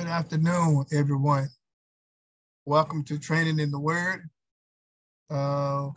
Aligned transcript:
Good 0.00 0.08
afternoon, 0.08 0.86
everyone. 0.92 1.50
Welcome 2.64 3.04
to 3.04 3.18
Training 3.18 3.58
in 3.58 3.70
the 3.70 3.78
Word. 3.78 4.30
Uh, 5.28 5.90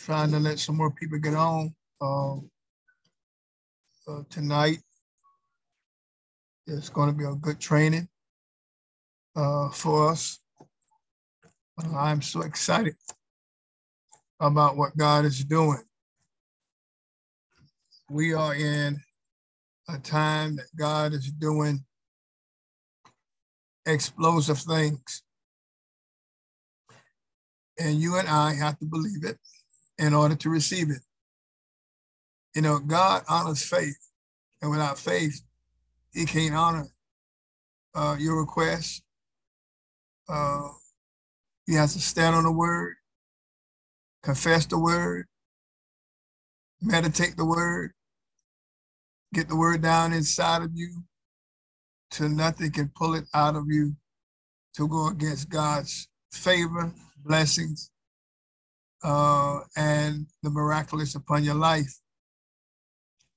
trying 0.00 0.32
to 0.32 0.40
let 0.40 0.58
some 0.58 0.78
more 0.78 0.90
people 0.90 1.20
get 1.20 1.34
on 1.34 1.72
uh, 2.00 2.34
uh, 4.08 4.22
tonight. 4.28 4.78
It's 6.66 6.88
going 6.88 7.08
to 7.08 7.16
be 7.16 7.22
a 7.22 7.36
good 7.36 7.60
training 7.60 8.08
uh, 9.36 9.70
for 9.70 10.10
us. 10.10 10.40
I'm 11.94 12.20
so 12.20 12.42
excited 12.42 12.96
about 14.40 14.76
what 14.76 14.96
God 14.96 15.24
is 15.24 15.44
doing. 15.44 15.84
We 18.10 18.34
are 18.34 18.56
in 18.56 19.00
a 19.88 19.98
time 19.98 20.56
that 20.56 20.66
God 20.74 21.12
is 21.12 21.30
doing 21.30 21.84
explosive 23.86 24.58
things. 24.58 25.22
And 27.78 28.00
you 28.00 28.16
and 28.16 28.28
I 28.28 28.54
have 28.54 28.78
to 28.78 28.84
believe 28.84 29.24
it 29.24 29.38
in 29.98 30.14
order 30.14 30.34
to 30.36 30.50
receive 30.50 30.90
it. 30.90 31.02
You 32.54 32.62
know, 32.62 32.78
God 32.78 33.22
honors 33.28 33.64
faith. 33.64 33.98
And 34.60 34.70
without 34.70 34.98
faith, 34.98 35.42
he 36.12 36.24
can't 36.24 36.54
honor 36.54 36.86
uh, 37.94 38.16
your 38.18 38.40
request. 38.40 39.02
Uh, 40.28 40.68
he 41.66 41.74
has 41.74 41.94
to 41.94 42.00
stand 42.00 42.36
on 42.36 42.44
the 42.44 42.52
word, 42.52 42.94
confess 44.22 44.66
the 44.66 44.78
word, 44.78 45.26
meditate 46.80 47.36
the 47.36 47.44
word, 47.44 47.92
get 49.34 49.48
the 49.48 49.56
word 49.56 49.82
down 49.82 50.12
inside 50.12 50.62
of 50.62 50.70
you, 50.74 51.02
till 52.12 52.28
nothing 52.28 52.70
can 52.70 52.90
pull 52.94 53.14
it 53.14 53.24
out 53.34 53.56
of 53.56 53.64
you 53.68 53.96
to 54.76 54.86
go 54.86 55.08
against 55.08 55.48
God's 55.48 56.08
favor, 56.30 56.92
blessings, 57.24 57.90
uh, 59.02 59.60
and 59.76 60.26
the 60.42 60.50
miraculous 60.50 61.14
upon 61.14 61.42
your 61.42 61.54
life. 61.54 61.92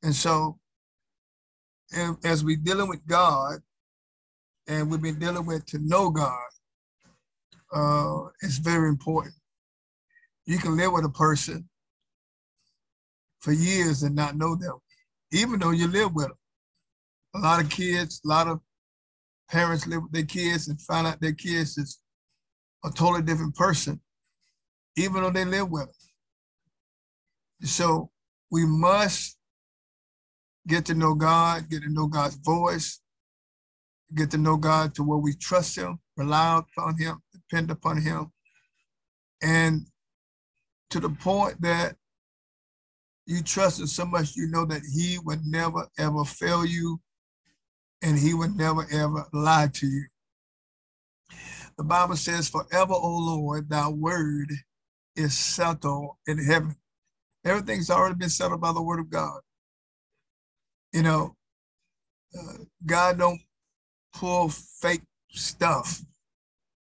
And 0.04 0.14
so, 0.14 0.59
as 2.23 2.44
we're 2.44 2.58
dealing 2.58 2.90
with 2.90 3.06
God, 3.08 3.60
and 4.67 4.89
we've 4.89 5.02
been 5.02 5.20
dealing 5.20 5.45
with 5.45 5.66
to 5.67 5.80
know 5.80 6.10
God, 6.10 6.48
uh, 7.73 8.30
it's 8.42 8.58
very 8.58 8.89
important. 8.89 9.36
You 10.45 10.58
can 10.58 10.78
live 10.78 10.92
with 10.92 11.05
a 11.05 11.10
person 11.10 11.67
for 13.39 13.52
years 13.52 14.04
and 14.04 14.16
not 14.16 14.36
know 14.36 14.55
them, 14.55 14.78
even 15.32 15.60
though 15.60 15.72
you 15.72 15.88
live 15.88 16.14
with 16.14 16.28
them. 16.28 16.38
A 17.36 17.39
lot 17.39 17.64
of 17.64 17.70
kids, 17.70 18.22
a 18.23 18.28
lot 18.28 18.48
of 18.48 18.60
parents 19.50 19.88
live 19.88 20.04
with 20.04 20.11
their 20.11 20.23
kids 20.23 20.67
and 20.67 20.82
find 20.82 21.08
out 21.08 21.22
their 21.22 21.33
kids 21.33 21.78
is 21.78 22.00
a 22.83 22.89
totally 22.89 23.22
different 23.22 23.56
person, 23.56 24.00
even 24.98 25.22
though 25.22 25.30
they 25.32 25.45
live 25.45 25.70
with 25.70 25.86
them. 25.86 27.67
So 27.67 28.11
we 28.52 28.66
must 28.66 29.38
get 30.67 30.86
to 30.86 30.94
know 30.94 31.14
God, 31.14 31.70
get 31.70 31.84
to 31.84 31.89
know 31.89 32.08
God's 32.08 32.36
voice, 32.36 33.02
get 34.14 34.32
to 34.32 34.38
know 34.38 34.58
God 34.58 34.94
to 34.95 35.04
where 35.04 35.17
we 35.17 35.34
trust 35.34 35.78
Him, 35.78 36.00
rely 36.17 36.60
upon 36.60 36.98
Him, 36.98 37.22
depend 37.34 37.72
upon 37.72 38.02
Him, 38.02 38.32
and 39.42 39.82
to 40.92 41.00
the 41.00 41.10
point 41.10 41.61
that 41.61 41.95
you 43.26 43.42
trust 43.42 43.80
Him 43.80 43.88
so 43.88 44.05
much 44.05 44.36
you 44.36 44.48
know 44.48 44.66
that 44.66 44.82
He 44.94 45.17
would 45.23 45.45
never 45.45 45.88
ever 45.98 46.23
fail 46.23 46.66
you 46.66 47.00
and 48.02 48.17
he 48.17 48.33
would 48.33 48.56
never 48.56 48.86
ever 48.92 49.26
lie 49.33 49.70
to 49.73 49.88
you. 49.88 50.06
The 51.78 51.83
Bible 51.83 52.16
says, 52.16 52.50
Forever, 52.50 52.94
O 52.94 53.17
Lord, 53.17 53.70
thy 53.70 53.89
word 53.89 54.52
is 55.16 55.38
settled 55.38 56.16
in 56.28 56.38
heaven. 56.38 56.76
Everything's 57.44 57.89
already 57.89 58.16
been 58.16 58.30
settled 58.30 58.61
by 58.61 58.72
the 58.72 58.82
word 58.82 59.00
of 59.00 59.10
God. 59.10 59.39
You 60.94 61.04
know, 61.04 61.36
uh, 62.38 62.54
God 62.86 63.17
don't 63.17 63.42
pull 64.14 64.50
fake 64.50 65.04
stuff. 65.32 66.02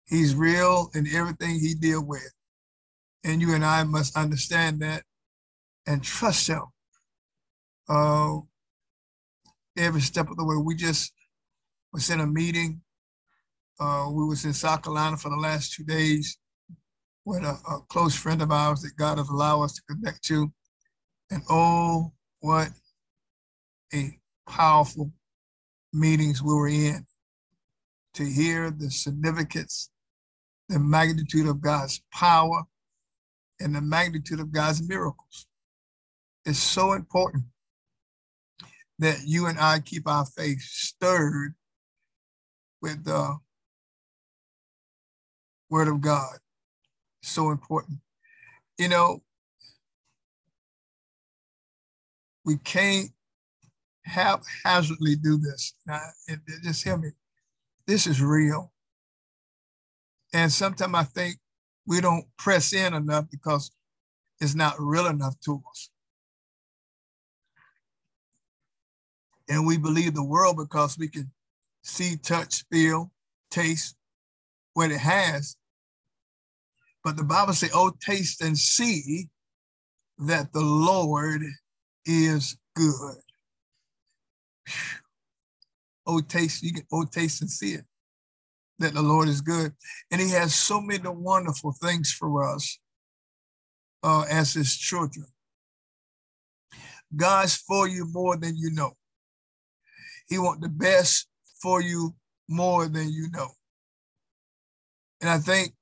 He's 0.07 0.35
real 0.35 0.89
in 0.95 1.07
everything 1.13 1.59
he 1.59 1.73
deal 1.73 2.03
with. 2.03 2.31
And 3.23 3.41
you 3.41 3.53
and 3.53 3.65
I 3.65 3.83
must 3.83 4.15
understand 4.15 4.81
that 4.81 5.03
and 5.85 6.01
trust 6.03 6.47
him. 6.47 6.63
Uh, 7.89 8.39
every 9.77 10.01
step 10.01 10.29
of 10.29 10.37
the 10.37 10.45
way. 10.45 10.55
We 10.57 10.75
just 10.75 11.13
was 11.93 12.09
in 12.09 12.19
a 12.19 12.27
meeting. 12.27 12.81
Uh, 13.79 14.09
we 14.11 14.25
was 14.25 14.45
in 14.45 14.53
South 14.53 14.83
Carolina 14.83 15.17
for 15.17 15.29
the 15.29 15.35
last 15.35 15.73
two 15.73 15.83
days 15.83 16.37
with 17.25 17.43
a, 17.43 17.57
a 17.69 17.81
close 17.89 18.15
friend 18.15 18.41
of 18.41 18.51
ours 18.51 18.81
that 18.81 18.95
God 18.97 19.17
has 19.17 19.29
allowed 19.29 19.63
us 19.63 19.73
to 19.73 19.81
connect 19.89 20.23
to. 20.25 20.51
And 21.29 21.43
oh, 21.49 22.11
what 22.39 22.69
a 23.93 24.17
powerful 24.47 25.11
meetings 25.93 26.41
we 26.41 26.53
were 26.53 26.69
in 26.69 27.05
to 28.13 28.25
hear 28.25 28.71
the 28.71 28.89
significance, 28.89 29.91
the 30.69 30.79
magnitude 30.79 31.47
of 31.47 31.61
God's 31.61 32.01
power, 32.13 32.63
and 33.59 33.75
the 33.75 33.81
magnitude 33.81 34.39
of 34.39 34.51
God's 34.51 34.87
miracles. 34.87 35.47
It's 36.45 36.59
so 36.59 36.93
important 36.93 37.43
that 38.99 39.19
you 39.25 39.45
and 39.47 39.59
I 39.59 39.79
keep 39.79 40.07
our 40.07 40.25
faith 40.25 40.61
stirred 40.61 41.53
with 42.81 43.03
the 43.03 43.37
word 45.69 45.87
of 45.87 46.01
God. 46.01 46.37
So 47.21 47.51
important. 47.51 47.99
You 48.77 48.89
know, 48.89 49.21
we 52.45 52.57
can't 52.57 53.09
haphazardly 54.05 55.15
do 55.15 55.37
this. 55.37 55.73
Now, 55.85 55.99
just 56.63 56.83
hear 56.83 56.97
me. 56.97 57.09
This 57.85 58.07
is 58.07 58.21
real. 58.21 58.71
And 60.33 60.51
sometimes 60.51 60.93
I 60.95 61.03
think 61.03 61.37
we 61.85 62.01
don't 62.01 62.25
press 62.37 62.73
in 62.73 62.93
enough 62.93 63.25
because 63.31 63.71
it's 64.39 64.55
not 64.55 64.75
real 64.77 65.07
enough 65.07 65.39
to 65.41 65.61
us. 65.69 65.89
And 69.49 69.65
we 69.65 69.77
believe 69.77 70.13
the 70.13 70.23
world 70.23 70.57
because 70.57 70.97
we 70.97 71.07
can 71.07 71.31
see, 71.83 72.17
touch, 72.17 72.65
feel, 72.71 73.11
taste 73.49 73.95
what 74.73 74.91
it 74.91 74.99
has. 74.99 75.55
But 77.03 77.15
the 77.15 77.23
Bible 77.23 77.53
says, 77.53 77.71
oh, 77.73 77.93
taste 78.01 78.41
and 78.41 78.57
see 78.57 79.29
that 80.19 80.51
the 80.51 80.61
Lord 80.61 81.41
is 82.05 82.57
good. 82.75 83.15
Oh, 86.05 86.21
taste, 86.21 86.63
you 86.63 86.73
can, 86.73 86.83
oh, 86.91 87.05
taste 87.05 87.41
and 87.41 87.49
see 87.49 87.73
it, 87.73 87.85
that 88.79 88.93
the 88.93 89.01
Lord 89.01 89.29
is 89.29 89.41
good. 89.41 89.73
And 90.11 90.19
he 90.19 90.29
has 90.31 90.53
so 90.53 90.81
many 90.81 91.07
wonderful 91.07 91.73
things 91.81 92.11
for 92.11 92.43
us 92.53 92.79
uh, 94.03 94.25
as 94.29 94.53
his 94.53 94.75
children. 94.75 95.25
God's 97.15 97.55
for 97.55 97.87
you 97.87 98.05
more 98.11 98.37
than 98.37 98.57
you 98.57 98.71
know. 98.71 98.93
He 100.27 100.37
want 100.37 100.61
the 100.61 100.69
best 100.69 101.27
for 101.61 101.81
you 101.81 102.13
more 102.47 102.87
than 102.87 103.11
you 103.11 103.29
know. 103.31 103.49
And 105.21 105.29
I 105.29 105.37
think 105.39 105.73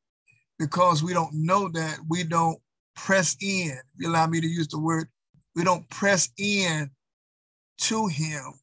because 0.58 1.04
we 1.04 1.14
don't 1.14 1.34
know 1.34 1.70
that, 1.70 2.00
we 2.10 2.24
don't 2.24 2.60
press 2.96 3.36
in. 3.42 3.72
If 3.72 3.84
you 3.98 4.10
allow 4.10 4.28
me 4.28 4.40
to 4.42 4.48
use 4.48 4.68
the 4.68 4.80
word, 4.80 5.08
we 5.56 5.64
don't 5.64 5.88
press 5.90 6.30
in 6.38 6.90
to 7.78 8.08
him 8.08 8.54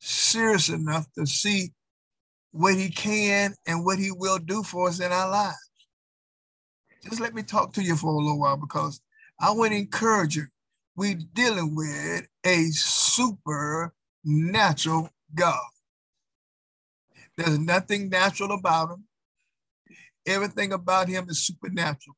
serious 0.00 0.68
enough 0.68 1.06
to 1.16 1.26
see 1.26 1.72
what 2.52 2.74
he 2.74 2.90
can 2.90 3.54
and 3.66 3.84
what 3.84 3.98
he 3.98 4.10
will 4.10 4.38
do 4.38 4.62
for 4.62 4.88
us 4.88 5.00
in 5.00 5.12
our 5.12 5.30
lives. 5.30 5.56
Just 7.04 7.20
let 7.20 7.34
me 7.34 7.42
talk 7.42 7.72
to 7.74 7.82
you 7.82 7.96
for 7.96 8.12
a 8.12 8.16
little 8.16 8.38
while 8.38 8.56
because 8.56 9.00
I 9.40 9.50
want 9.50 9.72
to 9.72 9.78
encourage 9.78 10.36
you. 10.36 10.46
We're 10.96 11.18
dealing 11.34 11.74
with 11.74 12.26
a 12.44 12.66
super 12.70 13.92
natural 14.24 15.10
God. 15.34 15.60
There's 17.36 17.58
nothing 17.58 18.08
natural 18.08 18.52
about 18.52 18.90
him. 18.90 19.04
Everything 20.26 20.72
about 20.72 21.08
him 21.08 21.28
is 21.28 21.46
supernatural. 21.46 22.16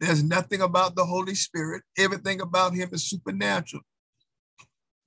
There's 0.00 0.22
nothing 0.22 0.60
about 0.60 0.96
the 0.96 1.04
Holy 1.04 1.34
Spirit. 1.34 1.82
Everything 1.96 2.40
about 2.40 2.74
him 2.74 2.88
is 2.92 3.08
supernatural. 3.08 3.82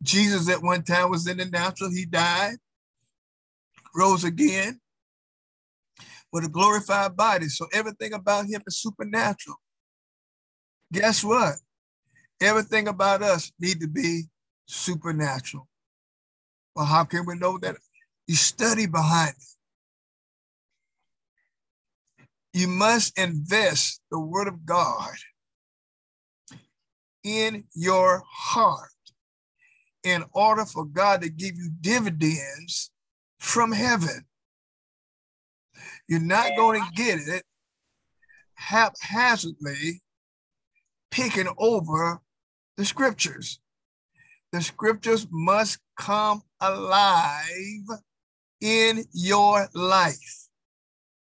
Jesus 0.01 0.49
at 0.49 0.61
one 0.61 0.83
time 0.83 1.09
was 1.09 1.27
in 1.27 1.37
the 1.37 1.45
natural. 1.45 1.89
He 1.89 2.05
died, 2.05 2.57
rose 3.95 4.23
again 4.23 4.79
with 6.31 6.45
a 6.45 6.49
glorified 6.49 7.15
body. 7.15 7.47
So 7.47 7.67
everything 7.73 8.13
about 8.13 8.45
him 8.45 8.61
is 8.65 8.79
supernatural. 8.79 9.57
Guess 10.91 11.23
what? 11.23 11.55
Everything 12.39 12.87
about 12.87 13.23
us 13.23 13.51
need 13.59 13.81
to 13.81 13.87
be 13.87 14.23
supernatural. 14.67 15.67
Well, 16.77 16.85
how 16.85 17.05
can 17.05 17.25
we 17.25 17.35
know 17.35 17.57
that 17.57 17.75
You 18.27 18.35
study 18.35 18.85
behind 18.85 19.31
it. 19.31 19.43
You 22.53 22.67
must 22.67 23.17
invest 23.17 23.99
the 24.11 24.19
word 24.19 24.47
of 24.47 24.63
God 24.63 25.15
in 27.23 27.63
your 27.73 28.21
heart 28.29 28.91
in 30.03 30.23
order 30.33 30.65
for 30.65 30.85
God 30.85 31.23
to 31.23 31.29
give 31.29 31.55
you 31.55 31.71
dividends 31.81 32.91
from 33.39 33.71
heaven. 33.71 34.25
You're 36.07 36.19
not 36.19 36.55
going 36.55 36.79
to 36.79 36.91
get 36.93 37.19
it 37.27 37.43
haphazardly 38.53 40.03
picking 41.09 41.47
over 41.57 42.21
the 42.75 42.85
scriptures. 42.85 43.59
The 44.51 44.61
scriptures 44.61 45.25
must 45.31 45.79
come 45.97 46.41
alive 46.61 47.87
in 48.61 49.03
your 49.11 49.67
life 49.73 50.47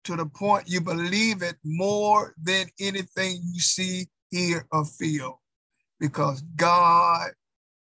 to 0.04 0.16
the 0.16 0.26
point 0.26 0.68
you 0.68 0.80
believe 0.80 1.42
it 1.42 1.56
more 1.64 2.34
than 2.42 2.66
anything 2.80 3.40
you 3.52 3.60
see, 3.60 4.06
hear, 4.30 4.66
or 4.72 4.84
feel, 4.84 5.40
because 5.98 6.42
God 6.56 7.30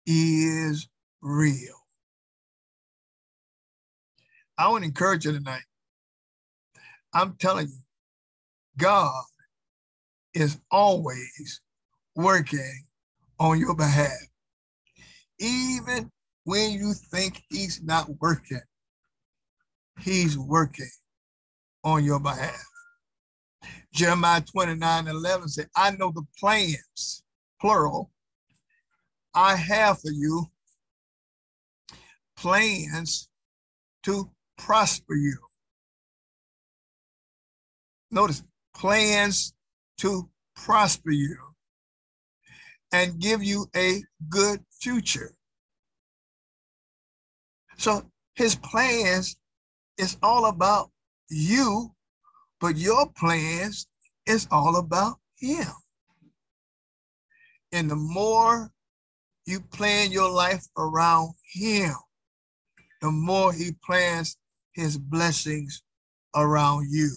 is 0.05 0.87
real. 1.21 1.75
I 4.57 4.67
want 4.69 4.83
to 4.83 4.87
encourage 4.87 5.25
you 5.25 5.31
tonight. 5.31 5.63
I'm 7.13 7.35
telling 7.39 7.67
you, 7.67 7.79
God 8.77 9.23
is 10.33 10.59
always 10.71 11.61
working 12.15 12.85
on 13.39 13.59
your 13.59 13.75
behalf. 13.75 14.11
Even 15.39 16.11
when 16.43 16.71
you 16.71 16.93
think 16.93 17.41
he's 17.49 17.81
not 17.83 18.09
working, 18.19 18.61
he's 19.99 20.37
working 20.37 20.89
on 21.83 22.03
your 22.03 22.19
behalf. 22.19 22.63
Jeremiah 23.93 24.41
29 24.41 25.07
11 25.07 25.47
said, 25.47 25.69
I 25.75 25.91
know 25.91 26.11
the 26.11 26.25
plans, 26.39 27.23
plural, 27.61 28.11
I 29.33 29.55
have 29.55 30.01
for 30.01 30.11
you 30.11 30.47
plans 32.35 33.29
to 34.03 34.29
prosper 34.57 35.15
you. 35.15 35.37
Notice 38.11 38.43
plans 38.75 39.53
to 39.97 40.29
prosper 40.55 41.11
you 41.11 41.37
and 42.91 43.19
give 43.19 43.43
you 43.43 43.67
a 43.75 44.03
good 44.29 44.59
future. 44.81 45.33
So 47.83 48.01
his 48.35 48.55
plans 48.55 49.35
is 49.97 50.15
all 50.23 50.45
about 50.45 50.89
you, 51.29 51.93
but 52.61 52.77
your 52.77 53.11
plans 53.11 53.89
is 54.25 54.47
all 54.51 54.77
about 54.77 55.17
him. 55.37 55.67
And 57.73 57.91
the 57.91 57.97
more 57.97 58.71
you 59.45 59.59
plan 59.59 60.13
your 60.13 60.31
life 60.31 60.65
around 60.77 61.33
him, 61.53 61.93
the 63.01 63.11
more 63.11 63.51
he 63.51 63.75
plans 63.85 64.37
his 64.71 64.97
blessings 64.97 65.83
around 66.37 66.87
you. 66.89 67.09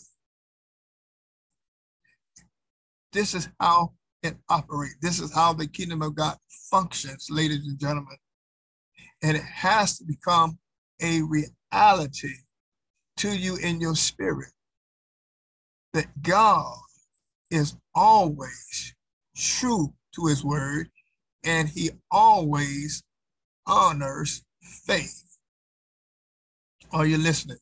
This 3.13 3.35
is 3.35 3.49
how 3.61 3.93
it 4.25 4.35
operates. 4.49 4.97
This 5.01 5.21
is 5.21 5.33
how 5.33 5.53
the 5.53 5.69
kingdom 5.69 6.03
of 6.03 6.17
God 6.17 6.37
functions, 6.73 7.29
ladies 7.31 7.65
and 7.69 7.79
gentlemen. 7.79 8.17
And 9.23 9.37
it 9.37 9.43
has 9.43 9.99
to 9.99 10.05
become 10.05 10.59
a 11.01 11.23
reality 11.23 12.35
to 13.19 13.37
you 13.37 13.57
in 13.57 13.81
your 13.81 13.95
spirit 13.95 14.53
that 15.93 16.07
God 16.23 16.77
is 17.51 17.77
always 17.95 18.95
true 19.35 19.93
to 20.15 20.27
his 20.27 20.45
word 20.45 20.91
and 21.45 21.69
he 21.69 21.91
always 22.11 23.03
honors 23.67 24.45
faith. 24.61 25.23
Are 26.93 27.07
you 27.07 27.19
listening? 27.19 27.59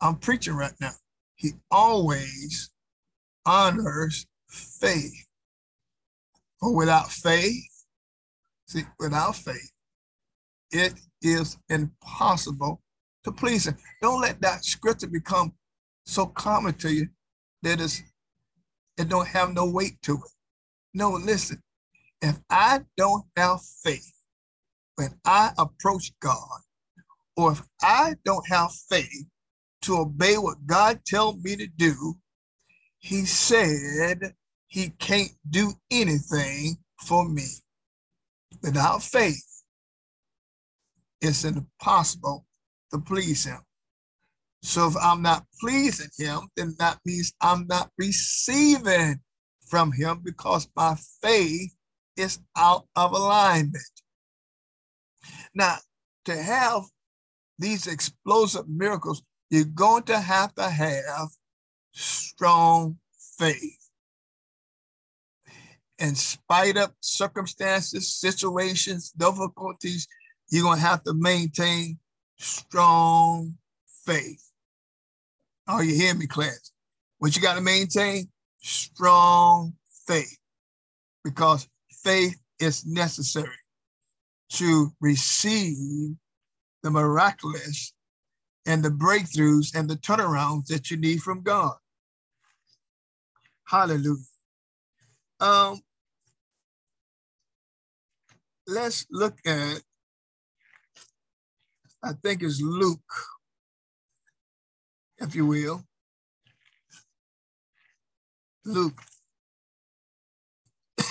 I'm 0.00 0.16
preaching 0.16 0.54
right 0.54 0.72
now. 0.80 0.92
He 1.36 1.52
always 1.70 2.70
honors 3.44 4.26
faith. 4.48 5.26
For 6.60 6.74
without 6.74 7.10
faith, 7.10 7.84
see, 8.66 8.82
without 8.98 9.36
faith, 9.36 9.70
it 10.70 10.94
is 11.22 11.56
impossible 11.68 12.80
to 13.24 13.32
please 13.32 13.66
him. 13.66 13.76
Don't 14.02 14.20
let 14.20 14.40
that 14.40 14.64
scripture 14.64 15.08
become 15.08 15.52
so 16.04 16.26
common 16.26 16.74
to 16.74 16.92
you 16.92 17.08
that 17.62 17.80
it's, 17.80 18.02
it 18.96 19.08
don't 19.08 19.28
have 19.28 19.52
no 19.52 19.68
weight 19.68 20.00
to 20.02 20.14
it. 20.14 20.30
No, 20.94 21.10
listen, 21.10 21.62
if 22.22 22.38
I 22.50 22.80
don't 22.96 23.24
have 23.36 23.60
faith 23.84 24.12
when 24.96 25.14
I 25.24 25.52
approach 25.58 26.12
God, 26.20 26.60
or 27.36 27.52
if 27.52 27.62
I 27.80 28.16
don't 28.24 28.46
have 28.48 28.72
faith 28.90 29.26
to 29.82 29.98
obey 29.98 30.38
what 30.38 30.66
God 30.66 31.00
tells 31.06 31.36
me 31.42 31.54
to 31.56 31.68
do, 31.68 32.16
he 32.98 33.24
said 33.24 34.34
he 34.66 34.90
can't 34.98 35.30
do 35.48 35.72
anything 35.90 36.76
for 37.06 37.28
me. 37.28 37.46
Without 38.60 39.02
faith, 39.02 39.57
it's 41.20 41.44
impossible 41.44 42.46
to 42.92 42.98
please 42.98 43.44
him. 43.44 43.60
So 44.62 44.88
if 44.88 44.96
I'm 45.00 45.22
not 45.22 45.46
pleasing 45.60 46.10
him, 46.18 46.48
then 46.56 46.74
that 46.78 46.98
means 47.04 47.32
I'm 47.40 47.66
not 47.68 47.90
receiving 47.98 49.20
from 49.68 49.92
him 49.92 50.20
because 50.24 50.68
my 50.76 50.96
faith 51.22 51.74
is 52.16 52.40
out 52.56 52.86
of 52.96 53.12
alignment. 53.12 53.84
Now, 55.54 55.76
to 56.24 56.36
have 56.36 56.82
these 57.58 57.86
explosive 57.86 58.68
miracles, 58.68 59.22
you're 59.50 59.64
going 59.64 60.04
to 60.04 60.18
have 60.18 60.54
to 60.56 60.68
have 60.68 61.28
strong 61.92 62.98
faith. 63.38 63.88
In 65.98 66.14
spite 66.14 66.76
of 66.76 66.92
circumstances, 67.00 68.12
situations, 68.20 69.10
difficulties, 69.10 70.06
you're 70.50 70.62
going 70.62 70.78
to 70.78 70.84
have 70.84 71.02
to 71.04 71.14
maintain 71.14 71.98
strong 72.36 73.54
faith. 74.04 74.50
Oh, 75.66 75.80
you 75.80 75.94
hear 75.94 76.14
me, 76.14 76.26
class? 76.26 76.72
What 77.18 77.36
you 77.36 77.42
got 77.42 77.54
to 77.54 77.60
maintain? 77.60 78.28
Strong 78.60 79.74
faith. 80.06 80.38
Because 81.24 81.68
faith 82.02 82.36
is 82.60 82.86
necessary 82.86 83.50
to 84.50 84.90
receive 85.00 86.16
the 86.82 86.90
miraculous 86.90 87.92
and 88.66 88.82
the 88.82 88.90
breakthroughs 88.90 89.74
and 89.74 89.88
the 89.88 89.96
turnarounds 89.96 90.66
that 90.66 90.90
you 90.90 90.96
need 90.96 91.20
from 91.20 91.42
God. 91.42 91.74
Hallelujah. 93.66 94.16
Um, 95.40 95.80
let's 98.66 99.06
look 99.10 99.36
at, 99.46 99.82
I 102.02 102.12
think 102.22 102.42
it's 102.42 102.60
Luke, 102.60 103.00
if 105.18 105.34
you 105.34 105.46
will. 105.46 105.84
Luke 108.64 109.00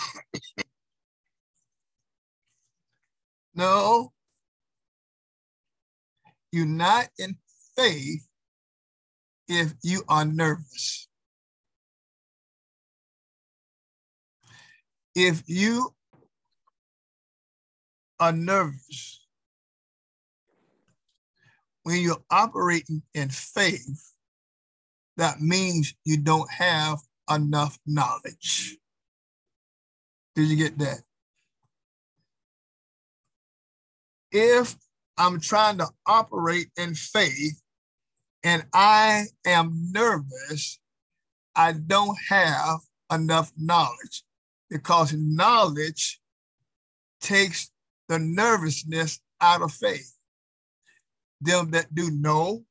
No. 3.55 4.13
You're 6.51 6.65
not 6.65 7.09
in 7.19 7.37
faith 7.75 8.27
if 9.47 9.73
you 9.83 10.03
are 10.09 10.25
nervous. 10.25 11.07
If 15.15 15.43
you 15.47 15.95
are 18.19 18.31
nervous, 18.31 19.16
when 21.87 22.01
you're 22.01 22.23
operating 22.29 23.01
in 23.13 23.29
faith, 23.29 24.11
that 25.15 25.39
means 25.39 25.93
you 26.03 26.17
don't 26.17 26.51
have 26.51 26.99
enough 27.33 27.79
knowledge. 27.85 28.77
Did 30.35 30.49
you 30.49 30.57
get 30.57 30.77
that? 30.79 30.99
if 34.31 34.75
I'm 35.17 35.39
trying 35.39 35.77
to 35.77 35.87
operate 36.05 36.67
in 36.77 36.93
faith 36.93 37.61
and 38.43 38.65
I 38.73 39.27
am 39.45 39.89
nervous, 39.91 40.79
I 41.55 41.71
don't 41.71 42.17
have 42.29 42.79
enough 43.11 43.51
knowledge 43.57 44.23
because 44.69 45.13
knowledge 45.13 46.19
takes 47.21 47.71
the 48.09 48.19
nervousness 48.19 49.21
out 49.39 49.61
of 49.61 49.71
faith. 49.71 50.16
Them 51.41 51.71
that 51.71 51.93
do 51.93 52.09
know 52.11 52.63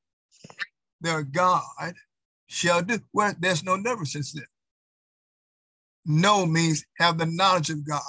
their 1.01 1.23
God 1.23 1.95
shall 2.47 2.83
do. 2.83 2.99
Well, 3.13 3.35
there's 3.39 3.65
no 3.65 3.77
nervousness 3.77 4.33
there. 4.33 4.49
Know 6.05 6.47
means 6.47 6.85
have 6.99 7.19
the 7.19 7.27
knowledge 7.27 7.71
of 7.71 7.87
God. 7.87 8.03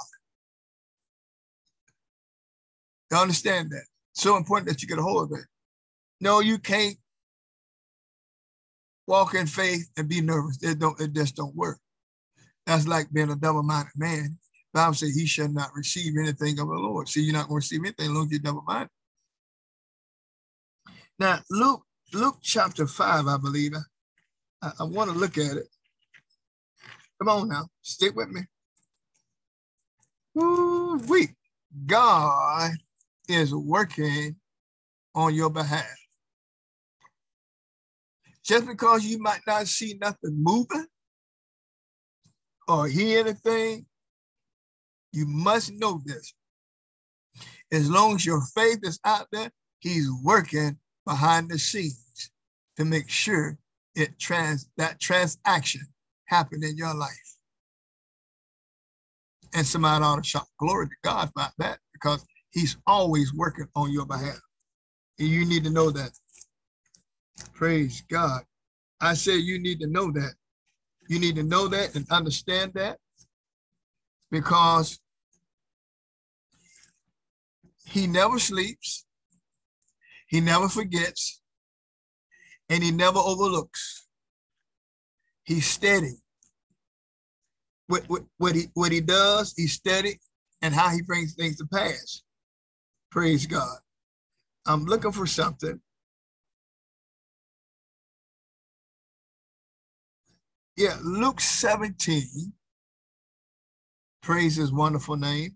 You 3.10 3.18
understand 3.18 3.70
that? 3.70 3.84
So 4.12 4.36
important 4.36 4.68
that 4.68 4.82
you 4.82 4.88
get 4.88 4.98
a 4.98 5.02
hold 5.02 5.32
of 5.32 5.38
it. 5.38 5.44
No, 6.20 6.40
you 6.40 6.58
can't 6.58 6.96
walk 9.06 9.34
in 9.34 9.46
faith 9.46 9.88
and 9.96 10.08
be 10.08 10.20
nervous. 10.20 10.58
It 10.62 10.78
don't. 10.78 11.00
It 11.00 11.12
just 11.12 11.36
don't 11.36 11.54
work. 11.56 11.78
That's 12.66 12.86
like 12.86 13.10
being 13.12 13.30
a 13.30 13.36
double-minded 13.36 13.92
man. 13.96 14.38
Bible 14.74 14.94
says 14.94 15.14
he 15.14 15.26
shall 15.26 15.48
not 15.48 15.70
receive 15.74 16.14
anything 16.18 16.58
of 16.58 16.68
the 16.68 16.74
Lord. 16.74 17.08
See, 17.08 17.22
you're 17.22 17.32
not 17.32 17.48
going 17.48 17.60
to 17.60 17.64
receive 17.64 17.80
anything 17.80 18.06
as 18.06 18.12
long 18.12 18.26
as 18.26 18.32
you're 18.32 18.40
double-minded. 18.40 18.90
Now, 21.18 21.40
Luke, 21.50 21.84
Luke 22.14 22.38
chapter 22.42 22.86
5, 22.86 23.26
I 23.28 23.38
believe. 23.38 23.74
I, 24.62 24.72
I 24.80 24.84
want 24.84 25.10
to 25.10 25.16
look 25.16 25.38
at 25.38 25.56
it. 25.56 25.68
Come 27.20 27.28
on 27.28 27.48
now, 27.48 27.68
stick 27.82 28.16
with 28.16 28.28
me. 28.30 28.42
Woo 30.34 30.98
wee. 30.98 31.30
God 31.86 32.72
is 33.28 33.54
working 33.54 34.36
on 35.14 35.34
your 35.34 35.50
behalf. 35.50 35.86
Just 38.44 38.66
because 38.66 39.04
you 39.04 39.18
might 39.20 39.40
not 39.46 39.66
see 39.68 39.98
nothing 40.00 40.36
moving 40.42 40.86
or 42.68 42.88
hear 42.88 43.20
anything, 43.20 43.86
you 45.12 45.26
must 45.26 45.72
know 45.72 46.00
this. 46.04 46.34
As 47.72 47.90
long 47.90 48.16
as 48.16 48.26
your 48.26 48.42
faith 48.54 48.80
is 48.82 49.00
out 49.04 49.26
there, 49.32 49.50
he's 49.80 50.08
working 50.24 50.78
behind 51.08 51.48
the 51.48 51.58
scenes 51.58 52.30
to 52.76 52.84
make 52.84 53.08
sure 53.08 53.56
it 53.94 54.18
trans 54.18 54.68
that 54.76 55.00
transaction 55.00 55.80
happened 56.26 56.62
in 56.62 56.76
your 56.76 56.94
life. 56.94 57.36
And 59.54 59.66
somebody 59.66 60.04
ought 60.04 60.22
to 60.22 60.28
shout 60.28 60.46
glory 60.58 60.86
to 60.88 60.94
God 61.02 61.30
about 61.34 61.52
that 61.56 61.78
because 61.94 62.22
he's 62.50 62.76
always 62.86 63.32
working 63.32 63.66
on 63.74 63.90
your 63.90 64.04
behalf. 64.04 64.38
And 65.18 65.28
you 65.28 65.46
need 65.46 65.64
to 65.64 65.70
know 65.70 65.90
that. 65.90 66.10
Praise 67.54 68.02
God. 68.10 68.42
I 69.00 69.14
say 69.14 69.36
you 69.36 69.58
need 69.58 69.80
to 69.80 69.86
know 69.86 70.12
that. 70.12 70.34
You 71.08 71.18
need 71.18 71.36
to 71.36 71.42
know 71.42 71.68
that 71.68 71.94
and 71.96 72.06
understand 72.10 72.72
that 72.74 72.98
because 74.30 75.00
he 77.86 78.06
never 78.06 78.38
sleeps, 78.38 79.06
he 80.28 80.40
never 80.40 80.68
forgets, 80.68 81.40
and 82.68 82.82
he 82.82 82.90
never 82.90 83.18
overlooks. 83.18 84.06
He's 85.44 85.66
steady. 85.66 86.16
What, 87.86 88.04
what, 88.08 88.22
what, 88.36 88.54
he, 88.54 88.66
what 88.74 88.92
he 88.92 89.00
does, 89.00 89.54
he's 89.56 89.72
steady, 89.72 90.20
and 90.60 90.74
how 90.74 90.90
he 90.90 91.00
brings 91.02 91.34
things 91.34 91.56
to 91.56 91.66
pass. 91.66 92.22
Praise 93.10 93.46
God. 93.46 93.78
I'm 94.66 94.84
looking 94.84 95.12
for 95.12 95.26
something. 95.26 95.80
Yeah, 100.76 100.96
Luke 101.02 101.40
17. 101.40 102.52
Praise 104.22 104.56
his 104.56 104.70
wonderful 104.70 105.16
name. 105.16 105.54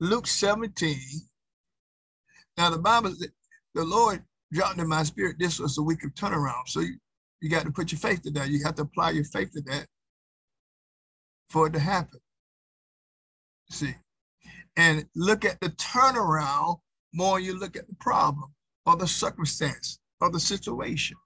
Luke 0.00 0.26
17. 0.26 0.98
Now, 2.56 2.70
the 2.70 2.78
Bible, 2.78 3.14
the 3.74 3.84
Lord 3.84 4.22
dropped 4.52 4.78
in 4.78 4.88
my 4.88 5.02
spirit, 5.02 5.36
this 5.38 5.58
was 5.58 5.78
a 5.78 5.82
week 5.82 6.04
of 6.04 6.14
turnaround. 6.14 6.66
So 6.66 6.80
you, 6.80 6.96
you 7.40 7.50
got 7.50 7.64
to 7.64 7.72
put 7.72 7.92
your 7.92 7.98
faith 7.98 8.22
to 8.22 8.30
that. 8.32 8.50
You 8.50 8.62
have 8.64 8.74
to 8.76 8.82
apply 8.82 9.10
your 9.10 9.24
faith 9.24 9.52
to 9.52 9.62
that 9.62 9.86
for 11.48 11.66
it 11.66 11.72
to 11.74 11.78
happen. 11.78 12.20
See, 13.70 13.94
and 14.76 15.06
look 15.14 15.44
at 15.44 15.60
the 15.60 15.70
turnaround 15.70 16.78
more 17.14 17.40
you 17.40 17.58
look 17.58 17.76
at 17.76 17.86
the 17.86 17.94
problem 17.96 18.52
or 18.86 18.96
the 18.96 19.06
circumstance 19.06 19.98
or 20.20 20.30
the 20.30 20.40
situation. 20.40 21.16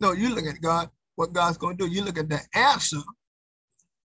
No, 0.00 0.12
you 0.12 0.34
look 0.34 0.46
at 0.46 0.60
God, 0.60 0.90
what 1.14 1.32
God's 1.32 1.58
going 1.58 1.76
to 1.76 1.86
do. 1.86 1.92
You 1.92 2.04
look 2.04 2.18
at 2.18 2.28
the 2.28 2.40
answer 2.54 3.00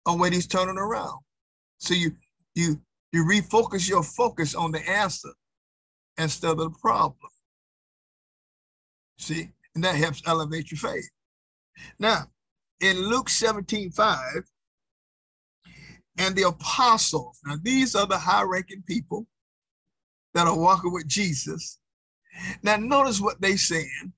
on 0.07 0.19
what 0.19 0.33
he's 0.33 0.47
turning 0.47 0.79
around. 0.79 1.21
So 1.79 1.95
you 1.95 2.13
you 2.55 2.81
you 3.13 3.25
refocus 3.25 3.89
your 3.89 4.03
focus 4.03 4.55
on 4.55 4.73
the 4.73 4.89
answer 4.89 5.31
instead 6.19 6.53
of 6.53 6.59
the 6.59 6.71
problem. 6.71 7.31
See, 9.21 9.51
and 9.75 9.85
that 9.85 9.97
helps 9.97 10.23
elevate 10.27 10.71
your 10.71 10.79
faith. 10.79 11.09
Now, 11.99 12.31
in 12.81 12.97
Luke 12.97 13.29
17, 13.29 13.91
5, 13.91 14.19
and 16.17 16.35
the 16.35 16.49
apostles, 16.49 17.39
now 17.45 17.57
these 17.63 17.95
are 17.95 18.07
the 18.07 18.19
high 18.19 18.43
ranking 18.43 18.83
people 18.87 19.27
that 20.33 20.47
are 20.47 20.59
walking 20.59 20.93
with 20.93 21.07
Jesus. 21.07 21.79
Now, 22.63 22.77
notice 22.77 23.21
what 23.21 23.41
they 23.43 23.57
saying. 23.57 24.13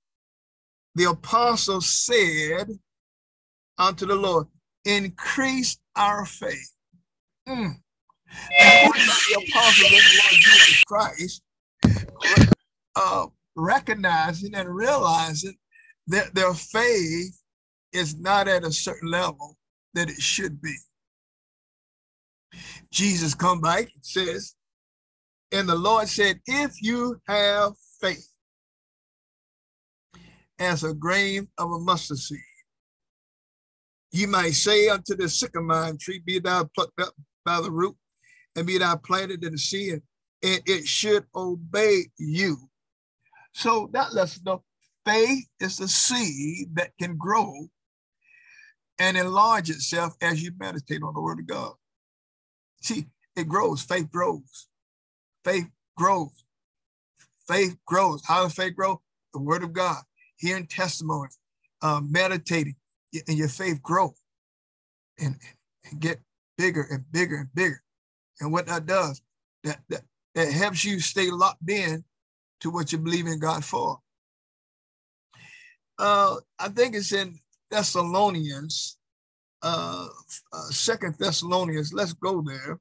The 0.94 1.10
apostles 1.10 1.88
said 1.88 2.68
unto 3.78 4.06
the 4.06 4.14
Lord, 4.14 4.46
increase 4.84 5.78
our 5.96 6.24
faith. 6.26 6.72
Mm. 7.48 7.74
the 8.30 9.44
apostles 9.48 9.84
of 9.84 9.90
the 9.90 10.20
Lord 10.22 10.40
Jesus 10.40 10.84
Christ, 10.84 11.42
uh, 12.94 13.26
recognizing 13.56 14.54
and 14.54 14.74
realizing 14.74 15.56
that 16.06 16.34
their 16.34 16.54
faith 16.54 17.38
is 17.92 18.18
not 18.18 18.48
at 18.48 18.64
a 18.64 18.72
certain 18.72 19.10
level 19.10 19.56
that 19.94 20.08
it 20.08 20.20
should 20.20 20.60
be. 20.60 20.74
Jesus 22.90 23.34
come 23.34 23.60
back 23.60 23.84
and 23.94 24.04
says, 24.04 24.54
and 25.52 25.68
the 25.68 25.74
Lord 25.74 26.08
said, 26.08 26.40
if 26.46 26.82
you 26.82 27.20
have 27.28 27.72
faith 28.00 28.26
as 30.58 30.84
a 30.84 30.94
grain 30.94 31.48
of 31.58 31.70
a 31.70 31.78
mustard 31.78 32.18
seed, 32.18 32.38
you 34.12 34.28
might 34.28 34.52
say 34.52 34.88
unto 34.88 35.14
the 35.14 35.28
sycamore 35.28 35.94
tree, 35.98 36.22
be 36.24 36.38
thou 36.38 36.68
plucked 36.74 37.00
up 37.00 37.14
by 37.44 37.60
the 37.60 37.70
root, 37.70 37.96
and 38.56 38.66
be 38.66 38.78
thou 38.78 38.96
planted 38.96 39.42
in 39.44 39.52
the 39.52 39.58
sea, 39.58 39.90
and 39.90 40.02
it 40.42 40.86
should 40.86 41.24
obey 41.34 42.04
you. 42.18 42.56
So 43.52 43.88
that 43.92 44.14
lets 44.14 44.42
know 44.44 44.62
faith 45.04 45.46
is 45.60 45.80
a 45.80 45.88
seed 45.88 46.74
that 46.74 46.92
can 46.98 47.16
grow 47.16 47.68
and 48.98 49.16
enlarge 49.16 49.70
itself 49.70 50.14
as 50.20 50.42
you 50.42 50.52
meditate 50.58 51.02
on 51.02 51.14
the 51.14 51.20
word 51.20 51.40
of 51.40 51.46
God. 51.46 51.72
See, 52.80 53.06
it 53.36 53.48
grows, 53.48 53.82
faith 53.82 54.10
grows 54.10 54.68
faith 55.44 55.68
grows. 55.96 56.44
Faith 57.48 57.76
grows. 57.86 58.22
How 58.24 58.44
does 58.44 58.54
faith 58.54 58.76
grow? 58.76 59.00
The 59.32 59.40
word 59.40 59.62
of 59.62 59.72
God, 59.72 60.02
hearing 60.36 60.66
testimonies, 60.66 61.38
uh, 61.80 62.00
meditating, 62.02 62.76
and 63.26 63.36
your 63.36 63.48
faith 63.48 63.82
grow 63.82 64.14
and, 65.18 65.36
and 65.90 66.00
get 66.00 66.20
bigger 66.56 66.86
and 66.90 67.04
bigger 67.10 67.36
and 67.36 67.54
bigger. 67.54 67.82
And 68.40 68.52
what 68.52 68.66
that 68.66 68.86
does, 68.86 69.20
that, 69.64 69.80
that, 69.88 70.02
that 70.34 70.52
helps 70.52 70.84
you 70.84 71.00
stay 71.00 71.30
locked 71.30 71.68
in 71.68 72.04
to 72.62 72.70
what 72.70 72.92
you 72.92 72.98
believe 72.98 73.26
in 73.26 73.40
God 73.40 73.64
for. 73.64 73.98
Uh, 75.98 76.36
I 76.58 76.68
think 76.68 76.94
it's 76.94 77.12
in 77.12 77.38
Thessalonians, 77.70 78.98
uh, 79.62 80.08
uh, 80.52 80.70
Second 80.70 81.16
Thessalonians. 81.18 81.92
Let's 81.92 82.12
go 82.12 82.40
there. 82.40 82.78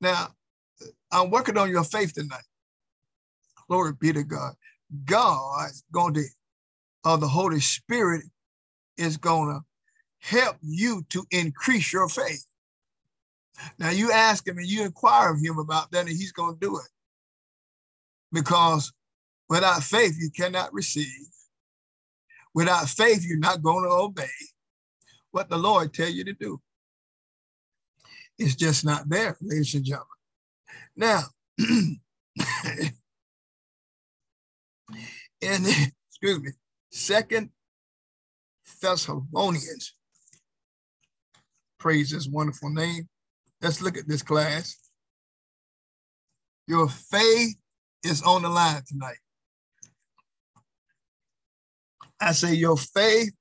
Now, 0.00 0.28
I'm 1.10 1.30
working 1.30 1.58
on 1.58 1.70
your 1.70 1.84
faith 1.84 2.14
tonight. 2.14 2.44
Glory 3.68 3.92
be 3.98 4.12
to 4.12 4.22
God. 4.22 4.54
God's 5.04 5.84
going 5.92 6.14
to, 6.14 6.24
uh, 7.04 7.16
the 7.16 7.28
Holy 7.28 7.60
Spirit 7.60 8.22
is 8.96 9.16
going 9.16 9.48
to 9.54 9.60
help 10.20 10.56
you 10.62 11.04
to 11.10 11.24
increase 11.30 11.92
your 11.92 12.08
faith. 12.08 12.44
Now, 13.78 13.90
you 13.90 14.12
ask 14.12 14.46
him 14.46 14.58
and 14.58 14.66
you 14.66 14.84
inquire 14.84 15.32
of 15.32 15.40
him 15.40 15.58
about 15.58 15.90
that, 15.92 16.00
and 16.00 16.08
he's 16.08 16.32
going 16.32 16.54
to 16.54 16.60
do 16.60 16.76
it. 16.78 16.88
Because 18.34 18.92
without 19.48 19.82
faith, 19.84 20.16
you 20.18 20.28
cannot 20.30 20.74
receive. 20.74 21.28
Without 22.52 22.88
faith, 22.88 23.24
you're 23.24 23.38
not 23.38 23.62
going 23.62 23.84
to 23.84 23.90
obey 23.90 24.28
what 25.30 25.48
the 25.48 25.56
Lord 25.56 25.94
tell 25.94 26.08
you 26.08 26.24
to 26.24 26.32
do. 26.34 26.60
It's 28.38 28.56
just 28.56 28.84
not 28.84 29.08
there, 29.08 29.36
ladies 29.40 29.74
and 29.74 29.84
gentlemen. 29.84 30.08
Now, 30.96 31.22
in 31.58 31.96
excuse 35.40 36.40
me, 36.40 36.50
Second 36.90 37.50
Thessalonians, 38.82 39.94
praise 41.78 42.10
his 42.10 42.28
wonderful 42.28 42.70
name. 42.70 43.08
Let's 43.62 43.80
look 43.80 43.96
at 43.96 44.08
this 44.08 44.22
class. 44.22 44.76
Your 46.66 46.88
faith 46.88 47.56
is 48.04 48.22
on 48.22 48.42
the 48.42 48.48
line 48.48 48.82
tonight. 48.86 49.16
I 52.20 52.32
say 52.32 52.54
your 52.54 52.76
faith 52.76 53.32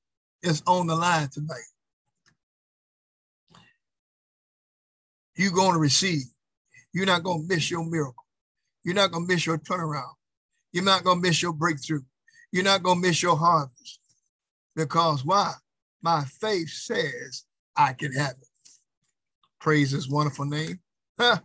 is 0.42 0.64
on 0.66 0.88
the 0.88 0.96
line 0.96 1.30
tonight. 1.32 1.64
You're 5.36 5.52
going 5.52 5.74
to 5.74 5.80
receive. 5.80 6.24
You're 6.94 7.06
not 7.06 7.24
going 7.24 7.48
to 7.48 7.56
miss 7.56 7.72
your 7.72 7.86
miracle. 7.86 8.26
You're 8.84 8.96
not 8.96 9.12
going 9.12 9.28
to 9.28 9.34
miss 9.34 9.46
your 9.46 9.58
turnaround. 9.58 10.14
You're 10.72 10.84
not 10.84 11.04
going 11.04 11.22
to 11.22 11.28
miss 11.28 11.42
your 11.42 11.54
breakthrough. 11.54 12.02
You're 12.52 12.64
not 12.64 12.84
going 12.84 13.02
to 13.02 13.08
miss 13.08 13.24
your 13.24 13.38
harvest. 13.38 14.00
Because 14.76 15.26
why? 15.26 15.54
My 16.02 16.24
faith 16.26 16.70
says 16.70 17.46
I 17.76 17.94
can 17.94 18.12
have 18.14 18.32
it. 18.32 18.48
Praise 19.60 19.92
his 19.92 20.10
wonderful 20.10 20.46
name. 20.46 20.80
Huh. 21.20 21.40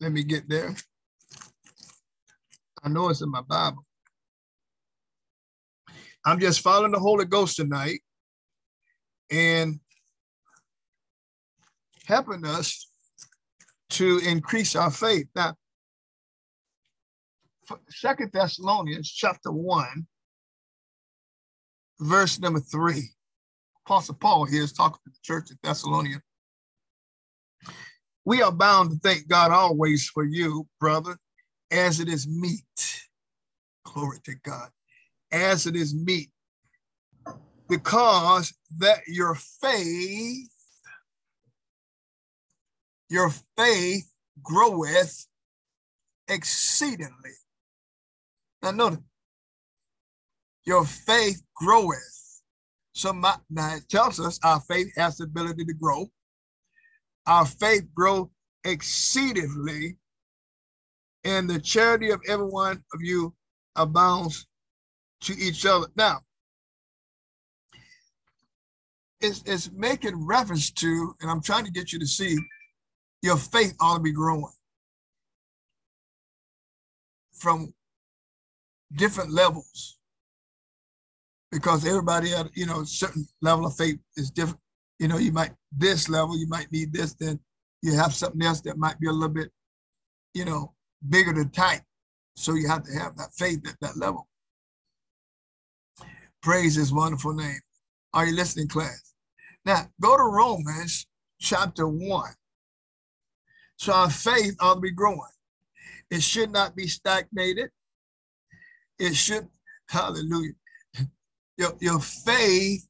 Let 0.00 0.12
me 0.12 0.22
get 0.22 0.48
there. 0.48 0.74
I 2.84 2.88
know 2.88 3.08
it's 3.08 3.20
in 3.20 3.30
my 3.30 3.42
Bible. 3.42 3.84
I'm 6.24 6.38
just 6.38 6.60
following 6.60 6.92
the 6.92 7.00
Holy 7.00 7.24
Ghost 7.24 7.56
tonight 7.56 8.00
and 9.30 9.80
helping 12.06 12.46
us 12.46 12.88
to 13.90 14.20
increase 14.24 14.76
our 14.76 14.90
faith. 14.90 15.26
Now, 15.34 15.54
Second 17.90 18.30
Thessalonians 18.32 19.10
chapter 19.10 19.50
1, 19.50 20.06
verse 22.00 22.38
number 22.38 22.60
3. 22.60 23.02
Apostle 23.86 24.14
Paul 24.14 24.44
here 24.44 24.62
is 24.62 24.72
talking 24.72 25.00
to 25.04 25.10
the 25.10 25.18
church 25.22 25.50
of 25.50 25.58
Thessalonica. 25.62 26.22
We 28.28 28.42
are 28.42 28.52
bound 28.52 28.90
to 28.90 28.98
thank 28.98 29.26
God 29.26 29.52
always 29.52 30.06
for 30.06 30.22
you, 30.22 30.66
brother, 30.78 31.16
as 31.70 31.98
it 31.98 32.10
is 32.10 32.28
meet. 32.28 32.62
Glory 33.86 34.18
to 34.24 34.34
God. 34.44 34.68
As 35.32 35.66
it 35.66 35.74
is 35.74 35.94
meet. 35.94 36.28
Because 37.70 38.52
that 38.80 38.98
your 39.06 39.34
faith, 39.34 40.50
your 43.08 43.30
faith 43.56 44.12
groweth 44.42 45.26
exceedingly. 46.28 47.32
Now 48.62 48.72
notice, 48.72 48.98
your 50.66 50.84
faith 50.84 51.42
groweth. 51.56 52.42
So 52.92 53.14
my, 53.14 53.36
now 53.48 53.76
it 53.76 53.88
tells 53.88 54.20
us 54.20 54.38
our 54.44 54.60
faith 54.60 54.92
has 54.98 55.16
the 55.16 55.24
ability 55.24 55.64
to 55.64 55.72
grow. 55.72 56.10
Our 57.28 57.44
faith 57.44 57.86
grow 57.94 58.30
exceedingly 58.64 59.98
and 61.24 61.48
the 61.48 61.60
charity 61.60 62.10
of 62.10 62.22
every 62.26 62.46
one 62.46 62.82
of 62.94 63.02
you 63.02 63.34
abounds 63.76 64.46
to 65.22 65.36
each 65.38 65.66
other. 65.66 65.88
Now, 65.94 66.20
it's, 69.20 69.42
it's 69.44 69.70
making 69.72 70.26
reference 70.26 70.70
to, 70.70 71.14
and 71.20 71.30
I'm 71.30 71.42
trying 71.42 71.66
to 71.66 71.70
get 71.70 71.92
you 71.92 71.98
to 71.98 72.06
see, 72.06 72.38
your 73.20 73.36
faith 73.36 73.74
ought 73.78 73.98
to 73.98 74.02
be 74.02 74.12
growing 74.12 74.52
from 77.32 77.74
different 78.94 79.30
levels 79.30 79.98
because 81.52 81.86
everybody 81.86 82.32
at 82.32 82.48
you 82.56 82.64
know 82.66 82.84
certain 82.84 83.26
level 83.42 83.66
of 83.66 83.76
faith 83.76 83.98
is 84.16 84.30
different 84.30 84.60
you 84.98 85.08
know 85.08 85.18
you 85.18 85.32
might 85.32 85.52
this 85.72 86.08
level 86.08 86.36
you 86.36 86.48
might 86.48 86.70
need 86.72 86.92
this 86.92 87.14
then 87.14 87.38
you 87.82 87.94
have 87.94 88.14
something 88.14 88.42
else 88.42 88.60
that 88.60 88.76
might 88.76 88.98
be 88.98 89.06
a 89.06 89.12
little 89.12 89.28
bit 89.28 89.50
you 90.34 90.44
know 90.44 90.72
bigger 91.06 91.32
than 91.32 91.50
tight. 91.50 91.82
So 92.36 92.54
you 92.54 92.68
have 92.68 92.84
to 92.84 92.92
have 92.92 93.16
that 93.16 93.32
faith 93.34 93.66
at 93.68 93.76
that 93.80 93.96
level. 93.96 94.28
Praise 96.42 96.76
his 96.76 96.92
wonderful 96.92 97.34
name. 97.34 97.60
Are 98.14 98.26
you 98.26 98.34
listening, 98.34 98.68
class? 98.68 99.14
Now, 99.64 99.88
go 100.00 100.16
to 100.16 100.22
Romans 100.22 101.06
chapter 101.40 101.88
1. 101.88 102.30
So 103.76 103.92
our 103.92 104.10
faith 104.10 104.56
ought 104.60 104.74
to 104.74 104.80
be 104.80 104.92
growing. 104.92 105.20
It 106.10 106.22
should 106.22 106.52
not 106.52 106.74
be 106.74 106.86
stagnated. 106.86 107.70
It 108.98 109.14
should, 109.14 109.48
hallelujah. 109.88 110.52
Your, 111.56 111.72
your 111.80 112.00
faith, 112.00 112.86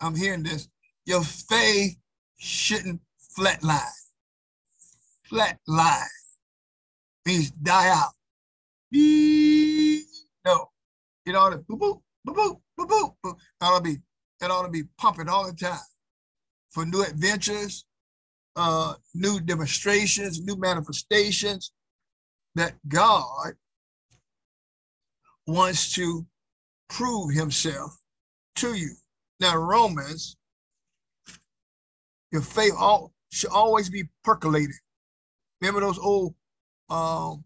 I'm 0.00 0.16
hearing 0.16 0.42
this, 0.42 0.68
your 1.10 1.24
faith 1.24 1.96
shouldn't 2.38 3.00
flatline. 3.36 3.80
Flatline 5.28 6.06
means 7.26 7.50
die 7.50 7.88
out. 7.88 8.12
No, 10.44 10.68
it 11.26 11.34
ought 11.34 11.50
to 11.50 11.58
boo 11.58 11.76
boo 11.76 12.00
boo 12.24 12.32
boo 12.32 12.60
boo 12.76 12.86
boo. 12.86 13.16
boo. 13.24 13.30
It 13.30 13.64
ought 13.64 13.78
to 13.78 13.82
be 13.82 13.96
it 14.40 14.50
ought 14.52 14.62
to 14.62 14.70
be 14.70 14.84
pumping 14.98 15.28
all 15.28 15.46
the 15.46 15.52
time 15.52 15.78
for 16.70 16.86
new 16.86 17.02
adventures, 17.02 17.84
uh, 18.54 18.94
new 19.12 19.40
demonstrations, 19.40 20.40
new 20.40 20.56
manifestations 20.56 21.72
that 22.54 22.74
God 22.86 23.54
wants 25.48 25.92
to 25.94 26.24
prove 26.88 27.34
Himself 27.34 27.96
to 28.56 28.74
you. 28.74 28.90
Now, 29.40 29.56
Romans, 29.56 30.36
your 32.32 32.42
faith 32.42 32.72
all, 32.78 33.12
should 33.30 33.50
always 33.50 33.90
be 33.90 34.08
percolated. 34.24 34.74
Remember 35.60 35.80
those 35.80 35.98
old 35.98 36.34
um, 36.88 37.44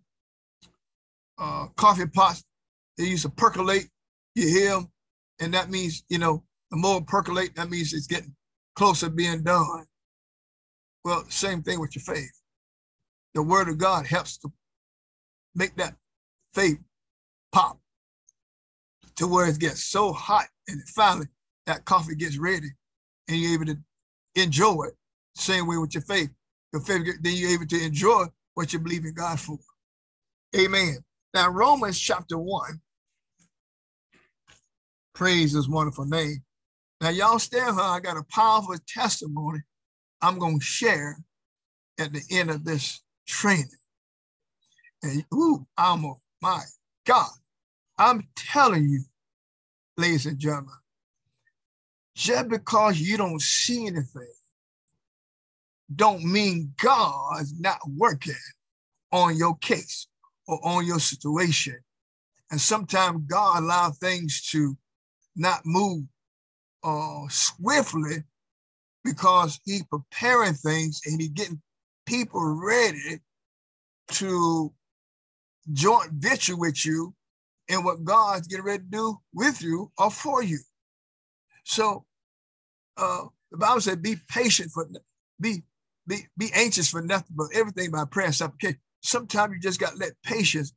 uh, 1.38 1.66
coffee 1.76 2.06
pots. 2.06 2.44
They 2.96 3.04
used 3.04 3.22
to 3.22 3.30
percolate. 3.30 3.88
You 4.34 4.48
hear 4.48 4.70
them, 4.70 4.90
and 5.40 5.54
that 5.54 5.70
means 5.70 6.04
you 6.08 6.18
know 6.18 6.44
the 6.70 6.76
more 6.76 7.00
percolate, 7.02 7.54
that 7.56 7.70
means 7.70 7.92
it's 7.92 8.06
getting 8.06 8.34
closer 8.74 9.08
being 9.08 9.42
done. 9.42 9.84
Well, 11.04 11.24
same 11.28 11.62
thing 11.62 11.80
with 11.80 11.94
your 11.94 12.02
faith. 12.02 12.32
The 13.34 13.42
word 13.42 13.68
of 13.68 13.78
God 13.78 14.06
helps 14.06 14.38
to 14.38 14.52
make 15.54 15.76
that 15.76 15.94
faith 16.54 16.78
pop 17.52 17.78
to 19.16 19.28
where 19.28 19.48
it 19.48 19.58
gets 19.58 19.84
so 19.84 20.12
hot 20.12 20.46
and 20.66 20.82
finally 20.88 21.26
that 21.66 21.84
coffee 21.84 22.16
gets 22.16 22.38
ready 22.38 22.68
and 23.28 23.38
you're 23.38 23.54
able 23.54 23.66
to 23.66 23.78
enjoy 24.34 24.84
it. 24.84 24.94
Same 25.34 25.66
way 25.66 25.76
with 25.78 25.94
your 25.94 26.02
faith. 26.02 26.30
Your 26.72 26.82
faith, 26.82 27.06
then 27.22 27.34
you're 27.34 27.50
able 27.50 27.66
to 27.66 27.84
enjoy 27.84 28.24
what 28.54 28.72
you 28.72 28.78
believe 28.78 29.04
in 29.04 29.14
God 29.14 29.38
for. 29.38 29.58
Amen. 30.56 30.98
Now, 31.32 31.50
Romans 31.50 31.98
chapter 31.98 32.38
1, 32.38 32.80
praise 35.14 35.52
his 35.52 35.68
wonderful 35.68 36.04
name. 36.06 36.42
Now, 37.00 37.10
y'all 37.10 37.38
stand 37.38 37.74
here. 37.74 37.84
I 37.84 38.00
got 38.00 38.16
a 38.16 38.24
powerful 38.30 38.76
testimony 38.86 39.60
I'm 40.22 40.38
going 40.38 40.58
to 40.58 40.64
share 40.64 41.18
at 41.98 42.12
the 42.12 42.22
end 42.30 42.50
of 42.50 42.64
this 42.64 43.02
training. 43.26 43.68
And, 45.02 45.24
ooh, 45.34 45.66
I'm 45.76 46.04
a, 46.04 46.14
my 46.40 46.62
God, 47.06 47.30
I'm 47.98 48.26
telling 48.36 48.88
you, 48.88 49.02
ladies 49.98 50.26
and 50.26 50.38
gentlemen, 50.38 50.74
just 52.14 52.48
because 52.48 52.98
you 52.98 53.16
don't 53.16 53.40
see 53.40 53.86
anything 53.86 54.32
don't 55.94 56.24
mean 56.24 56.72
God's 56.80 57.58
not 57.58 57.78
working 57.96 58.34
on 59.12 59.36
your 59.36 59.56
case 59.56 60.06
or 60.46 60.58
on 60.64 60.86
your 60.86 60.98
situation. 60.98 61.78
And 62.50 62.60
sometimes 62.60 63.24
God 63.26 63.62
allows 63.62 63.98
things 63.98 64.42
to 64.50 64.76
not 65.36 65.60
move 65.64 66.04
uh, 66.82 67.26
swiftly 67.28 68.24
because 69.04 69.60
he 69.64 69.82
preparing 69.90 70.54
things 70.54 71.00
and 71.06 71.20
he 71.20 71.28
getting 71.28 71.60
people 72.06 72.42
ready 72.42 73.20
to 74.08 74.72
joint 75.72 76.10
venture 76.12 76.56
with 76.56 76.84
you 76.84 77.14
and 77.68 77.84
what 77.84 78.04
God's 78.04 78.46
getting 78.46 78.64
ready 78.64 78.82
to 78.82 78.90
do 78.90 79.18
with 79.32 79.62
you 79.62 79.90
or 79.98 80.10
for 80.10 80.42
you. 80.42 80.58
So 81.64 82.04
uh, 82.96 83.24
the 83.50 83.58
Bible 83.58 83.80
said, 83.80 84.02
be 84.02 84.16
patient 84.28 84.70
for, 84.72 84.88
be 85.40 85.64
be, 86.06 86.26
be 86.36 86.50
anxious 86.54 86.90
for 86.90 87.02
nothing, 87.02 87.34
but 87.36 87.48
everything 87.54 87.90
by 87.90 88.04
prayer 88.04 88.26
and 88.26 88.34
supplication. 88.34 88.78
Sometimes 89.02 89.54
you 89.54 89.60
just 89.60 89.80
got 89.80 89.92
to 89.92 89.98
let 89.98 90.12
patience 90.22 90.72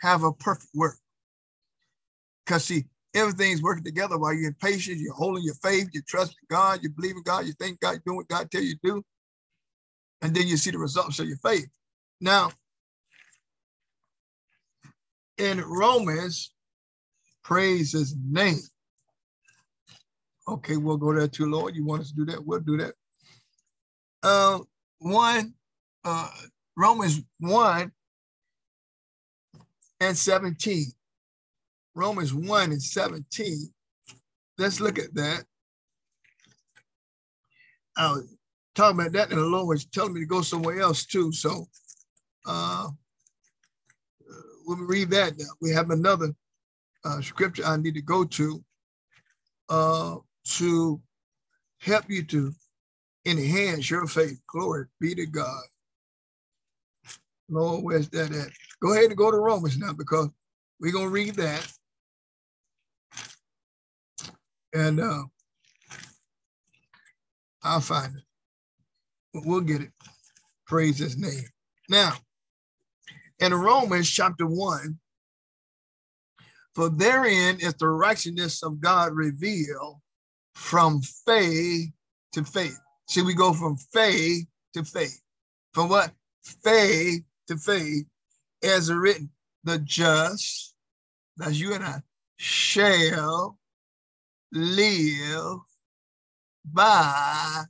have 0.00 0.24
a 0.24 0.32
perfect 0.32 0.70
work. 0.74 0.96
Because 2.44 2.64
see, 2.64 2.84
everything's 3.14 3.62
working 3.62 3.84
together 3.84 4.18
while 4.18 4.32
you're 4.34 4.48
in 4.48 4.54
patience, 4.54 5.00
you're 5.00 5.14
holding 5.14 5.44
your 5.44 5.54
faith, 5.62 5.88
you 5.92 6.02
trust 6.06 6.34
God, 6.50 6.80
you 6.82 6.90
believe 6.90 7.16
in 7.16 7.22
God, 7.22 7.46
you 7.46 7.52
think 7.52 7.80
God, 7.80 7.92
you're 7.92 8.02
doing 8.06 8.16
what 8.16 8.28
God 8.28 8.50
tell 8.50 8.62
you 8.62 8.74
to 8.74 8.80
do. 8.82 9.02
And 10.20 10.34
then 10.34 10.46
you 10.46 10.56
see 10.56 10.70
the 10.70 10.78
results 10.78 11.18
of 11.18 11.26
your 11.26 11.38
faith. 11.38 11.68
Now, 12.20 12.50
in 15.38 15.60
Romans, 15.60 16.52
praise 17.42 17.92
his 17.92 18.14
name. 18.16 18.60
Okay, 20.48 20.76
we'll 20.76 20.96
go 20.96 21.14
there 21.14 21.28
too, 21.28 21.46
Lord. 21.46 21.76
You 21.76 21.84
want 21.84 22.02
us 22.02 22.10
to 22.10 22.16
do 22.16 22.24
that? 22.26 22.44
We'll 22.44 22.60
do 22.60 22.76
that. 22.78 22.94
Um, 24.28 24.64
one 24.98 25.54
uh, 26.04 26.30
Romans 26.76 27.22
1 27.40 27.92
and 30.00 30.16
17. 30.16 30.86
Romans 31.94 32.34
1 32.34 32.72
and 32.72 32.82
17. 32.82 33.72
Let's 34.58 34.80
look 34.80 34.98
at 34.98 35.14
that. 35.14 35.44
I 37.96 38.12
was 38.12 38.36
talking 38.74 39.00
about 39.00 39.12
that, 39.12 39.30
and 39.30 39.38
the 39.38 39.44
Lord 39.44 39.68
was 39.68 39.84
telling 39.84 40.14
me 40.14 40.20
to 40.20 40.26
go 40.26 40.40
somewhere 40.40 40.80
else 40.80 41.04
too. 41.04 41.32
So 41.32 41.68
uh, 42.46 42.88
we'll 44.66 44.78
read 44.78 45.10
that. 45.10 45.38
Now. 45.38 45.44
We 45.60 45.70
have 45.72 45.90
another 45.90 46.32
uh, 47.04 47.20
scripture 47.20 47.64
I 47.66 47.76
need 47.76 47.94
to 47.94 48.02
go 48.02 48.24
to 48.24 48.64
uh, 49.68 50.16
to 50.44 51.00
help 51.80 52.04
you 52.08 52.24
to 52.24 52.52
enhance 53.26 53.90
your 53.90 54.06
faith. 54.06 54.40
Glory 54.48 54.86
be 55.00 55.14
to 55.14 55.26
God. 55.26 55.62
Lord, 57.48 57.84
where's 57.84 58.08
that 58.10 58.32
at? 58.32 58.50
Go 58.80 58.92
ahead 58.92 59.06
and 59.06 59.16
go 59.16 59.30
to 59.30 59.36
Romans 59.36 59.78
now 59.78 59.92
because 59.92 60.28
we're 60.80 60.92
going 60.92 61.06
to 61.06 61.12
read 61.12 61.34
that. 61.36 61.66
And 64.74 65.00
uh, 65.00 65.24
I'll 67.62 67.80
find 67.80 68.16
it. 68.16 68.22
We'll 69.46 69.60
get 69.60 69.82
it. 69.82 69.90
Praise 70.66 70.98
his 70.98 71.16
name. 71.16 71.44
Now, 71.88 72.14
in 73.38 73.52
Romans 73.54 74.10
chapter 74.10 74.46
1, 74.46 74.98
for 76.74 76.88
therein 76.88 77.60
is 77.60 77.74
the 77.74 77.88
righteousness 77.88 78.62
of 78.62 78.80
God 78.80 79.14
revealed 79.14 80.01
from 80.54 81.00
faith 81.00 81.90
to 82.32 82.44
faith. 82.44 82.78
See, 83.08 83.22
we 83.22 83.34
go 83.34 83.52
from 83.52 83.76
faith 83.76 84.46
to 84.74 84.84
faith. 84.84 85.20
From 85.72 85.88
what? 85.88 86.12
Faith 86.62 87.22
to 87.48 87.56
faith, 87.56 88.04
as 88.62 88.92
written, 88.92 89.30
the 89.64 89.78
just, 89.78 90.74
that's 91.36 91.58
you 91.58 91.74
and 91.74 91.84
I, 91.84 92.02
shall 92.36 93.58
live 94.52 95.58
by 96.64 97.62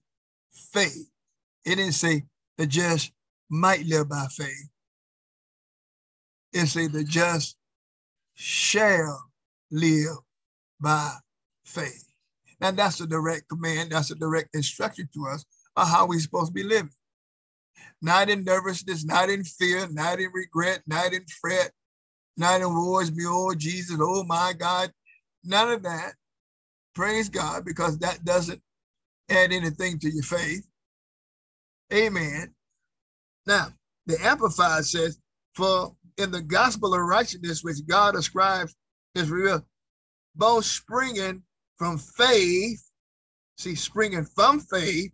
faith. 0.53 1.11
It 1.65 1.77
didn't 1.77 1.93
say 1.93 2.25
the 2.57 2.67
just 2.67 3.13
might 3.49 3.87
live 3.87 4.09
by 4.09 4.27
faith. 4.31 4.69
It 6.53 6.67
say 6.67 6.87
the 6.87 7.05
just 7.05 7.57
shall 8.35 9.31
live 9.71 10.17
by 10.81 11.15
faith. 11.65 12.12
And 12.63 12.79
that's 12.79 13.01
a 13.01 13.07
direct 13.09 13.49
command, 13.49 13.91
that's 13.91 14.13
a 14.13 14.15
direct 14.15 14.55
instruction 14.55 15.09
to 15.15 15.27
us 15.27 15.45
of 15.77 15.89
how 15.89 16.07
we're 16.07 16.21
supposed 16.21 16.47
to 16.47 16.53
be 16.53 16.63
living. 16.63 16.93
Not 18.01 18.31
in 18.31 18.45
nervousness, 18.45 19.05
not 19.05 19.29
in 19.29 19.43
fear, 19.43 19.89
not 19.91 20.21
in 20.21 20.31
regret, 20.33 20.83
not 20.87 21.13
in 21.13 21.25
fret, 21.41 21.73
not 22.37 22.61
in 22.61 22.73
wars, 22.73 23.11
oh 23.27 23.55
Jesus, 23.55 23.99
oh 24.01 24.23
my 24.25 24.55
God. 24.57 24.93
None 25.45 25.73
of 25.73 25.83
that. 25.83 26.13
Praise 26.95 27.29
God, 27.29 27.65
because 27.65 27.99
that 27.99 28.25
doesn't 28.25 28.63
add 29.29 29.53
anything 29.53 29.99
to 29.99 30.11
your 30.11 30.23
faith. 30.23 30.65
Amen. 31.93 32.55
Now, 33.45 33.69
the 34.07 34.25
Amplified 34.25 34.85
says, 34.85 35.19
For 35.55 35.97
in 36.17 36.31
the 36.31 36.43
gospel 36.43 36.95
of 36.95 37.01
righteousness 37.01 37.65
which 37.65 37.85
God 37.89 38.15
ascribes 38.15 38.75
is 39.17 39.31
real, 39.31 39.67
both 40.37 40.65
springing 40.65 41.43
from 41.83 41.99
faith, 41.99 42.81
see, 43.59 43.75
springing 43.75 44.25
from 44.25 44.61
faith, 44.61 45.11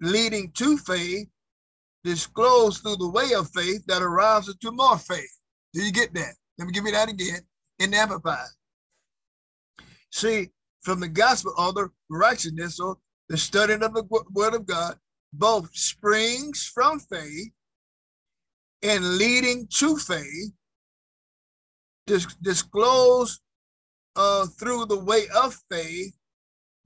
leading 0.00 0.50
to 0.52 0.78
faith, 0.78 1.28
disclosed 2.02 2.80
through 2.80 2.96
the 2.96 3.10
way 3.10 3.34
of 3.34 3.50
faith 3.50 3.84
that 3.84 4.00
arrives 4.00 4.48
into 4.48 4.72
more 4.72 4.96
faith. 4.96 5.38
Do 5.74 5.82
you 5.82 5.92
get 5.92 6.14
that? 6.14 6.32
Let 6.56 6.66
me 6.66 6.72
give 6.72 6.86
you 6.86 6.92
that 6.92 7.10
again 7.10 7.40
in 7.78 7.92
Amplified. 7.92 8.48
See, 10.10 10.48
from 10.80 10.98
the 10.98 11.08
gospel 11.08 11.52
or 11.58 11.74
the 11.74 11.90
righteousness 12.08 12.80
or 12.80 12.96
the 13.28 13.36
studying 13.36 13.82
of 13.82 13.92
the 13.92 14.04
word 14.30 14.54
of 14.54 14.64
God, 14.64 14.96
both 15.34 15.76
springs 15.76 16.64
from 16.74 17.00
faith 17.00 17.52
and 18.82 19.18
leading 19.18 19.68
to 19.74 19.98
faith, 19.98 20.52
dis- 22.06 22.34
disclosed 22.40 23.41
uh, 24.16 24.46
through 24.46 24.86
the 24.86 24.98
way 24.98 25.24
of 25.34 25.56
faith 25.70 26.16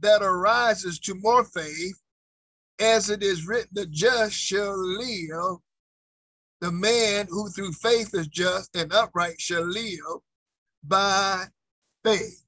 that 0.00 0.22
arises 0.22 0.98
to 1.00 1.14
more 1.14 1.44
faith, 1.44 2.00
as 2.78 3.10
it 3.10 3.22
is 3.22 3.46
written, 3.46 3.70
the 3.72 3.86
just 3.86 4.34
shall 4.34 4.76
live. 4.76 5.58
The 6.60 6.72
man 6.72 7.26
who 7.28 7.50
through 7.50 7.72
faith 7.72 8.14
is 8.14 8.28
just 8.28 8.74
and 8.76 8.92
upright 8.92 9.40
shall 9.40 9.64
live 9.64 10.20
by 10.82 11.44
faith. 12.04 12.44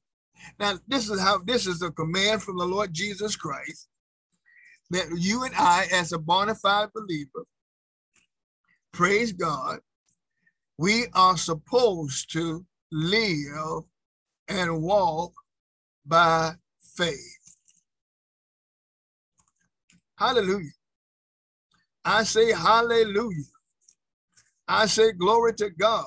Now, 0.59 0.79
this 0.87 1.11
is 1.11 1.21
how 1.21 1.38
this 1.38 1.67
is 1.67 1.83
a 1.83 1.91
command 1.91 2.43
from 2.43 2.59
the 2.59 2.64
Lord 2.64 2.93
Jesus 2.95 3.37
Christ 3.37 3.88
that 4.91 5.07
you 5.17 5.45
and 5.45 5.55
I, 5.55 5.87
as 5.93 6.12
a 6.12 6.19
bona 6.19 6.55
fide 6.55 6.88
believer, 6.95 7.45
praise 8.93 9.33
God, 9.33 9.81
we 10.79 11.07
are 11.12 11.37
supposed 11.37 12.33
to 12.33 12.64
live 12.91 13.85
and 14.49 14.83
walk 14.83 15.33
by 16.07 16.55
faith. 16.97 17.57
Hallelujah. 20.19 20.71
I 22.05 22.25
say 22.25 22.53
hallelujah. 22.53 23.45
I 24.69 24.87
say 24.87 25.13
glory 25.13 25.55
to 25.55 25.71
God. 25.71 26.07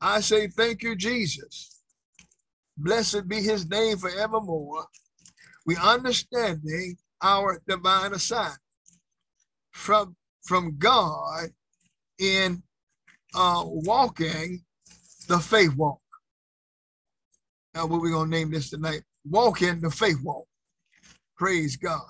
I 0.00 0.20
say 0.20 0.48
thank 0.48 0.82
you, 0.82 0.96
Jesus. 0.96 1.80
Blessed 2.76 3.28
be 3.28 3.42
his 3.42 3.68
name 3.68 3.98
forevermore. 3.98 4.86
We 5.66 5.76
understanding 5.76 6.96
our 7.22 7.62
divine 7.68 8.14
assignment 8.14 8.58
from, 9.72 10.16
from 10.44 10.76
God 10.78 11.50
in 12.18 12.62
uh, 13.34 13.64
walking 13.66 14.64
the 15.28 15.38
faith 15.40 15.74
walk. 15.76 16.01
Now, 17.74 17.86
what 17.86 18.00
we're 18.00 18.10
going 18.10 18.30
to 18.30 18.36
name 18.36 18.50
this 18.50 18.70
tonight? 18.70 19.02
Walking 19.28 19.80
the 19.80 19.90
faith 19.90 20.18
walk. 20.22 20.46
Praise 21.36 21.76
God. 21.76 22.02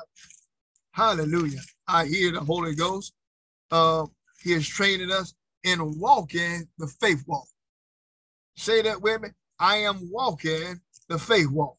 Hallelujah. 0.93 1.61
I 1.87 2.07
hear 2.07 2.33
the 2.33 2.41
Holy 2.41 2.75
Ghost. 2.75 3.13
Uh, 3.71 4.07
he 4.43 4.53
is 4.53 4.69
training 4.69 5.11
us 5.11 5.35
in 5.65 5.99
walking 5.99 6.69
the 6.79 6.87
faith 7.01 7.23
walk. 7.27 7.47
Say 8.57 8.83
that 8.83 9.01
with 9.01 9.23
me. 9.23 9.29
I 9.59 9.77
am 9.79 10.11
walking 10.11 10.81
the 11.09 11.19
faith 11.19 11.51
walk. 11.51 11.77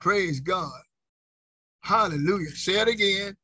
Praise 0.00 0.40
God. 0.40 0.80
Hallelujah. 1.80 2.50
Say 2.50 2.80
it 2.80 2.88
again. 2.88 3.36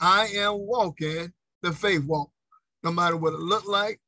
I 0.00 0.26
am 0.34 0.58
walking 0.58 1.32
the 1.62 1.72
faith 1.72 2.04
walk. 2.04 2.30
No 2.82 2.90
matter 2.92 3.16
what 3.16 3.32
it 3.32 3.40
look 3.40 3.66
like, 3.66 4.00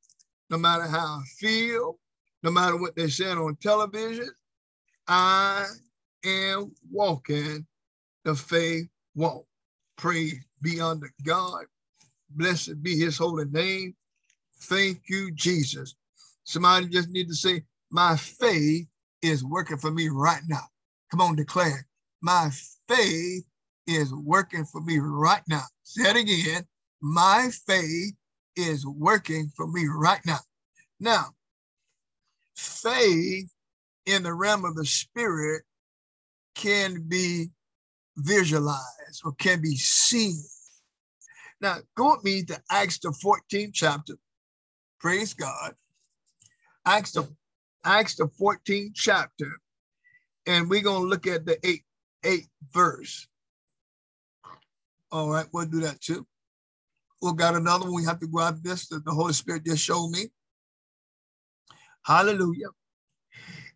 no 0.51 0.59
matter 0.59 0.85
how 0.85 1.21
I 1.21 1.23
feel, 1.39 1.99
no 2.43 2.51
matter 2.51 2.77
what 2.77 2.95
they're 2.97 3.09
saying 3.09 3.39
on 3.39 3.57
television, 3.57 4.29
I 5.09 5.65
am 6.25 6.73
walking 6.91 7.67
the 8.25 8.35
faith 8.35 8.89
walk. 9.15 9.47
Praise 9.97 10.35
be 10.63 10.81
unto 10.81 11.07
God. 11.25 11.65
Blessed 12.31 12.83
be 12.83 12.99
his 12.99 13.17
holy 13.17 13.47
name. 13.47 13.95
Thank 14.63 15.03
you, 15.09 15.33
Jesus. 15.33 15.95
Somebody 16.45 16.89
just 16.89 17.09
need 17.09 17.29
to 17.29 17.35
say, 17.35 17.63
my 17.91 18.17
faith 18.17 18.87
is 19.23 19.45
working 19.45 19.79
for 19.79 19.91
me 19.91 20.09
right 20.09 20.43
now. 20.47 20.65
Come 21.11 21.21
on, 21.23 21.37
declare. 21.37 21.87
My 22.21 22.51
faith 22.89 23.45
is 23.87 24.13
working 24.13 24.65
for 24.67 24.81
me 24.83 24.99
right 24.99 25.43
now. 25.49 25.63
Say 25.85 26.11
it 26.11 26.17
again. 26.17 26.67
My 27.01 27.49
faith 27.67 28.13
is 28.57 28.85
working 28.87 29.51
for 29.57 29.67
me 29.67 29.87
right 29.89 30.21
now. 30.27 30.41
Now, 31.01 31.29
faith 32.57 33.51
in 34.09 34.23
the 34.23 34.33
realm 34.33 34.65
of 34.65 34.75
the 34.75 34.87
spirit 34.87 35.63
can 36.55 37.03
be 37.07 37.51
visualized 38.17 39.23
or 39.25 39.33
can 39.33 39.61
be 39.61 39.77
seen. 39.77 40.43
Now, 41.61 41.77
go 41.95 42.15
with 42.15 42.25
me 42.25 42.43
to 42.45 42.61
Acts 42.71 42.99
the 43.01 43.11
14th 43.11 43.73
chapter. 43.75 44.15
Praise 44.99 45.35
God. 45.35 45.75
Acts 46.87 47.13
the, 47.13 47.29
Acts 47.85 48.17
the 48.17 48.29
14th 48.41 48.93
chapter. 48.95 49.53
And 50.47 50.71
we're 50.71 50.83
going 50.83 51.03
to 51.03 51.09
look 51.09 51.27
at 51.27 51.45
the 51.45 51.59
eighth, 51.67 51.85
eighth 52.25 52.49
verse. 52.73 53.29
All 55.13 55.31
right, 55.31 55.47
we'll 55.53 55.67
do 55.67 55.81
that 55.81 56.01
too. 56.01 56.27
We 57.21 57.35
got 57.35 57.57
another 57.57 57.85
one. 57.85 57.95
We 57.95 58.05
have 58.05 58.21
to 58.21 58.27
grab 58.27 58.63
this 58.63 58.89
that 58.89 59.05
the 59.05 59.11
Holy 59.11 59.35
Spirit 59.35 59.67
just 59.67 59.83
showed 59.83 60.09
me. 60.09 60.31
Hallelujah. 62.05 62.69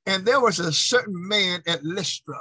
And 0.07 0.25
there 0.27 0.41
was 0.41 0.59
a 0.61 0.73
certain 0.73 1.29
man 1.29 1.63
at 1.67 1.85
Lystra, 1.85 2.41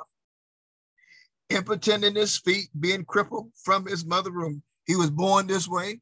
impotent 1.50 2.04
in 2.06 2.16
his 2.16 2.38
feet, 2.38 2.70
being 2.80 3.06
crippled 3.06 3.52
from 3.64 3.86
his 3.86 4.06
mother 4.06 4.32
room. 4.32 4.64
He 4.86 4.96
was 4.96 5.12
born 5.12 5.48
this 5.48 5.68
way. 5.68 6.00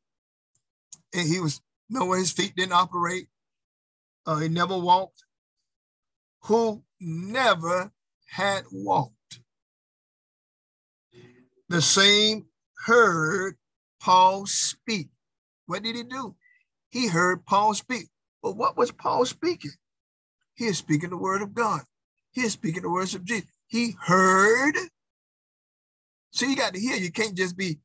and 1.14 1.28
he 1.28 1.40
was 1.40 1.62
nowhere 1.90 2.20
his 2.20 2.32
feet 2.32 2.56
didn't 2.56 2.74
operate. 2.74 3.28
Uh, 4.26 4.38
he 4.38 4.50
never 4.50 4.78
walked. 4.78 5.24
Who 6.46 6.84
never 7.00 7.92
had 8.30 8.66
walked. 8.72 9.14
The 11.70 11.82
same 11.82 12.46
heard 12.86 13.58
Paul 14.02 14.46
speak. 14.46 15.10
What 15.68 15.84
did 15.84 15.96
he 15.96 16.04
do? 16.04 16.36
He 16.90 17.08
heard 17.08 17.46
Paul 17.46 17.74
speak. 17.74 18.08
But 18.44 18.58
what 18.58 18.78
was 18.78 18.92
Paul 18.92 19.26
speaking? 19.26 19.72
He 20.60 20.66
is 20.66 20.78
speaking 20.78 21.10
the 21.10 21.18
word 21.18 21.42
of 21.42 21.54
God. 21.54 21.84
He 22.34 22.42
is 22.42 22.52
speaking 22.52 22.82
the 22.82 22.90
words 22.90 23.16
of 23.16 23.24
Jesus. 23.24 23.50
He 23.68 23.96
heard. 23.98 24.76
So 26.32 26.46
you 26.46 26.58
got 26.58 26.74
to 26.74 26.80
hear. 26.82 26.98
You 26.98 27.14
can't 27.14 27.34
just 27.34 27.56
be 27.56 27.80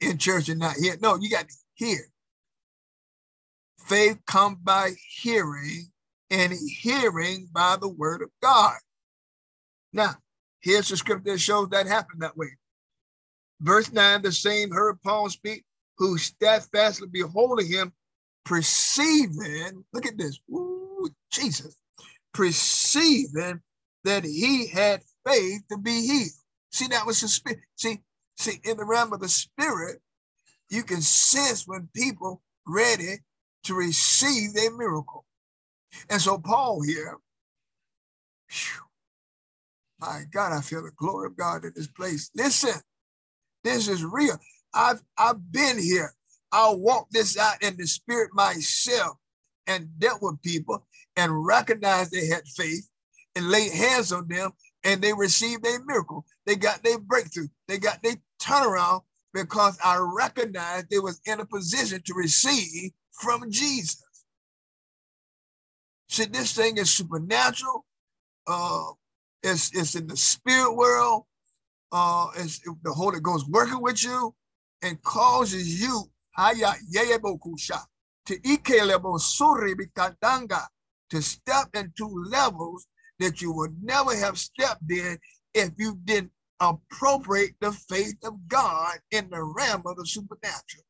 in 0.00 0.18
church 0.18 0.48
and 0.48 0.60
not 0.60 0.76
hear. 0.76 0.96
No, 1.02 1.16
you 1.16 1.28
got 1.28 1.48
to 1.48 1.54
hear. 1.74 1.98
Faith 3.80 4.18
comes 4.24 4.58
by 4.62 4.92
hearing, 5.20 5.90
and 6.30 6.52
hearing 6.80 7.48
by 7.52 7.76
the 7.80 7.88
word 7.88 8.22
of 8.22 8.30
God. 8.40 8.76
Now, 9.92 10.14
here's 10.60 10.88
the 10.88 10.96
scripture 10.96 11.32
that 11.32 11.40
shows 11.40 11.70
that 11.70 11.88
happened 11.88 12.22
that 12.22 12.36
way. 12.36 12.56
Verse 13.60 13.92
9, 13.92 14.22
the 14.22 14.30
same 14.30 14.70
heard 14.70 15.02
Paul 15.02 15.28
speak, 15.28 15.64
who 15.98 16.18
steadfastly 16.18 17.08
beholding 17.10 17.66
him, 17.66 17.92
perceiving, 18.44 19.84
look 19.92 20.06
at 20.06 20.16
this, 20.16 20.38
ooh, 21.04 21.10
Jesus, 21.32 21.76
perceiving 22.32 23.60
that 24.04 24.24
he 24.24 24.68
had 24.68 25.02
faith 25.26 25.62
to 25.70 25.78
be 25.78 26.06
healed. 26.06 26.30
See, 26.72 26.88
that 26.88 27.06
was 27.06 27.20
the 27.20 27.28
spirit. 27.28 27.60
See, 27.76 28.00
see, 28.38 28.60
in 28.64 28.76
the 28.76 28.84
realm 28.84 29.12
of 29.12 29.20
the 29.20 29.28
spirit, 29.28 30.00
you 30.70 30.82
can 30.82 31.00
sense 31.00 31.66
when 31.66 31.88
people 31.94 32.42
ready 32.66 33.18
to 33.64 33.74
receive 33.74 34.54
their 34.54 34.76
miracle. 34.76 35.24
And 36.10 36.20
so 36.20 36.38
Paul 36.38 36.82
here, 36.82 37.16
whew, 38.50 38.82
my 40.00 40.24
God, 40.32 40.52
I 40.52 40.60
feel 40.60 40.82
the 40.82 40.90
glory 40.96 41.28
of 41.28 41.36
God 41.36 41.64
in 41.64 41.72
this 41.74 41.86
place. 41.86 42.30
Listen, 42.34 42.80
this 43.62 43.88
is 43.88 44.04
real. 44.04 44.38
I've 44.74 45.00
I've 45.16 45.52
been 45.52 45.78
here. 45.78 46.12
I'll 46.52 46.78
walk 46.78 47.08
this 47.10 47.38
out 47.38 47.62
in 47.62 47.76
the 47.76 47.86
spirit 47.86 48.30
myself 48.32 49.16
and 49.66 49.88
dealt 49.98 50.22
with 50.22 50.42
people 50.42 50.86
and 51.16 51.46
recognized 51.46 52.12
they 52.12 52.26
had 52.26 52.46
faith 52.48 52.88
and 53.36 53.50
laid 53.50 53.72
hands 53.72 54.12
on 54.12 54.28
them 54.28 54.52
and 54.84 55.02
they 55.02 55.12
received 55.12 55.66
a 55.66 55.78
miracle. 55.86 56.24
They 56.46 56.56
got 56.56 56.82
their 56.82 56.98
breakthrough. 56.98 57.48
They 57.68 57.78
got 57.78 58.02
their 58.02 58.16
turnaround 58.40 59.02
because 59.32 59.78
I 59.84 59.96
recognized 59.96 60.90
they 60.90 60.98
was 60.98 61.20
in 61.26 61.40
a 61.40 61.46
position 61.46 62.02
to 62.04 62.14
receive 62.14 62.92
from 63.12 63.50
Jesus. 63.50 64.02
See, 66.08 66.26
this 66.26 66.52
thing 66.52 66.76
is 66.78 66.90
supernatural. 66.90 67.84
Uh, 68.46 68.84
it's, 69.42 69.74
it's 69.74 69.94
in 69.94 70.06
the 70.06 70.16
spirit 70.16 70.74
world. 70.74 71.24
Uh, 71.92 72.26
it's 72.36 72.60
the 72.60 72.92
Holy 72.92 73.20
Ghost 73.20 73.48
working 73.50 73.80
with 73.80 74.02
you 74.04 74.34
and 74.82 75.00
causes 75.02 75.80
you 75.80 76.10
to 78.26 78.38
to 81.10 81.22
step 81.22 81.68
into 81.74 82.08
levels 82.28 82.86
that 83.18 83.40
you 83.40 83.52
would 83.52 83.76
never 83.82 84.16
have 84.16 84.38
stepped 84.38 84.90
in 84.90 85.18
if 85.54 85.70
you 85.78 85.98
didn't 86.04 86.32
appropriate 86.60 87.54
the 87.60 87.72
faith 87.72 88.16
of 88.24 88.34
God 88.48 88.98
in 89.10 89.28
the 89.30 89.42
realm 89.42 89.82
of 89.86 89.96
the 89.96 90.06
supernatural. 90.06 90.84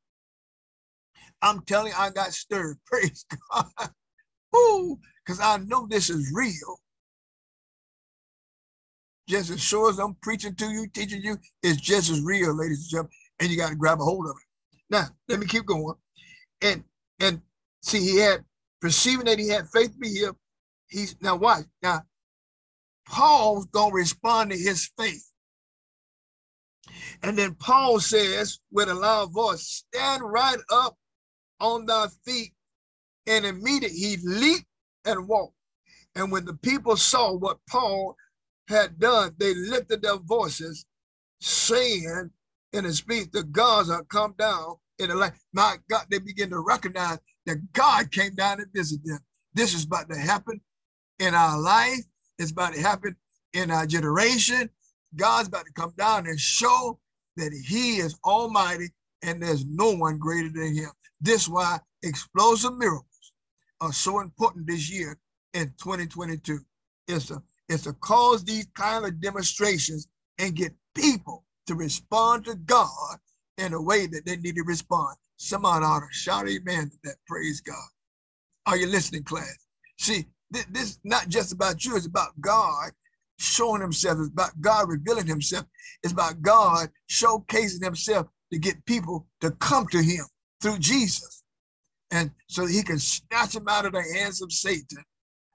I'm 1.42 1.60
telling 1.62 1.92
you, 1.92 1.98
I 1.98 2.10
got 2.10 2.32
stirred. 2.32 2.78
Praise 2.86 3.26
God. 3.52 3.90
Ooh, 4.56 4.98
because 5.24 5.40
I 5.40 5.58
know 5.58 5.86
this 5.86 6.10
is 6.10 6.32
real. 6.34 6.78
Just 9.28 9.50
as 9.50 9.62
sure 9.62 9.90
as 9.90 9.98
I'm 9.98 10.14
preaching 10.22 10.54
to 10.54 10.66
you, 10.66 10.86
teaching 10.88 11.22
you, 11.22 11.38
it's 11.62 11.80
just 11.80 12.10
as 12.10 12.20
real, 12.20 12.54
ladies 12.54 12.80
and 12.80 12.90
gentlemen, 12.90 13.12
and 13.40 13.50
you 13.50 13.56
got 13.56 13.70
to 13.70 13.74
grab 13.74 14.00
a 14.00 14.04
hold 14.04 14.26
of 14.26 14.36
it. 14.36 14.78
Now, 14.90 15.06
let 15.28 15.40
me 15.40 15.46
keep 15.46 15.66
going. 15.66 15.96
And 16.62 16.84
and 17.20 17.40
see, 17.82 18.00
he 18.00 18.18
had 18.18 18.44
perceiving 18.80 19.26
that 19.26 19.38
he 19.38 19.48
had 19.48 19.68
faith 19.68 19.92
to 19.92 19.98
be 19.98 20.10
healed. 20.10 20.36
He's 20.88 21.16
now 21.20 21.36
watch. 21.36 21.64
Now, 21.82 22.02
Paul's 23.06 23.66
gonna 23.66 23.94
respond 23.94 24.50
to 24.50 24.58
his 24.58 24.90
faith. 24.98 25.30
And 27.22 27.38
then 27.38 27.54
Paul 27.54 28.00
says 28.00 28.60
with 28.70 28.88
a 28.88 28.94
loud 28.94 29.32
voice, 29.32 29.84
stand 29.88 30.22
right 30.22 30.58
up 30.70 30.96
on 31.60 31.86
thy 31.86 32.08
feet. 32.24 32.52
And 33.26 33.46
immediately 33.46 33.96
he 33.98 34.16
leaped 34.22 34.66
and 35.06 35.26
walked. 35.26 35.56
And 36.14 36.30
when 36.30 36.44
the 36.44 36.54
people 36.54 36.96
saw 36.96 37.32
what 37.32 37.58
Paul 37.68 38.16
had 38.68 38.98
done, 38.98 39.34
they 39.38 39.54
lifted 39.54 40.02
their 40.02 40.16
voices, 40.16 40.84
saying 41.40 42.30
in 42.72 42.84
his 42.84 42.98
speech, 42.98 43.30
the 43.32 43.44
gods 43.44 43.90
are 43.90 44.04
come 44.04 44.34
down 44.38 44.76
in 44.98 45.08
the 45.08 45.14
light. 45.14 45.32
My 45.52 45.76
God, 45.90 46.06
they 46.10 46.18
begin 46.18 46.50
to 46.50 46.60
recognize 46.60 47.18
that 47.46 47.72
God 47.72 48.10
came 48.10 48.34
down 48.34 48.60
and 48.60 48.72
visited 48.74 49.04
them. 49.04 49.18
This 49.54 49.74
is 49.74 49.84
about 49.84 50.08
to 50.10 50.18
happen 50.18 50.60
in 51.18 51.34
our 51.34 51.58
life. 51.58 52.00
It's 52.38 52.50
about 52.50 52.74
to 52.74 52.80
happen 52.80 53.16
in 53.52 53.70
our 53.70 53.86
generation. 53.86 54.70
God's 55.16 55.48
about 55.48 55.66
to 55.66 55.72
come 55.72 55.92
down 55.96 56.26
and 56.26 56.38
show 56.38 56.98
that 57.36 57.52
he 57.66 57.96
is 57.96 58.18
almighty 58.24 58.88
and 59.22 59.42
there's 59.42 59.64
no 59.66 59.92
one 59.92 60.18
greater 60.18 60.48
than 60.48 60.74
him. 60.74 60.90
This 61.20 61.48
why 61.48 61.78
explosive 62.02 62.76
miracles 62.76 63.32
are 63.80 63.92
so 63.92 64.20
important 64.20 64.66
this 64.66 64.90
year 64.90 65.18
in 65.54 65.72
2022. 65.78 66.58
It's 67.08 67.26
to, 67.26 67.42
it's 67.68 67.84
to 67.84 67.92
cause 67.94 68.44
these 68.44 68.66
kind 68.74 69.04
of 69.04 69.20
demonstrations 69.20 70.08
and 70.38 70.54
get 70.54 70.72
people 70.94 71.44
to 71.66 71.74
respond 71.74 72.44
to 72.44 72.56
God 72.56 73.18
in 73.58 73.72
a 73.72 73.80
way 73.80 74.06
that 74.06 74.24
they 74.24 74.36
need 74.36 74.56
to 74.56 74.64
respond. 74.64 75.16
Ought 75.52 76.00
to 76.00 76.06
shout 76.10 76.48
amen 76.48 76.90
to 76.90 76.96
that. 77.04 77.16
Praise 77.26 77.60
God. 77.60 77.88
Are 78.66 78.76
you 78.76 78.86
listening, 78.86 79.24
class? 79.24 79.66
See, 79.98 80.26
this, 80.50 80.66
is 80.74 80.98
not 81.04 81.28
just 81.28 81.52
about 81.52 81.84
you, 81.84 81.96
it's 81.96 82.06
about 82.06 82.40
God 82.40 82.90
showing 83.38 83.80
himself. 83.80 84.18
It's 84.20 84.28
about 84.28 84.60
God 84.60 84.88
revealing 84.88 85.26
himself. 85.26 85.66
It's 86.02 86.12
about 86.12 86.40
God 86.42 86.88
showcasing 87.10 87.82
himself 87.82 88.28
to 88.52 88.58
get 88.58 88.84
people 88.86 89.26
to 89.40 89.50
come 89.52 89.86
to 89.88 90.02
him 90.02 90.24
through 90.60 90.78
Jesus. 90.78 91.42
And 92.10 92.30
so 92.48 92.66
he 92.66 92.82
can 92.82 92.98
snatch 92.98 93.54
him 93.54 93.66
out 93.68 93.86
of 93.86 93.92
the 93.92 94.02
hands 94.14 94.40
of 94.40 94.52
Satan. 94.52 95.04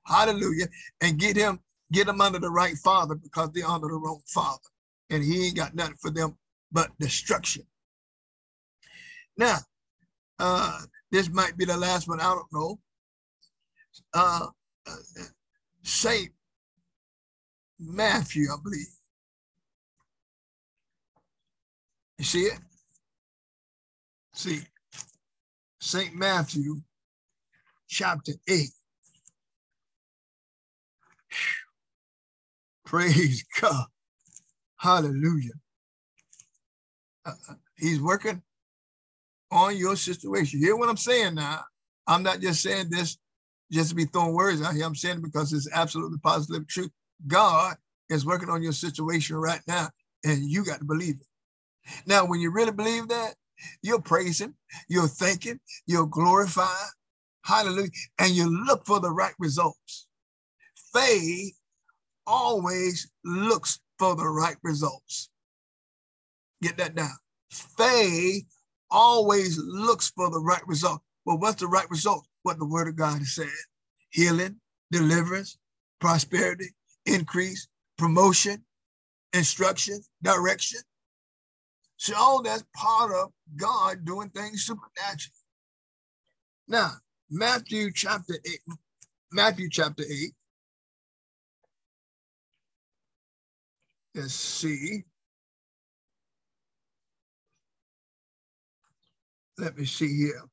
Hallelujah. 0.06 0.68
And 1.02 1.18
get 1.18 1.38
him, 1.38 1.60
get 1.92 2.08
him 2.08 2.20
under 2.20 2.40
the 2.40 2.50
right 2.50 2.76
father 2.84 3.16
because 3.16 3.52
they're 3.52 3.66
under 3.66 3.88
the 3.88 3.94
wrong 3.96 4.22
father. 4.28 4.60
And 5.10 5.24
he 5.24 5.48
ain't 5.48 5.56
got 5.56 5.76
nothing 5.76 5.96
for 6.02 6.12
them 6.12 6.38
but 6.72 6.90
destruction. 7.00 7.64
Now, 9.40 9.58
uh, 10.38 10.82
this 11.12 11.30
might 11.30 11.56
be 11.56 11.64
the 11.64 11.78
last 11.78 12.10
one, 12.10 12.20
I 12.20 12.26
don't 12.26 12.52
know. 12.52 12.78
Uh, 14.14 14.48
Saint 15.82 16.30
Matthew, 17.80 18.48
I 18.52 18.58
believe. 18.62 18.86
You 22.18 22.26
see 22.26 22.42
it? 22.42 22.60
See, 24.34 24.60
St. 25.80 26.14
Matthew 26.14 26.82
chapter 27.88 28.34
8. 28.46 28.68
Praise 32.86 33.46
God. 33.62 33.86
Hallelujah. 34.76 35.54
Uh, 37.26 37.34
uh, 37.50 37.54
he's 37.78 38.02
working 38.02 38.42
on 39.52 39.78
your 39.78 39.96
situation. 39.96 40.60
You 40.60 40.68
hear 40.68 40.76
what 40.76 40.90
I'm 40.90 40.98
saying 40.98 41.36
now? 41.36 41.62
I'm 42.08 42.24
not 42.24 42.40
just 42.40 42.62
saying 42.62 42.90
this 42.90 43.18
just 43.72 43.90
to 43.90 43.96
be 43.96 44.06
throwing 44.06 44.34
words 44.34 44.62
out 44.62 44.74
here. 44.74 44.86
I'm 44.86 44.96
saying 44.96 45.18
it 45.18 45.24
because 45.24 45.54
it's 45.54 45.70
absolutely 45.74 46.18
positive 46.24 46.68
truth. 46.68 46.92
God 47.28 47.76
is 48.10 48.26
working 48.26 48.50
on 48.50 48.64
your 48.64 48.72
situation 48.72 49.36
right 49.36 49.62
now, 49.68 49.90
and 50.26 50.50
you 50.50 50.66
got 50.66 50.80
to 50.80 50.86
believe 50.86 51.16
it. 51.16 51.28
Now, 52.06 52.26
when 52.26 52.40
you 52.40 52.52
really 52.52 52.72
believe 52.72 53.08
that, 53.10 53.36
you'll 53.82 54.02
praise 54.02 54.40
him, 54.40 54.56
you'll 54.88 55.08
thank 55.08 55.44
him, 55.44 55.60
you'll 55.86 56.06
glorify, 56.06 56.76
hallelujah, 57.44 57.90
and 58.20 58.32
you 58.32 58.66
look 58.66 58.86
for 58.86 59.00
the 59.00 59.12
right 59.12 59.34
results. 59.40 60.08
Faith 60.94 61.54
always 62.26 63.12
looks 63.24 63.80
for 63.98 64.16
the 64.16 64.28
right 64.28 64.58
results. 64.64 65.30
Get 66.62 66.78
that 66.78 66.96
down. 66.96 67.18
Faith 67.52 68.46
always 68.92 69.58
looks 69.58 70.10
for 70.10 70.30
the 70.30 70.40
right 70.40 70.66
result. 70.68 71.02
Well, 71.26 71.38
what's 71.38 71.60
the 71.60 71.68
right 71.68 71.90
result? 71.90 72.26
What 72.44 72.60
the 72.60 72.66
word 72.66 72.88
of 72.88 72.96
God 72.96 73.20
has 73.20 73.36
said 73.36 73.48
healing, 74.12 74.60
deliverance, 74.92 75.58
prosperity, 76.00 76.70
increase, 77.06 77.68
promotion, 77.98 78.64
instruction, 79.34 80.02
direction. 80.24 80.82
So 81.98 82.16
all 82.16 82.42
that's 82.42 82.64
part 82.76 83.12
of 83.12 83.32
God 83.56 84.06
doing 84.06 84.30
things 84.30 84.64
supernaturally. 84.64 85.34
Now, 86.68 86.92
Matthew 87.30 87.92
chapter 87.94 88.36
8, 88.46 88.60
Matthew 89.32 89.70
chapter 89.70 90.04
8. 90.10 90.34
Let's 94.16 94.34
see. 94.34 95.04
Let 99.60 99.78
me 99.78 99.86
see 99.86 100.16
here. 100.18 100.44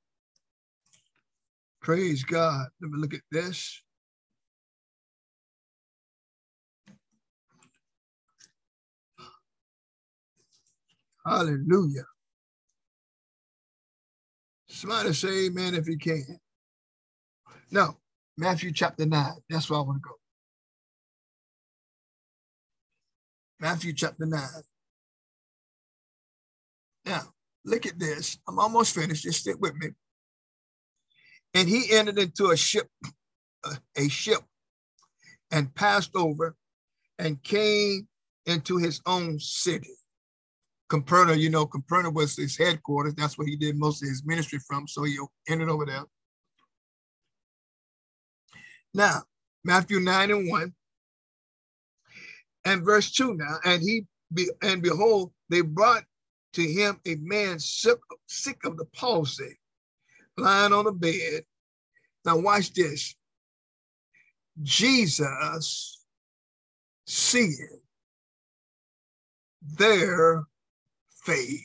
Praise 1.83 2.25
God. 2.25 2.69
Let 2.83 2.91
me 2.91 2.99
look 2.99 3.15
at 3.15 3.23
this. 3.33 3.83
Hallelujah. 11.27 12.07
Somebody 14.69 15.13
say 15.15 15.47
amen 15.47 15.75
if 15.75 15.89
you 15.89 15.99
can. 15.99 16.41
No, 17.71 17.97
Matthew 18.39 18.73
chapter 18.73 19.07
9. 19.07 19.33
That's 19.51 19.71
where 19.71 19.81
I 19.81 19.83
want 19.83 20.03
to 20.03 20.09
go. 20.09 20.15
Matthew 23.61 23.93
chapter 23.95 24.27
9. 24.27 24.41
Now, 27.07 27.23
look 27.67 27.85
at 27.85 27.99
this. 27.99 28.39
I'm 28.49 28.59
almost 28.59 28.95
finished. 28.95 29.25
Just 29.25 29.41
stick 29.41 29.57
with 29.61 29.75
me. 29.75 29.89
And 31.55 31.69
he 31.69 31.93
entered 31.93 32.19
into 32.19 32.51
a 32.51 32.57
ship, 32.57 32.89
uh, 33.65 33.75
a 33.97 34.09
ship, 34.09 34.41
and 35.51 35.75
passed 35.75 36.15
over 36.15 36.55
and 37.19 37.43
came 37.43 38.07
into 38.47 38.77
his 38.77 39.01
own 39.07 39.39
city. 39.39 39.95
Capernaum, 40.89 41.39
you 41.39 41.51
know, 41.51 41.67
Capernaum 41.67 42.15
was 42.15 42.37
his 42.37 42.57
headquarters. 42.57 43.15
That's 43.15 43.37
where 43.37 43.47
he 43.47 43.57
did 43.57 43.77
most 43.77 44.03
of 44.03 44.09
his 44.09 44.23
ministry 44.25 44.61
from. 44.67 44.87
So 44.87 45.03
he 45.03 45.19
ended 45.49 45.69
over 45.69 45.85
there. 45.85 46.05
Now, 48.95 49.23
Matthew 49.65 49.99
9 49.99 50.31
and 50.31 50.49
1 50.49 50.75
and 52.67 52.85
verse 52.85 53.11
2 53.13 53.35
now, 53.35 53.57
and 53.65 53.83
he 53.83 54.07
be, 54.33 54.49
and 54.63 54.83
behold, 54.83 55.33
they 55.49 55.61
brought 55.61 56.05
to 56.57 56.67
him 56.67 56.99
a 57.07 57.17
man 57.17 57.59
sick, 57.59 57.99
sick 58.27 58.65
of 58.65 58.79
the 58.79 58.87
palsy, 58.87 59.59
lying 60.39 60.73
on 60.73 60.87
a 60.87 60.93
bed. 60.93 61.45
Now 62.25 62.39
watch 62.39 62.73
this. 62.73 63.15
Jesus 64.63 66.03
seeing 67.07 67.81
their 69.63 70.45
faith. 71.25 71.61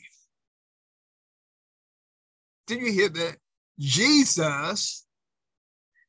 Did 2.66 2.80
you 2.82 2.92
hear 2.92 3.08
that? 3.08 3.36
Jesus 3.78 5.06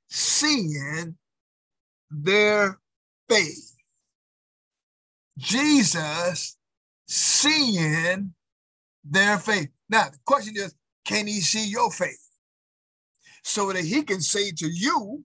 seeing 0.10 1.16
their 2.12 2.80
faith. 3.30 3.76
Jesus 5.38 6.58
seeing 7.08 8.34
their 9.04 9.38
faith. 9.38 9.70
Now, 9.90 10.10
the 10.10 10.20
question 10.26 10.56
is 10.58 10.76
can 11.06 11.28
he 11.28 11.42
see 11.42 11.68
your 11.68 11.92
faith? 11.92 12.20
So 13.44 13.72
that 13.74 13.84
he 13.84 14.04
can 14.04 14.22
say 14.22 14.52
to 14.52 14.68
you 14.68 15.24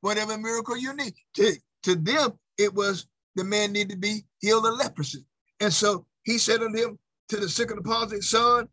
whatever 0.00 0.36
miracle 0.36 0.76
you 0.76 0.94
need. 0.94 1.14
To, 1.34 1.52
to 1.84 1.94
them, 1.94 2.32
it 2.58 2.74
was 2.74 3.06
the 3.36 3.44
man 3.44 3.72
needed 3.72 3.90
to 3.90 3.96
be 3.96 4.24
healed 4.40 4.66
of 4.66 4.74
leprosy. 4.74 5.24
And 5.60 5.72
so 5.72 6.06
he 6.24 6.38
said 6.38 6.62
unto 6.62 6.78
him, 6.78 6.98
to 7.28 7.36
the 7.36 7.48
sick 7.48 7.70
of 7.70 7.76
the 7.76 7.82
palsy, 7.82 8.20
son, 8.20 8.68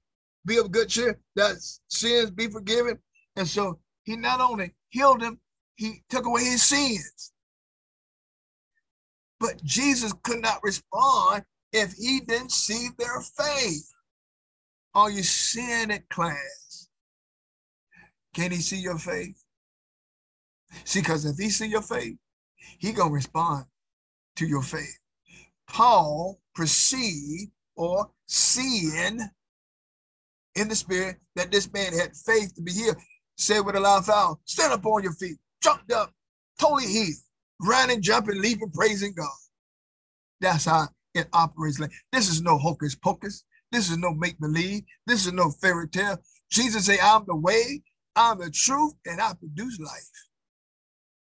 be 0.46 0.58
of 0.58 0.72
good 0.72 0.90
cheer, 0.90 1.20
that 1.36 1.58
sins 1.90 2.32
be 2.32 2.48
forgiven. 2.48 2.98
And 3.36 3.48
so 3.48 3.80
he 4.04 4.16
not 4.16 4.42
only 4.42 4.74
healed 4.90 5.22
him, 5.22 5.40
he 5.76 6.04
took 6.10 6.26
away 6.26 6.44
his 6.44 6.64
sins. 6.64 7.34
But 9.40 9.64
Jesus 9.64 10.14
could 10.24 10.42
not 10.42 10.64
respond 10.64 11.44
if 11.72 11.94
he 11.94 12.22
didn't 12.22 12.52
see 12.52 12.90
their 12.98 13.22
faith. 13.38 13.88
Are 14.98 15.12
you 15.12 15.22
seeing 15.22 15.92
it, 15.92 16.10
class? 16.10 16.90
Can 18.34 18.50
he 18.50 18.58
see 18.58 18.78
your 18.78 18.98
faith? 18.98 19.44
See, 20.86 21.02
because 21.02 21.24
if 21.24 21.38
he 21.38 21.52
see 21.52 21.68
your 21.68 21.84
faith, 21.84 22.18
he 22.80 22.94
gonna 22.94 23.12
respond 23.12 23.66
to 24.38 24.48
your 24.48 24.64
faith. 24.64 24.98
Paul 25.68 26.40
perceived 26.56 27.52
or 27.76 28.10
seeing 28.26 29.20
in 30.56 30.68
the 30.68 30.76
spirit 30.76 31.18
that 31.36 31.52
this 31.52 31.72
man 31.72 31.94
had 31.94 32.16
faith 32.16 32.56
to 32.56 32.64
be 32.64 32.72
healed, 32.72 32.98
said 33.38 33.60
with 33.60 33.76
a 33.76 33.80
loud 33.80 34.04
sound, 34.04 34.38
stand 34.46 34.74
up 34.74 34.84
on 34.84 35.04
your 35.04 35.14
feet, 35.14 35.38
jumped 35.62 35.92
up, 35.92 36.12
totally 36.60 36.88
healed, 36.88 37.14
running, 37.62 38.02
jumping, 38.02 38.42
leaping, 38.42 38.72
praising 38.72 39.14
God. 39.16 39.30
That's 40.42 40.66
how 40.66 40.88
it 41.14 41.28
operates. 41.34 41.80
This 42.12 42.30
is 42.30 42.42
no 42.42 42.58
hocus 42.58 42.96
pocus. 42.96 43.44
This 43.72 43.90
is 43.90 43.98
no 43.98 44.14
make 44.14 44.40
believe. 44.40 44.84
This 45.06 45.26
is 45.26 45.34
no 45.34 45.52
fairy 45.52 45.88
tale. 45.90 46.18
Jesus 46.50 46.86
say, 46.86 46.98
I'm 47.02 47.26
the 47.28 47.36
way, 47.36 47.82
I'm 48.16 48.40
the 48.40 48.50
truth, 48.50 48.94
and 49.06 49.20
I 49.20 49.34
produce 49.34 49.80
life. 49.80 50.10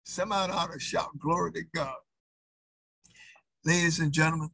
Somebody 0.04 0.52
ought 0.52 0.72
to 0.72 0.78
shout 0.78 1.18
glory 1.18 1.52
to 1.52 1.62
God. 1.74 1.94
Ladies 3.64 4.00
and 4.00 4.12
gentlemen, 4.12 4.50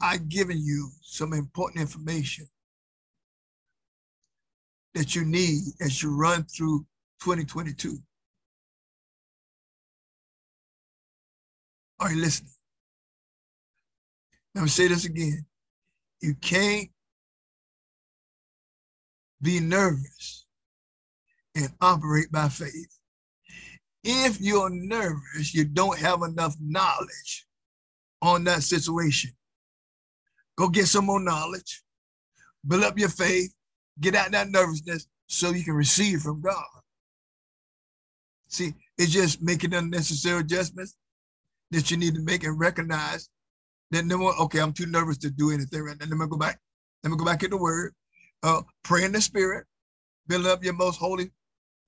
I've 0.00 0.28
given 0.28 0.58
you 0.58 0.90
some 1.02 1.32
important 1.32 1.80
information 1.80 2.46
that 4.94 5.14
you 5.14 5.24
need 5.24 5.62
as 5.80 6.02
you 6.02 6.16
run 6.16 6.44
through 6.44 6.86
2022. 7.22 7.98
Are 12.00 12.12
you 12.12 12.20
listening? 12.20 12.50
Let 14.54 14.62
me 14.62 14.68
say 14.68 14.88
this 14.88 15.04
again. 15.04 15.44
You 16.20 16.34
can't 16.34 16.88
be 19.42 19.60
nervous 19.60 20.46
and 21.54 21.68
operate 21.80 22.30
by 22.32 22.48
faith. 22.48 22.98
If 24.04 24.40
you're 24.40 24.70
nervous, 24.70 25.52
you 25.54 25.64
don't 25.64 25.98
have 25.98 26.22
enough 26.22 26.54
knowledge 26.60 27.46
on 28.22 28.44
that 28.44 28.62
situation. 28.62 29.30
Go 30.56 30.68
get 30.68 30.86
some 30.86 31.06
more 31.06 31.20
knowledge, 31.20 31.82
build 32.66 32.84
up 32.84 32.98
your 32.98 33.08
faith, 33.08 33.52
get 34.00 34.14
out 34.14 34.30
that 34.30 34.50
nervousness 34.50 35.06
so 35.26 35.50
you 35.50 35.64
can 35.64 35.74
receive 35.74 36.20
from 36.20 36.40
God. 36.40 36.64
See, 38.48 38.74
it's 38.96 39.12
just 39.12 39.42
making 39.42 39.74
unnecessary 39.74 40.40
adjustments 40.40 40.96
that 41.72 41.90
you 41.90 41.96
need 41.96 42.14
to 42.14 42.20
make 42.20 42.44
and 42.44 42.58
recognize 42.58 43.28
that 43.90 44.04
no 44.04 44.18
more, 44.18 44.34
okay, 44.42 44.60
I'm 44.60 44.72
too 44.72 44.86
nervous 44.86 45.18
to 45.18 45.30
do 45.30 45.50
anything 45.50 45.82
right 45.82 45.96
now. 45.98 46.06
Let 46.06 46.18
me 46.18 46.26
go 46.28 46.36
back. 46.36 46.58
Let 47.02 47.10
me 47.10 47.16
go 47.16 47.24
back 47.24 47.42
in 47.42 47.50
the 47.50 47.56
word. 47.56 47.94
Uh, 48.42 48.62
pray 48.84 49.04
in 49.04 49.12
the 49.12 49.20
spirit, 49.20 49.66
build 50.26 50.46
up 50.46 50.62
your 50.62 50.74
most 50.74 50.98
holy, 50.98 51.30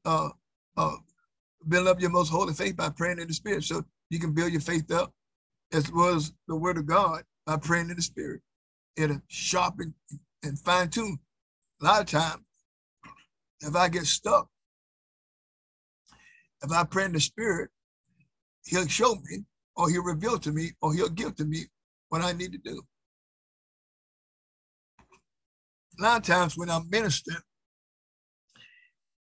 uh, 0.05 0.30
uh, 0.76 0.96
build 1.68 1.88
up 1.88 2.01
your 2.01 2.11
most 2.11 2.30
holy 2.30 2.55
faith 2.55 2.76
by 2.76 2.88
praying 2.88 3.18
in 3.18 3.28
the 3.28 3.34
spirit. 3.34 3.64
So 3.64 3.84
you 4.11 4.18
can 4.18 4.32
build 4.32 4.53
your 4.53 4.61
faith 4.61 4.90
up 4.90 5.12
as 5.72 5.92
well 5.92 6.14
as 6.14 6.32
the 6.46 6.57
word 6.57 6.78
of 6.78 6.86
God 6.86 7.22
by 7.46 7.57
praying 7.57 7.90
in 7.90 7.96
the 7.96 8.03
spirit 8.03 8.40
it'll 8.99 9.22
sharpen 9.28 9.94
and 10.42 10.59
fine 10.59 10.90
tune. 10.90 11.18
A 11.80 11.84
lot 11.84 12.01
of 12.01 12.07
times, 12.07 12.42
if 13.61 13.74
I 13.74 13.88
get 13.88 14.07
stuck, 14.07 14.49
if 16.62 16.72
I 16.72 16.84
pray 16.84 17.05
in 17.05 17.12
the 17.12 17.20
spirit, 17.20 17.70
he'll 18.64 18.88
show 18.88 19.14
me, 19.14 19.44
or 19.76 19.88
he'll 19.88 20.03
reveal 20.03 20.38
to 20.40 20.53
me, 20.53 20.72
or 20.82 20.92
he'll 20.92 21.09
give 21.09 21.36
to 21.36 21.44
me 21.44 21.66
what 22.09 22.23
I 22.23 22.33
need 22.33 22.53
to 22.53 22.59
do. 22.59 22.83
A 25.99 26.03
lot 26.03 26.19
of 26.19 26.27
times 26.27 26.57
when 26.57 26.71
I'm 26.71 26.89
ministering 26.91 27.39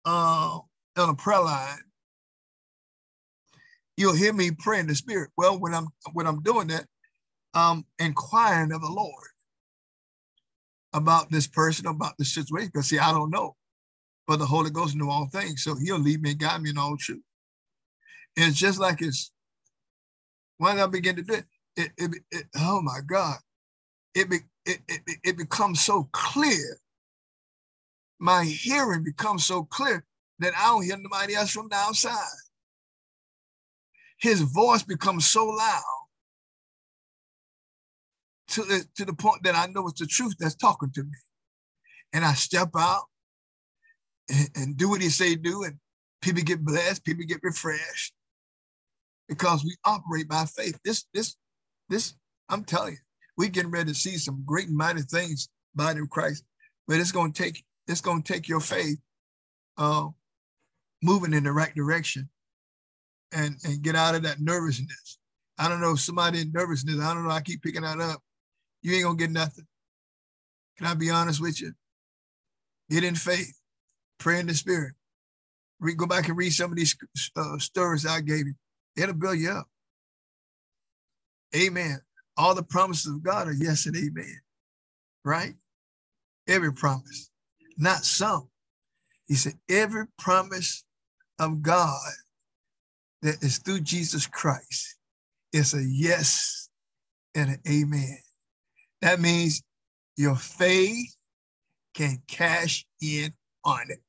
uh, 0.04 0.58
on 0.96 1.08
a 1.08 1.14
prayer 1.14 1.40
line, 1.40 1.78
you'll 3.96 4.14
hear 4.14 4.32
me 4.32 4.50
pray 4.50 4.78
in 4.78 4.86
the 4.86 4.94
spirit. 4.94 5.30
Well, 5.36 5.58
when 5.58 5.74
I'm 5.74 5.88
when 6.12 6.26
I'm 6.26 6.42
doing 6.42 6.68
that, 6.68 6.86
I'm 7.54 7.84
inquiring 7.98 8.72
of 8.72 8.82
the 8.82 8.90
Lord 8.90 9.28
about 10.92 11.30
this 11.30 11.46
person, 11.46 11.86
about 11.86 12.16
the 12.18 12.24
situation, 12.24 12.70
because 12.72 12.88
see, 12.88 12.98
I 12.98 13.12
don't 13.12 13.30
know. 13.30 13.56
But 14.26 14.38
the 14.38 14.46
Holy 14.46 14.70
Ghost 14.70 14.96
knew 14.96 15.08
all 15.08 15.28
things, 15.28 15.62
so 15.62 15.76
he'll 15.76 15.98
lead 15.98 16.20
me 16.20 16.30
and 16.30 16.38
guide 16.38 16.60
me 16.60 16.70
in 16.70 16.78
all 16.78 16.96
truth. 16.96 17.22
And 18.36 18.48
it's 18.48 18.58
just 18.58 18.78
like 18.78 19.00
it's 19.00 19.30
when 20.58 20.78
I 20.78 20.86
begin 20.86 21.16
to 21.16 21.22
do 21.22 21.34
it, 21.34 21.44
it, 21.76 21.92
it, 21.98 22.10
it 22.30 22.46
oh 22.58 22.80
my 22.82 23.00
God, 23.06 23.36
it, 24.14 24.30
be, 24.30 24.38
it, 24.64 24.80
it, 24.88 25.18
it 25.22 25.36
becomes 25.36 25.80
so 25.80 26.08
clear. 26.12 26.78
My 28.18 28.44
hearing 28.44 29.04
becomes 29.04 29.44
so 29.44 29.64
clear 29.64 30.04
that 30.38 30.54
I 30.56 30.66
don't 30.66 30.84
hear 30.84 30.96
nobody 30.96 31.34
else 31.34 31.50
from 31.50 31.68
the 31.68 31.76
outside. 31.76 32.16
His 34.18 34.40
voice 34.40 34.82
becomes 34.82 35.28
so 35.28 35.46
loud 35.46 35.82
to 38.48 38.62
the, 38.62 38.84
to 38.96 39.04
the 39.04 39.12
point 39.12 39.42
that 39.42 39.54
I 39.54 39.66
know 39.66 39.86
it's 39.88 40.00
the 40.00 40.06
truth 40.06 40.34
that's 40.38 40.54
talking 40.54 40.90
to 40.92 41.02
me. 41.02 41.18
And 42.12 42.24
I 42.24 42.32
step 42.32 42.70
out 42.78 43.04
and, 44.30 44.48
and 44.56 44.76
do 44.76 44.88
what 44.88 45.02
he 45.02 45.10
say 45.10 45.34
do, 45.34 45.64
and 45.64 45.76
people 46.22 46.42
get 46.42 46.64
blessed, 46.64 47.04
people 47.04 47.24
get 47.26 47.40
refreshed 47.42 48.14
because 49.28 49.64
we 49.64 49.76
operate 49.84 50.28
by 50.28 50.46
faith. 50.46 50.78
This, 50.84 51.04
this, 51.12 51.36
this, 51.88 52.14
I'm 52.48 52.64
telling 52.64 52.92
you, 52.92 52.98
we're 53.36 53.48
getting 53.50 53.70
ready 53.70 53.92
to 53.92 53.98
see 53.98 54.16
some 54.16 54.42
great 54.46 54.70
mighty 54.70 55.02
things 55.02 55.48
by 55.74 55.92
the 55.92 56.06
Christ, 56.06 56.44
but 56.88 56.98
it's 56.98 57.12
to 57.12 57.30
take, 57.32 57.64
it's 57.86 58.00
to 58.00 58.22
take 58.24 58.48
your 58.48 58.60
faith 58.60 58.98
uh, 59.78 60.08
moving 61.02 61.34
in 61.34 61.44
the 61.44 61.52
right 61.52 61.74
direction 61.74 62.28
and, 63.32 63.56
and 63.64 63.82
get 63.82 63.96
out 63.96 64.14
of 64.14 64.22
that 64.22 64.40
nervousness. 64.40 65.18
I 65.58 65.68
don't 65.68 65.80
know, 65.80 65.92
if 65.92 66.00
somebody 66.00 66.40
in 66.40 66.52
nervousness, 66.52 67.00
I 67.00 67.14
don't 67.14 67.24
know, 67.24 67.30
I 67.30 67.40
keep 67.40 67.62
picking 67.62 67.82
that 67.82 68.00
up. 68.00 68.20
You 68.82 68.94
ain't 68.94 69.04
gonna 69.04 69.16
get 69.16 69.30
nothing. 69.30 69.66
Can 70.78 70.86
I 70.86 70.94
be 70.94 71.10
honest 71.10 71.40
with 71.40 71.60
you? 71.60 71.72
Get 72.90 73.04
in 73.04 73.14
faith, 73.14 73.58
pray 74.18 74.38
in 74.38 74.46
the 74.46 74.54
spirit. 74.54 74.94
Read, 75.80 75.96
go 75.96 76.06
back 76.06 76.28
and 76.28 76.36
read 76.36 76.50
some 76.50 76.70
of 76.70 76.76
these 76.76 76.96
uh, 77.36 77.58
stories 77.58 78.06
I 78.06 78.20
gave 78.20 78.46
you. 78.46 78.54
It'll 78.96 79.14
build 79.14 79.38
you 79.38 79.50
up. 79.50 79.68
Amen. 81.54 82.00
All 82.36 82.54
the 82.54 82.62
promises 82.62 83.12
of 83.12 83.22
God 83.22 83.48
are 83.48 83.52
yes 83.52 83.86
and 83.86 83.96
amen. 83.96 84.40
Right? 85.24 85.54
Every 86.48 86.72
promise, 86.72 87.30
not 87.76 88.04
some. 88.04 88.48
He 89.26 89.34
said, 89.34 89.54
every 89.68 90.06
promise 90.18 90.84
of 91.38 91.62
God 91.62 91.98
that 93.22 93.42
is 93.42 93.58
through 93.58 93.80
Jesus 93.80 94.26
Christ 94.26 94.96
is 95.52 95.74
a 95.74 95.82
yes 95.82 96.68
and 97.34 97.50
an 97.50 97.60
amen. 97.68 98.18
That 99.02 99.20
means 99.20 99.62
your 100.16 100.36
faith 100.36 101.16
can 101.94 102.22
cash 102.28 102.86
in 103.02 103.32
on 103.64 103.90
it. 103.90 104.00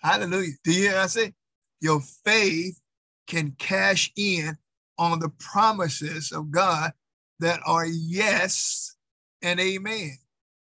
Hallelujah. 0.00 0.52
Do 0.64 0.72
you 0.72 0.88
hear 0.88 0.98
I 0.98 1.06
say? 1.06 1.32
Your 1.80 2.00
faith 2.24 2.80
can 3.26 3.54
cash 3.58 4.12
in 4.16 4.56
on 4.98 5.18
the 5.18 5.30
promises 5.38 6.32
of 6.32 6.50
God 6.50 6.92
that 7.40 7.60
are 7.66 7.86
yes 7.86 8.94
and 9.42 9.58
amen. 9.58 10.16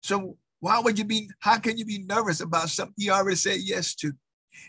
So 0.03 0.37
why 0.61 0.81
would 0.81 0.99
you 0.99 1.05
be, 1.05 1.31
how 1.41 1.59
can 1.59 1.77
you 1.79 1.85
be 1.85 2.05
nervous 2.05 2.41
about 2.41 2.69
something 2.71 2.95
you 2.97 3.13
already 3.13 3.37
said 3.37 3.59
yes 3.61 3.95
to? 3.97 4.13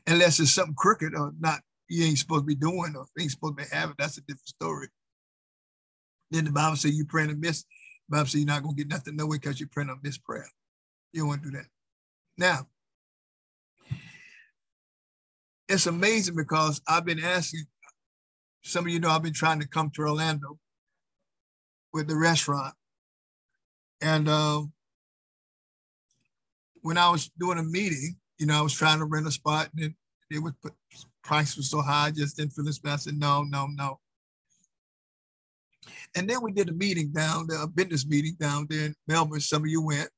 Unless 0.08 0.40
it's 0.40 0.52
something 0.52 0.76
crooked 0.76 1.16
or 1.16 1.34
not, 1.40 1.62
you 1.90 2.06
ain't 2.06 2.18
supposed 2.18 2.42
to 2.42 2.48
be 2.48 2.56
doing 2.56 2.96
or 2.96 3.06
ain't 3.20 3.32
supposed 3.32 3.58
to 3.58 3.64
be 3.64 3.70
having. 3.72 3.96
That's 3.98 4.18
a 4.18 4.22
different 4.22 4.48
story. 4.48 4.88
Then 6.32 6.46
the 6.46 6.52
Bible 6.52 6.76
says 6.76 6.96
you 6.96 7.06
praying 7.06 7.30
a 7.30 7.36
miss. 7.36 7.64
The 8.10 8.18
Bible 8.18 8.26
says 8.26 8.42
you're 8.42 8.48
not 8.48 8.64
going 8.64 8.76
to 8.76 8.84
get 8.84 8.92
nothing 8.92 9.16
nowhere 9.16 9.40
because 9.40 9.60
you're 9.60 9.70
praying 9.72 9.90
a 9.90 9.96
miss 10.04 10.18
prayer. 10.18 10.48
You 11.14 11.22
don't 11.22 11.30
want 11.30 11.44
to 11.44 11.52
do 11.52 11.58
that. 11.58 11.68
Now, 12.38 12.68
it's 15.70 15.88
amazing 15.88 16.36
because 16.36 16.82
I've 16.88 17.06
been 17.06 17.24
asking, 17.24 17.66
some 18.66 18.86
of 18.86 18.92
you 18.92 19.00
know 19.00 19.10
I've 19.10 19.22
been 19.22 19.32
trying 19.32 19.60
to 19.60 19.68
come 19.68 19.92
to 19.92 20.02
Orlando 20.02 20.58
with 21.94 22.08
the 22.08 22.16
restaurant. 22.16 22.74
And 24.02 24.28
um, 24.28 24.74
when 26.82 26.98
I 26.98 27.10
was 27.10 27.30
doing 27.40 27.60
a 27.60 27.64
meeting, 27.64 28.18
you 28.40 28.48
know, 28.48 28.58
I 28.58 28.62
was 28.62 28.74
trying 28.74 29.00
to 29.00 29.06
rent 29.06 29.28
a 29.28 29.32
spot 29.32 29.70
and 29.78 29.94
it, 30.32 30.40
was 30.40 30.54
put 30.62 30.74
price 31.24 31.56
was 31.56 31.70
so 31.70 31.82
high, 31.82 32.08
I 32.08 32.12
just 32.12 32.38
didn't 32.38 32.54
feel 32.54 32.66
this. 32.66 32.80
I 32.84 32.96
said, 32.96 33.18
no, 33.18 33.44
no, 33.44 33.68
no. 33.68 34.00
And 36.16 36.28
then 36.28 36.42
we 36.42 36.52
did 36.52 36.70
a 36.70 36.74
meeting 36.74 37.12
down 37.12 37.46
there, 37.48 37.62
a 37.62 37.68
business 37.68 38.08
meeting 38.08 38.36
down 38.40 38.66
there 38.70 38.88
in 38.88 38.96
Melbourne. 39.08 39.40
Some 39.42 39.62
of 39.62 39.70
you 39.70 39.84
went 39.84 40.10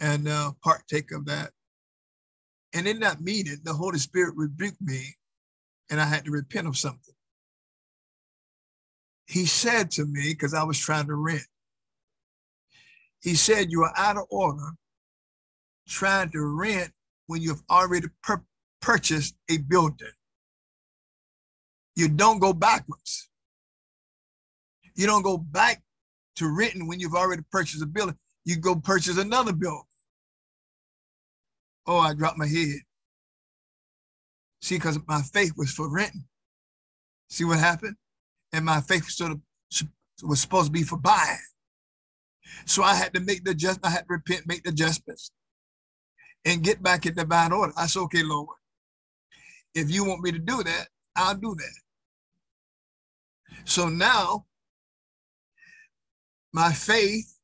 and 0.00 0.26
uh, 0.28 0.52
partake 0.64 1.12
of 1.12 1.26
that. 1.26 1.50
And 2.72 2.88
in 2.88 3.00
that 3.00 3.20
meeting, 3.20 3.58
the 3.64 3.74
Holy 3.74 3.98
Spirit 3.98 4.34
rebuked 4.34 4.80
me 4.80 5.14
and 5.92 6.00
I 6.00 6.06
had 6.06 6.24
to 6.24 6.30
repent 6.30 6.66
of 6.66 6.76
something. 6.76 7.14
He 9.26 9.44
said 9.44 9.90
to 9.92 10.06
me, 10.06 10.32
because 10.32 10.54
I 10.54 10.62
was 10.64 10.78
trying 10.78 11.06
to 11.06 11.14
rent, 11.14 11.46
he 13.20 13.34
said, 13.34 13.70
You 13.70 13.82
are 13.82 13.92
out 13.94 14.16
of 14.16 14.24
order 14.30 14.70
trying 15.86 16.30
to 16.30 16.40
rent 16.40 16.90
when 17.26 17.42
you've 17.42 17.62
already 17.70 18.08
purchased 18.80 19.36
a 19.50 19.58
building. 19.58 20.08
You 21.94 22.08
don't 22.08 22.38
go 22.38 22.54
backwards. 22.54 23.28
You 24.94 25.06
don't 25.06 25.22
go 25.22 25.36
back 25.36 25.82
to 26.36 26.48
renting 26.48 26.88
when 26.88 27.00
you've 27.00 27.14
already 27.14 27.42
purchased 27.52 27.82
a 27.82 27.86
building. 27.86 28.16
You 28.46 28.56
go 28.56 28.76
purchase 28.76 29.18
another 29.18 29.52
building. 29.52 29.82
Oh, 31.86 31.98
I 31.98 32.14
dropped 32.14 32.38
my 32.38 32.46
head. 32.46 32.80
See, 34.62 34.76
because 34.76 34.98
my 35.08 35.20
faith 35.22 35.52
was 35.56 35.72
for 35.72 35.88
renting. 35.88 36.24
See 37.28 37.44
what 37.44 37.58
happened? 37.58 37.96
And 38.52 38.64
my 38.64 38.80
faith 38.80 39.08
sort 39.10 39.32
of 39.32 39.40
was 40.22 40.40
supposed 40.40 40.66
to 40.66 40.72
be 40.72 40.84
for 40.84 40.98
buying. 40.98 41.38
So 42.66 42.82
I 42.82 42.94
had 42.94 43.12
to 43.14 43.20
make 43.20 43.44
the 43.44 43.50
adjustment. 43.52 43.86
I 43.86 43.90
had 43.90 44.06
to 44.06 44.14
repent, 44.14 44.46
make 44.46 44.62
the 44.62 44.70
adjustments, 44.70 45.32
and 46.44 46.62
get 46.62 46.82
back 46.82 47.06
in 47.06 47.14
divine 47.14 47.52
order. 47.52 47.72
I 47.76 47.86
said, 47.86 48.00
okay, 48.00 48.22
Lord, 48.22 48.56
if 49.74 49.90
you 49.90 50.04
want 50.04 50.22
me 50.22 50.30
to 50.32 50.38
do 50.38 50.62
that, 50.62 50.88
I'll 51.16 51.34
do 51.34 51.54
that. 51.56 51.80
So 53.64 53.88
now 53.88 54.46
my 56.52 56.72
faith 56.72 57.38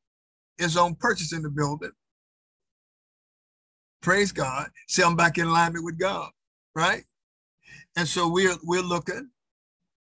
is 0.58 0.76
on 0.76 0.94
purchasing 0.94 1.42
the 1.42 1.50
building. 1.50 1.92
Praise 4.02 4.30
God. 4.30 4.68
See, 4.88 5.02
I'm 5.02 5.16
back 5.16 5.38
in 5.38 5.46
alignment 5.46 5.84
with 5.84 5.98
God, 5.98 6.30
right? 6.74 7.04
And 7.96 8.06
so 8.06 8.28
we're 8.28 8.56
we're 8.62 8.82
looking, 8.82 9.30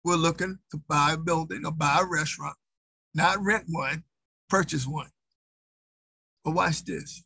we're 0.05 0.17
looking 0.17 0.59
to 0.71 0.79
buy 0.89 1.13
a 1.13 1.19
building 1.19 1.65
or 1.65 1.73
buy 1.73 2.01
a 2.01 2.07
restaurant, 2.07 2.57
not 3.15 3.43
rent 3.43 3.65
one, 3.69 4.05
purchase 4.49 4.87
one. 4.87 5.11
But 6.45 6.53
watch 6.53 6.85
this. 6.85 7.23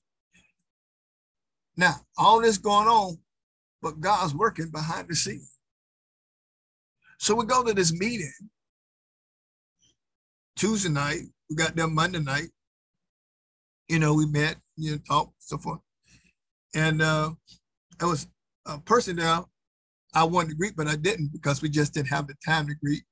Now, 1.77 1.95
all 2.17 2.41
this 2.41 2.59
going 2.59 2.89
on, 2.89 3.19
but 3.83 4.01
God's 4.01 4.35
working 4.35 4.71
behind 4.71 5.09
the 5.09 5.15
scenes. 5.15 5.59
So 7.19 7.35
we 7.35 7.47
go 7.47 7.65
to 7.65 7.73
this 7.73 7.93
meeting 7.93 8.33
Tuesday 10.57 10.89
night. 10.89 11.23
We 11.49 11.57
got 11.57 11.75
there 11.75 11.89
Monday 11.89 12.21
night. 12.21 12.49
You 13.89 13.99
know, 13.99 14.15
we 14.15 14.27
met, 14.27 14.57
you 14.77 14.93
know, 14.93 14.99
talked, 15.09 15.33
so 15.39 15.57
forth. 15.59 15.81
And 16.75 17.01
uh, 17.01 17.31
there 17.99 18.09
was 18.09 18.27
a 18.69 18.79
person 18.79 19.17
there 19.17 19.41
I 20.15 20.25
wanted 20.25 20.51
to 20.51 20.55
greet, 20.57 20.77
but 20.77 20.89
I 20.89 20.97
didn't 20.97 21.33
because 21.33 21.63
we 21.63 21.69
just 21.69 21.95
didn't 21.95 22.09
have 22.09 22.27
the 22.27 22.35
time 22.45 22.67
to 22.69 22.75
greet. 22.75 23.03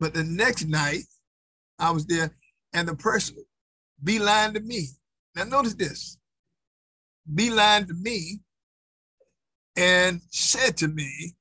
But 0.00 0.14
the 0.14 0.24
next 0.24 0.66
night, 0.66 1.02
I 1.78 1.90
was 1.90 2.06
there, 2.06 2.30
and 2.72 2.88
the 2.88 2.94
person 2.94 3.36
beeline 4.02 4.54
to 4.54 4.60
me. 4.60 4.88
Now, 5.34 5.44
notice 5.44 5.74
this 5.74 6.18
beeline 7.34 7.86
to 7.86 7.94
me 7.94 8.40
and 9.76 10.20
said 10.30 10.76
to 10.78 10.88
me, 10.88 11.36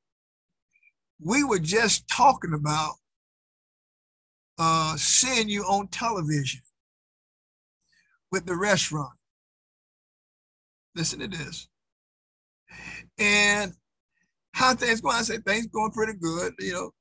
We 1.20 1.44
were 1.44 1.60
just 1.60 2.08
talking 2.08 2.54
about 2.54 2.96
uh, 4.60 4.96
seeing 4.98 5.50
you 5.50 5.64
on 5.64 5.88
television 5.88 6.62
with 8.32 8.46
the 8.46 8.56
restaurant. 8.56 9.14
Listen 10.96 11.20
to 11.20 11.28
this. 11.28 11.68
And 13.20 13.74
how 14.54 14.74
things 14.74 15.02
going? 15.02 15.16
I 15.16 15.22
said, 15.22 15.46
things 15.46 15.68
going 15.68 15.92
pretty 15.92 16.14
good, 16.14 16.54
you 16.60 16.74
know. 16.74 16.92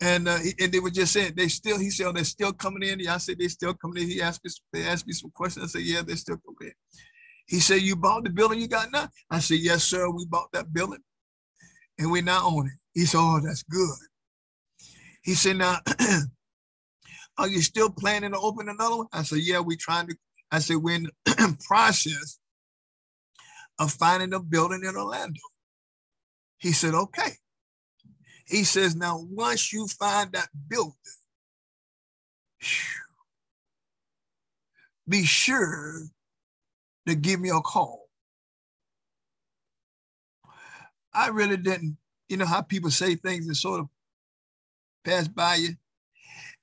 And 0.00 0.28
uh, 0.28 0.38
and 0.60 0.70
they 0.70 0.78
were 0.78 0.90
just 0.90 1.12
saying 1.12 1.32
they 1.36 1.48
still. 1.48 1.78
He 1.78 1.90
said, 1.90 2.06
oh, 2.06 2.12
they're 2.12 2.24
still 2.24 2.52
coming 2.52 2.88
in. 2.88 3.06
I 3.08 3.18
said 3.18 3.36
they're 3.38 3.48
still 3.48 3.74
coming 3.74 4.02
in. 4.04 4.08
He 4.08 4.22
asked 4.22 4.44
me, 4.44 4.50
they 4.72 4.84
asked 4.84 5.06
me 5.06 5.12
some 5.12 5.32
questions. 5.34 5.64
I 5.64 5.78
said, 5.78 5.86
yeah, 5.86 6.02
they're 6.06 6.16
still 6.16 6.36
coming 6.36 6.70
in. 6.70 6.96
He 7.46 7.60
said, 7.60 7.82
you 7.82 7.96
bought 7.96 8.24
the 8.24 8.30
building 8.30 8.60
you 8.60 8.68
got 8.68 8.92
now? 8.92 9.08
I 9.30 9.40
said, 9.40 9.58
yes, 9.58 9.82
sir. 9.84 10.08
We 10.10 10.26
bought 10.26 10.52
that 10.52 10.72
building, 10.72 11.00
and 11.98 12.10
we 12.12 12.20
now 12.20 12.46
own 12.46 12.66
it. 12.66 12.74
He 12.94 13.06
said, 13.06 13.18
oh, 13.18 13.40
that's 13.42 13.64
good. 13.64 13.96
He 15.22 15.34
said, 15.34 15.56
now, 15.56 15.78
are 17.38 17.48
you 17.48 17.60
still 17.62 17.90
planning 17.90 18.32
to 18.32 18.38
open 18.38 18.68
another 18.68 18.98
one? 18.98 19.06
I 19.12 19.22
said, 19.24 19.40
yeah, 19.40 19.60
we 19.60 19.76
trying 19.76 20.06
to. 20.08 20.16
I 20.52 20.60
said, 20.60 20.76
we're 20.76 20.96
in 20.96 21.10
process 21.66 22.38
of 23.78 23.92
finding 23.92 24.34
a 24.34 24.40
building 24.40 24.82
in 24.84 24.96
Orlando. 24.96 25.40
He 26.58 26.72
said, 26.72 26.94
okay. 26.94 27.32
He 28.46 28.64
says, 28.64 28.96
now 28.96 29.24
once 29.30 29.72
you 29.72 29.86
find 29.86 30.32
that 30.32 30.48
building, 30.68 30.94
be 35.08 35.24
sure 35.24 36.02
to 37.06 37.14
give 37.14 37.40
me 37.40 37.50
a 37.50 37.60
call. 37.60 38.06
I 41.12 41.28
really 41.28 41.56
didn't, 41.56 41.96
you 42.28 42.36
know 42.36 42.46
how 42.46 42.62
people 42.62 42.90
say 42.90 43.14
things 43.14 43.46
and 43.46 43.56
sort 43.56 43.80
of 43.80 43.88
pass 45.04 45.28
by 45.28 45.56
you. 45.56 45.74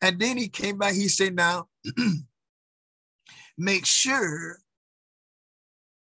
And 0.02 0.20
then 0.20 0.38
he 0.38 0.48
came 0.48 0.78
back, 0.78 0.94
he 0.94 1.08
said, 1.08 1.36
now 1.36 1.68
make 3.58 3.86
sure 3.86 4.58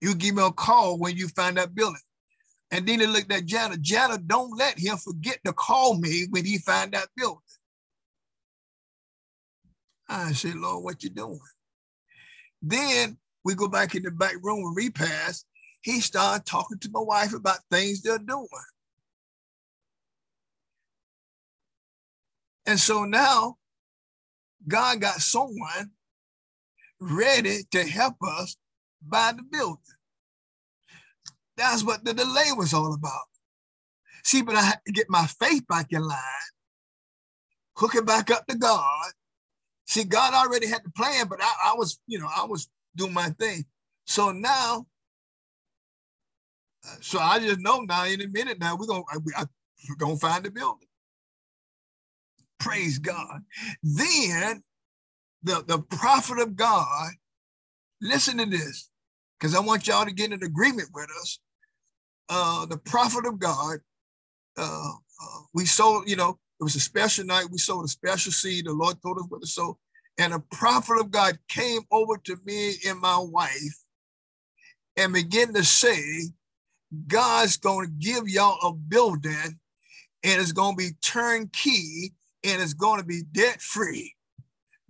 You 0.01 0.15
give 0.15 0.35
me 0.35 0.43
a 0.43 0.51
call 0.51 0.99
when 0.99 1.17
you 1.17 1.29
find 1.29 1.57
that 1.57 1.75
building. 1.75 2.01
And 2.71 2.87
then 2.87 3.01
he 3.01 3.07
looked 3.07 3.33
at 3.33 3.47
Jana. 3.47 3.77
Jana, 3.77 4.19
don't 4.19 4.57
let 4.57 4.79
him 4.79 4.97
forget 4.97 5.39
to 5.45 5.53
call 5.53 5.99
me 5.99 6.27
when 6.31 6.45
he 6.45 6.59
find 6.59 6.93
that 6.93 7.09
building. 7.17 7.39
I 10.09 10.33
said, 10.33 10.55
Lord, 10.55 10.85
what 10.85 11.03
you 11.03 11.11
doing? 11.11 11.41
Then 12.63 13.19
we 13.45 13.55
go 13.55 13.69
back 13.69 13.95
in 13.95 14.03
the 14.03 14.11
back 14.11 14.35
room 14.43 14.65
and 14.65 14.77
repass. 14.77 15.45
He 15.83 16.01
started 16.01 16.47
talking 16.47 16.79
to 16.79 16.91
my 16.93 17.01
wife 17.01 17.33
about 17.33 17.59
things 17.71 18.03
they're 18.03 18.19
doing. 18.19 18.47
And 22.67 22.79
so 22.79 23.05
now 23.05 23.57
God 24.69 25.01
got 25.01 25.21
someone 25.21 25.91
ready 27.01 27.63
to 27.71 27.83
help 27.85 28.17
us 28.23 28.57
buy 29.07 29.33
the 29.37 29.43
building. 29.43 29.79
That's 31.57 31.85
what 31.85 32.05
the 32.05 32.15
delay 32.15 32.53
was 32.57 32.73
all 32.73 32.95
about. 32.95 33.27
See, 34.25 34.43
but 34.43 34.57
I 34.57 34.63
had 34.63 34.81
to 34.87 34.93
get 34.93 35.11
my 35.11 35.27
faith 35.27 35.67
back 35.67 35.89
in 35.93 36.03
line, 36.03 36.19
hook 37.77 37.95
it 37.95 38.07
back 38.07 38.31
up 38.31 38.47
to 38.47 38.57
God. 38.57 39.11
See, 39.87 40.05
God 40.05 40.35
already 40.35 40.67
had 40.69 40.83
the 40.85 40.91
plan, 40.91 41.27
but 41.29 41.41
I, 41.43 41.73
I 41.73 41.75
was, 41.77 41.99
you 42.07 42.19
know, 42.19 42.29
I 42.35 42.45
was 42.45 42.69
doing 42.97 43.13
my 43.13 43.31
thing. 43.31 43.65
So 44.07 44.31
now, 44.33 44.87
uh, 46.87 46.97
so 47.01 47.19
I 47.19 47.39
just 47.41 47.61
know 47.61 47.81
now 47.81 48.05
in 48.05 48.21
a 48.21 48.29
minute 48.29 48.59
now 48.61 48.77
we're 48.77 48.87
gonna 48.87 49.05
we're 49.25 49.97
gonna 49.99 50.17
find 50.17 50.45
the 50.45 50.51
building. 50.51 50.89
Praise 52.59 52.99
God. 52.99 53.41
Then 53.83 54.63
the, 55.43 55.65
the 55.67 55.79
prophet 55.79 56.39
of 56.39 56.57
God, 56.57 57.11
listen 58.01 58.39
to 58.39 58.47
this, 58.47 58.90
because 59.41 59.55
I 59.55 59.61
want 59.61 59.87
y'all 59.87 60.05
to 60.05 60.13
get 60.13 60.33
in 60.33 60.43
agreement 60.43 60.91
with 60.93 61.09
us. 61.21 61.39
Uh, 62.29 62.67
the 62.67 62.77
prophet 62.77 63.27
of 63.27 63.39
God, 63.39 63.79
uh, 64.59 64.91
uh, 64.93 65.41
we 65.55 65.65
sold, 65.65 66.09
you 66.09 66.17
know, 66.17 66.39
it 66.61 66.65
was 66.65 66.77
a 66.77 66.81
special 66.81 67.25
night. 67.25 67.47
We 67.51 67.59
sold 67.59 67.87
a 67.87 67.89
special 67.89 68.33
seed. 68.33 68.67
The 68.67 68.73
Lord 68.73 69.01
told 69.03 69.19
us 69.19 69.25
what 69.29 69.41
to 69.41 69.47
sow. 69.47 69.79
And 70.19 70.35
a 70.35 70.41
prophet 70.53 71.01
of 71.01 71.11
God 71.11 71.39
came 71.49 71.81
over 71.91 72.19
to 72.25 72.37
me 72.45 72.75
and 72.87 73.01
my 73.01 73.19
wife 73.19 73.85
and 74.97 75.15
began 75.15 75.55
to 75.55 75.65
say, 75.65 76.25
God's 77.07 77.57
going 77.57 77.87
to 77.87 77.93
give 77.93 78.29
y'all 78.29 78.59
a 78.69 78.75
building 78.75 79.33
and 80.23 80.41
it's 80.41 80.53
going 80.53 80.77
to 80.77 80.85
be 80.85 80.91
turnkey 81.03 82.13
and 82.45 82.61
it's 82.61 82.75
going 82.75 83.01
to 83.01 83.07
be 83.07 83.23
debt 83.33 83.63
free. 83.63 84.15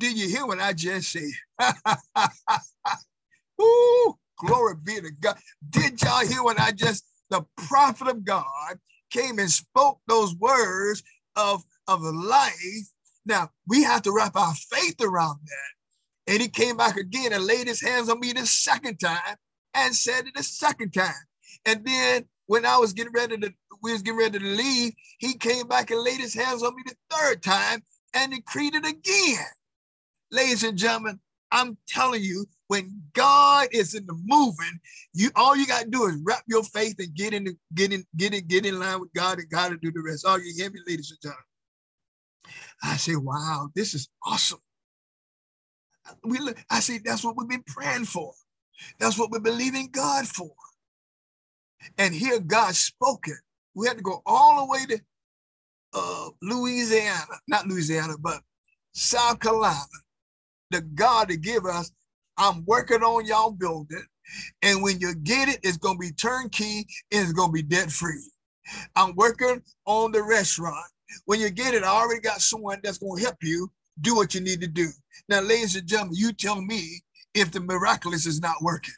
Did 0.00 0.18
you 0.18 0.28
hear 0.28 0.46
what 0.46 0.60
I 0.60 0.72
just 0.72 1.12
said? 1.12 1.30
Ooh, 3.62 4.18
glory 4.46 4.74
be 4.82 5.00
to 5.00 5.10
God. 5.20 5.36
Did 5.68 6.00
y'all 6.02 6.26
hear 6.26 6.42
what 6.42 6.60
I 6.60 6.72
just, 6.72 7.04
the 7.30 7.44
prophet 7.56 8.08
of 8.08 8.24
God 8.24 8.78
came 9.10 9.38
and 9.38 9.50
spoke 9.50 10.00
those 10.06 10.34
words 10.36 11.02
of, 11.36 11.62
of 11.88 12.00
life. 12.02 12.88
Now 13.26 13.50
we 13.68 13.82
have 13.82 14.02
to 14.02 14.12
wrap 14.12 14.36
our 14.36 14.54
faith 14.54 15.00
around 15.00 15.38
that. 15.44 16.32
And 16.32 16.40
he 16.40 16.48
came 16.48 16.76
back 16.76 16.96
again 16.96 17.32
and 17.32 17.44
laid 17.44 17.66
his 17.66 17.82
hands 17.82 18.08
on 18.08 18.20
me 18.20 18.32
the 18.32 18.46
second 18.46 18.98
time 18.98 19.36
and 19.74 19.94
said 19.94 20.26
it 20.26 20.34
the 20.34 20.42
second 20.42 20.92
time. 20.92 21.14
And 21.66 21.84
then 21.84 22.24
when 22.46 22.64
I 22.64 22.76
was 22.78 22.92
getting 22.92 23.12
ready 23.12 23.36
to, 23.38 23.52
we 23.82 23.92
was 23.92 24.02
getting 24.02 24.20
ready 24.20 24.38
to 24.38 24.44
leave, 24.44 24.92
he 25.18 25.34
came 25.34 25.66
back 25.66 25.90
and 25.90 26.02
laid 26.02 26.20
his 26.20 26.34
hands 26.34 26.62
on 26.62 26.74
me 26.74 26.82
the 26.86 26.94
third 27.10 27.42
time 27.42 27.82
and 28.14 28.32
decreed 28.32 28.74
it 28.74 28.86
again. 28.86 29.46
Ladies 30.30 30.62
and 30.62 30.78
gentlemen, 30.78 31.20
I'm 31.50 31.76
telling 31.88 32.22
you, 32.22 32.46
when 32.70 33.02
God 33.14 33.66
is 33.72 33.96
in 33.96 34.06
the 34.06 34.16
moving, 34.26 34.78
you 35.12 35.30
all 35.34 35.56
you 35.56 35.66
got 35.66 35.82
to 35.82 35.90
do 35.90 36.06
is 36.06 36.16
wrap 36.24 36.44
your 36.46 36.62
faith 36.62 36.94
and 37.00 37.12
get 37.16 37.34
in, 37.34 37.58
get 37.74 37.92
in, 37.92 38.04
get 38.16 38.32
in, 38.32 38.46
get 38.46 38.64
in 38.64 38.78
line 38.78 39.00
with 39.00 39.12
God, 39.12 39.40
and 39.40 39.50
God 39.50 39.70
to 39.70 39.76
do 39.76 39.90
the 39.90 40.00
rest. 40.00 40.24
All 40.24 40.38
you 40.38 40.54
hear 40.56 40.70
me, 40.70 40.78
ladies 40.86 41.10
and 41.10 41.18
gentlemen? 41.20 41.44
I 42.84 42.96
say, 42.96 43.16
wow, 43.16 43.70
this 43.74 43.92
is 43.94 44.08
awesome. 44.24 44.60
We 46.22 46.38
I 46.70 46.78
say 46.78 47.00
that's 47.04 47.24
what 47.24 47.36
we've 47.36 47.48
been 47.48 47.64
praying 47.66 48.04
for. 48.04 48.32
That's 49.00 49.18
what 49.18 49.32
we're 49.32 49.40
believing 49.40 49.88
God 49.90 50.28
for. 50.28 50.52
And 51.98 52.14
here 52.14 52.38
God 52.38 52.76
spoke 52.76 53.26
it. 53.26 53.38
We 53.74 53.88
had 53.88 53.96
to 53.96 54.02
go 54.04 54.22
all 54.24 54.64
the 54.64 54.70
way 54.70 54.86
to 54.90 55.00
uh, 55.92 56.28
Louisiana, 56.40 57.34
not 57.48 57.66
Louisiana, 57.66 58.14
but 58.16 58.40
South 58.92 59.40
Carolina 59.40 59.74
the 60.70 60.80
God 60.80 61.28
to 61.28 61.36
give 61.36 61.66
us, 61.66 61.90
I'm 62.40 62.64
working 62.64 63.02
on 63.02 63.26
y'all 63.26 63.52
building. 63.52 64.02
And 64.62 64.82
when 64.82 64.98
you 64.98 65.14
get 65.14 65.48
it, 65.48 65.60
it's 65.62 65.76
going 65.76 65.96
to 65.96 66.00
be 66.00 66.12
turnkey 66.12 66.86
and 67.12 67.22
it's 67.22 67.32
going 67.32 67.50
to 67.50 67.52
be 67.52 67.62
debt 67.62 67.90
free. 67.90 68.24
I'm 68.96 69.14
working 69.14 69.62
on 69.86 70.12
the 70.12 70.22
restaurant. 70.22 70.86
When 71.26 71.38
you 71.40 71.50
get 71.50 71.74
it, 71.74 71.82
I 71.82 71.88
already 71.88 72.20
got 72.20 72.40
someone 72.40 72.80
that's 72.82 72.98
going 72.98 73.18
to 73.18 73.24
help 73.24 73.36
you 73.42 73.70
do 74.00 74.14
what 74.14 74.34
you 74.34 74.40
need 74.40 74.60
to 74.62 74.68
do. 74.68 74.88
Now, 75.28 75.40
ladies 75.40 75.76
and 75.76 75.86
gentlemen, 75.86 76.14
you 76.16 76.32
tell 76.32 76.62
me 76.62 77.02
if 77.34 77.50
the 77.50 77.60
miraculous 77.60 78.26
is 78.26 78.40
not 78.40 78.56
working. 78.62 78.94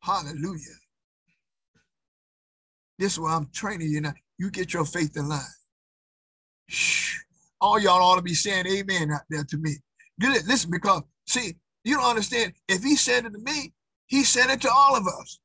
Hallelujah. 0.00 0.76
This 2.98 3.14
is 3.14 3.20
why 3.20 3.34
I'm 3.34 3.48
training 3.52 3.90
you 3.90 4.00
now. 4.00 4.14
You 4.38 4.50
get 4.50 4.72
your 4.72 4.84
faith 4.84 5.16
in 5.16 5.28
line. 5.28 5.40
All 7.60 7.80
y'all 7.80 8.02
ought 8.02 8.16
to 8.16 8.22
be 8.22 8.34
saying 8.34 8.66
amen 8.66 9.10
out 9.10 9.22
there 9.30 9.44
to 9.44 9.56
me. 9.56 9.76
Listen, 10.20 10.70
because 10.70 11.02
see, 11.26 11.56
you 11.84 11.96
don't 11.96 12.04
understand. 12.10 12.54
If 12.68 12.82
he 12.82 12.96
said 12.96 13.26
it 13.26 13.30
to 13.32 13.38
me, 13.38 13.72
he 14.06 14.24
said 14.24 14.50
it 14.50 14.60
to 14.62 14.70
all 14.72 14.96
of 14.96 15.06
us. 15.06 15.40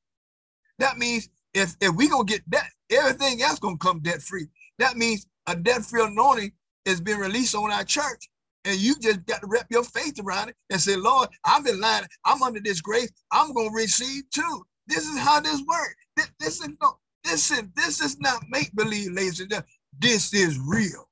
That 0.80 0.97
means 0.97 1.30
if, 1.53 1.76
if 1.82 1.95
we 1.95 2.09
gonna 2.09 2.26
get 2.26 2.41
that, 2.51 2.70
everything 2.91 3.41
else 3.41 3.59
gonna 3.59 3.78
come 3.78 3.99
debt 4.01 4.22
free. 4.22 4.47
That 4.80 4.97
means 4.97 5.26
a 5.47 5.55
debt 5.55 5.84
free 5.86 6.03
anointing 6.03 6.51
has 6.86 7.01
been 7.01 7.20
released 7.20 7.55
on 7.55 7.72
our 7.72 7.84
church. 7.84 8.30
And 8.65 8.78
you 8.80 8.95
just 8.99 9.26
got 9.26 9.41
to 9.41 9.47
wrap 9.47 9.68
your 9.70 9.84
faith 9.84 10.20
around 10.24 10.49
it 10.49 10.55
and 10.70 10.82
say, 10.82 10.97
Lord, 10.97 11.30
I've 11.45 11.63
been 11.63 11.80
lying. 11.80 12.05
I'm 12.26 12.43
under 12.43 12.59
this 12.59 12.82
grace. 12.82 13.09
I'm 13.32 13.53
gonna 13.53 13.72
receive 13.72 14.30
too. 14.32 14.65
This 14.88 15.07
is 15.07 15.18
how 15.20 15.39
this 15.39 15.61
works. 15.68 15.95
This, 16.18 16.32
this 16.39 16.61
is 16.61 16.70
no, 16.82 16.97
this 17.24 17.51
is 17.51 17.63
this 17.76 18.01
is 18.01 18.20
not 18.20 18.43
make 18.49 18.76
believe, 18.76 19.11
ladies 19.13 19.39
and 19.39 19.49
gentlemen. 19.49 19.70
This 19.99 20.34
is 20.34 20.59
real 20.59 21.05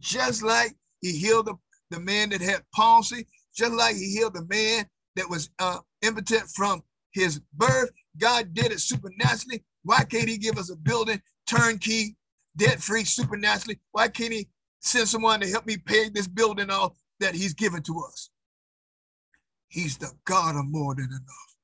just 0.00 0.42
like 0.42 0.74
he 1.00 1.12
healed 1.12 1.46
the, 1.46 1.54
the 1.90 2.00
man 2.00 2.30
that 2.30 2.40
had 2.40 2.62
palsy, 2.74 3.26
just 3.54 3.72
like 3.72 3.96
he 3.96 4.10
healed 4.10 4.34
the 4.34 4.46
man 4.46 4.86
that 5.16 5.28
was 5.28 5.50
uh, 5.58 5.78
impotent 6.02 6.48
from 6.54 6.82
his 7.12 7.40
birth. 7.54 7.90
God 8.18 8.54
did 8.54 8.72
it 8.72 8.80
supernaturally. 8.80 9.64
Why 9.82 10.04
can't 10.04 10.28
he 10.28 10.38
give 10.38 10.58
us 10.58 10.70
a 10.70 10.76
building 10.76 11.20
turnkey, 11.46 12.16
debt 12.56 12.80
free 12.80 13.04
supernaturally? 13.04 13.80
Why 13.92 14.08
can't 14.08 14.32
he 14.32 14.48
send 14.80 15.08
someone 15.08 15.40
to 15.40 15.48
help 15.48 15.66
me 15.66 15.76
pay 15.76 16.08
this 16.08 16.28
building 16.28 16.70
off 16.70 16.92
that 17.20 17.34
he's 17.34 17.54
given 17.54 17.82
to 17.82 18.04
us? 18.08 18.30
He's 19.68 19.96
the 19.98 20.10
God 20.24 20.56
of 20.56 20.66
more 20.66 20.94
than 20.94 21.06
enough. 21.06 21.56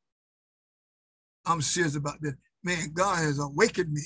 I'm 1.46 1.60
serious 1.62 1.96
about 1.96 2.20
this. 2.20 2.34
Man, 2.62 2.92
God 2.92 3.16
has 3.18 3.38
awakened 3.38 3.92
me. 3.92 4.02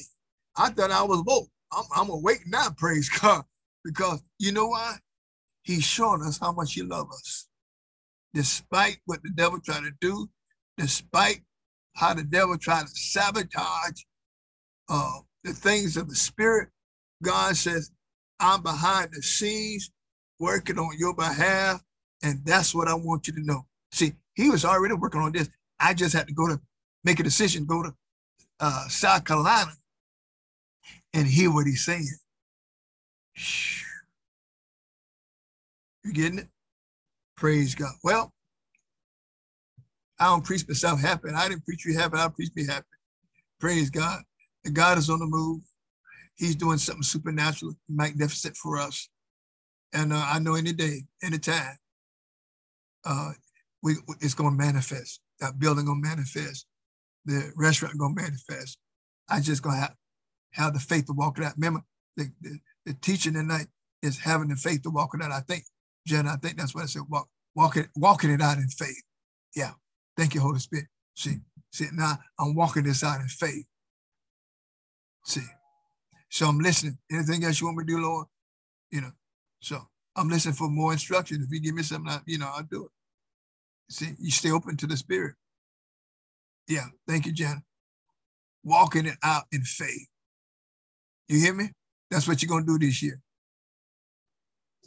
I 0.57 0.71
thought 0.71 0.91
I 0.91 1.03
was 1.03 1.23
woke. 1.25 1.49
I'm, 1.73 1.85
I'm 1.95 2.11
awake 2.11 2.43
now, 2.47 2.69
praise 2.77 3.09
God. 3.09 3.45
Because 3.85 4.23
you 4.39 4.53
know 4.53 4.69
why? 4.69 4.97
He's 5.69 5.85
showing 5.85 6.23
us 6.23 6.39
how 6.39 6.53
much 6.53 6.73
he 6.73 6.83
loves 6.83 7.15
us. 7.15 7.49
Despite 8.33 9.01
what 9.05 9.23
the 9.23 9.29
devil 9.29 9.61
tried 9.61 9.83
to 9.83 9.93
do, 10.01 10.27
despite 10.79 11.43
how 11.95 12.15
the 12.15 12.25
devil 12.25 12.57
tried 12.57 12.87
to 12.87 12.93
sabotage 12.95 14.01
uh, 14.89 15.19
the 15.45 15.53
things 15.53 15.99
of 15.99 16.09
the 16.09 16.17
spirit, 16.17 16.71
God 17.23 17.55
says, 17.55 17.91
I'm 18.41 18.63
behind 18.63 19.11
the 19.13 19.21
scenes 19.21 19.91
working 20.41 20.79
on 20.79 20.97
your 20.99 21.13
behalf. 21.13 21.83
And 22.23 22.41
that's 22.47 22.75
what 22.75 22.89
I 22.89 22.95
want 22.95 23.27
you 23.27 23.35
to 23.35 23.45
know. 23.45 23.67
See, 23.93 24.15
he 24.37 24.49
was 24.49 24.65
already 24.65 24.95
working 24.95 25.21
on 25.21 25.33
this. 25.33 25.51
I 25.79 25.93
just 25.93 26.15
had 26.15 26.29
to 26.29 26.33
go 26.33 26.49
to 26.49 26.59
make 27.05 27.21
a 27.21 27.25
decision, 27.25 27.67
go 27.67 27.83
to 27.83 27.95
uh, 28.59 28.89
South 28.89 29.27
Carolina 29.27 29.73
and 31.13 31.27
hear 31.27 31.53
what 31.53 31.67
he's 31.67 31.85
saying. 31.85 32.09
You 36.05 36.13
getting 36.13 36.39
it? 36.39 36.49
Praise 37.37 37.75
God. 37.75 37.93
Well, 38.03 38.33
I 40.19 40.27
don't 40.27 40.45
preach 40.45 40.67
myself 40.67 41.01
happy. 41.01 41.29
I 41.35 41.49
didn't 41.49 41.65
preach 41.65 41.85
you 41.85 41.97
happy. 41.97 42.17
I 42.17 42.29
preach 42.29 42.51
me 42.57 42.67
happy. 42.67 42.87
Praise 43.61 43.91
God. 43.91 44.23
The 44.65 44.71
God 44.71 44.99
is 44.99 45.11
on 45.11 45.21
the 45.21 45.27
move. 45.27 45.61
He's 46.37 46.57
doing 46.57 46.79
something 46.79 47.03
supernatural, 47.03 47.75
magnificent 47.89 48.57
for 48.57 48.79
us. 48.79 49.09
And 49.93 50.13
uh, 50.13 50.25
I 50.25 50.39
know 50.39 50.55
any 50.55 50.73
day, 50.73 51.03
any 51.23 51.39
time, 51.39 51.77
uh, 53.05 53.33
we 53.83 53.95
it's 54.21 54.35
going 54.35 54.57
to 54.57 54.65
manifest. 54.65 55.21
That 55.41 55.59
building 55.59 55.87
going 55.87 56.03
to 56.03 56.09
manifest. 56.09 56.67
The 57.25 57.53
restaurant 57.57 57.99
going 57.99 58.15
to 58.17 58.23
manifest. 58.23 58.79
I 59.29 59.41
just 59.41 59.63
going 59.63 59.77
to 59.77 59.81
have, 59.81 59.95
have 60.53 60.75
the 60.75 60.81
faith 60.81 61.07
to 61.07 61.13
walk 61.13 61.39
it 61.39 61.45
out. 61.45 61.55
Remember, 61.57 61.81
the, 62.17 62.31
the, 62.41 62.59
the 62.87 62.95
teaching 62.95 63.35
tonight 63.35 63.67
is 64.03 64.19
having 64.19 64.49
the 64.49 64.57
faith 64.57 64.83
to 64.83 64.91
walk 64.91 65.11
it 65.15 65.23
out. 65.23 65.33
I 65.33 65.41
think, 65.41 65.65
Jen, 66.09 66.27
I 66.27 66.37
think 66.37 66.57
that's 66.57 66.75
what 66.75 66.85
I 66.85 66.87
said. 66.87 67.03
Walk, 67.09 67.29
walking, 67.55 67.87
walking 67.97 68.31
it 68.31 68.41
out 68.41 68.59
in 68.59 68.69
faith. 68.69 69.03
Yeah. 69.55 69.73
Thank 70.17 70.35
you, 70.35 70.41
Holy 70.41 70.59
Spirit. 70.59 70.87
See, 71.15 71.37
see, 71.73 71.87
now 71.93 72.19
I'm 72.41 72.55
walking 72.55 72.83
this 72.85 73.05
out 73.05 73.21
in 73.21 73.29
faith. 73.29 73.65
See, 75.25 75.47
so 76.31 76.47
I'm 76.47 76.59
listening. 76.59 76.99
Anything 77.13 77.45
else 77.45 77.61
you 77.61 77.67
want 77.67 77.79
me 77.79 77.85
to 77.85 77.93
do, 77.93 78.03
Lord? 78.03 78.27
You 78.91 79.03
know, 79.03 79.13
so 79.61 79.81
I'm 80.17 80.29
listening 80.29 80.55
for 80.55 80.69
more 80.69 80.93
instruction. 80.93 81.43
If 81.43 81.53
you 81.53 81.61
give 81.61 81.75
me 81.75 81.83
something, 81.83 82.11
I, 82.11 82.19
you 82.27 82.39
know, 82.39 82.51
I'll 82.53 82.65
do 82.65 82.87
it. 82.87 82.91
See, 83.91 84.09
you 84.19 84.31
stay 84.31 84.51
open 84.51 84.77
to 84.79 84.87
the 84.87 84.97
Spirit. 84.97 85.35
Yeah, 86.69 86.87
thank 87.07 87.27
you, 87.27 87.33
Janet. 87.33 87.63
Walking 88.65 89.07
it 89.07 89.17
out 89.23 89.45
in 89.53 89.63
faith. 89.63 90.09
You 91.29 91.39
hear 91.39 91.55
me? 91.55 91.71
That's 92.11 92.27
what 92.27 92.43
you're 92.43 92.49
going 92.49 92.67
to 92.67 92.79
do 92.79 92.87
this 92.87 93.03
year. 93.03 93.21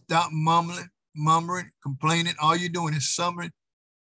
Stop 0.09 0.29
mumbling, 0.31 0.89
murmuring, 1.15 1.71
complaining. 1.81 2.33
All 2.41 2.55
you're 2.55 2.69
doing 2.69 2.93
is 2.93 3.13
summoning, 3.13 3.51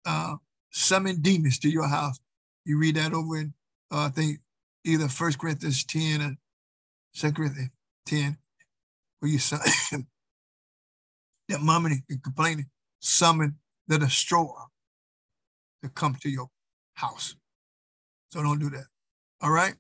uh, 0.07 0.37
summon 0.71 1.21
demons 1.21 1.59
to 1.61 1.71
your 1.71 1.89
house. 1.89 2.19
You 2.65 2.79
read 2.79 2.97
that 2.97 3.13
over 3.13 3.39
in, 3.39 3.55
uh, 3.91 4.07
I 4.07 4.09
think, 4.11 4.39
either 4.85 5.09
First 5.09 5.39
Corinthians 5.39 5.85
10 5.85 6.23
or 6.23 6.37
Second 7.13 7.37
Corinthians 7.37 7.71
10, 8.07 8.37
where 9.21 9.31
you 9.31 9.39
summon 9.39 9.67
that 11.49 11.61
mumbling 11.61 12.03
and 12.09 12.23
complaining, 12.23 12.67
summon 13.01 13.57
the 13.89 13.99
destroyer 13.99 14.67
to 15.83 15.89
come 15.89 16.17
to 16.23 16.31
your 16.31 16.49
house. 16.95 17.37
So 18.31 18.43
don't 18.43 18.59
do 18.59 18.71
that. 18.71 18.87
All 19.41 19.51
right? 19.51 19.75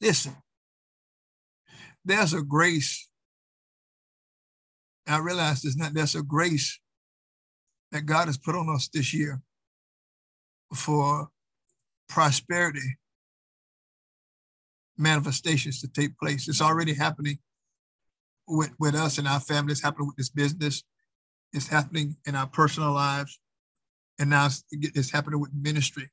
Listen, 0.00 0.36
there's 2.04 2.34
a 2.34 2.42
grace. 2.42 3.07
I 5.14 5.18
realize 5.18 5.62
there's 5.62 5.76
not, 5.76 5.94
there's 5.94 6.14
a 6.14 6.22
grace 6.22 6.78
that 7.92 8.06
God 8.06 8.26
has 8.26 8.36
put 8.36 8.54
on 8.54 8.68
us 8.68 8.88
this 8.92 9.14
year 9.14 9.40
for 10.74 11.28
prosperity 12.08 12.98
manifestations 14.98 15.80
to 15.80 15.88
take 15.88 16.18
place. 16.18 16.48
It's 16.48 16.60
already 16.60 16.92
happening 16.92 17.38
with, 18.46 18.70
with 18.78 18.94
us 18.94 19.18
and 19.18 19.28
our 19.28 19.40
family. 19.40 19.72
It's 19.72 19.82
happening 19.82 20.08
with 20.08 20.16
this 20.16 20.30
business. 20.30 20.82
It's 21.52 21.68
happening 21.68 22.16
in 22.26 22.34
our 22.34 22.46
personal 22.46 22.92
lives. 22.92 23.38
And 24.18 24.30
now 24.30 24.46
it's, 24.46 24.64
it's 24.70 25.10
happening 25.10 25.40
with 25.40 25.52
ministry 25.54 26.10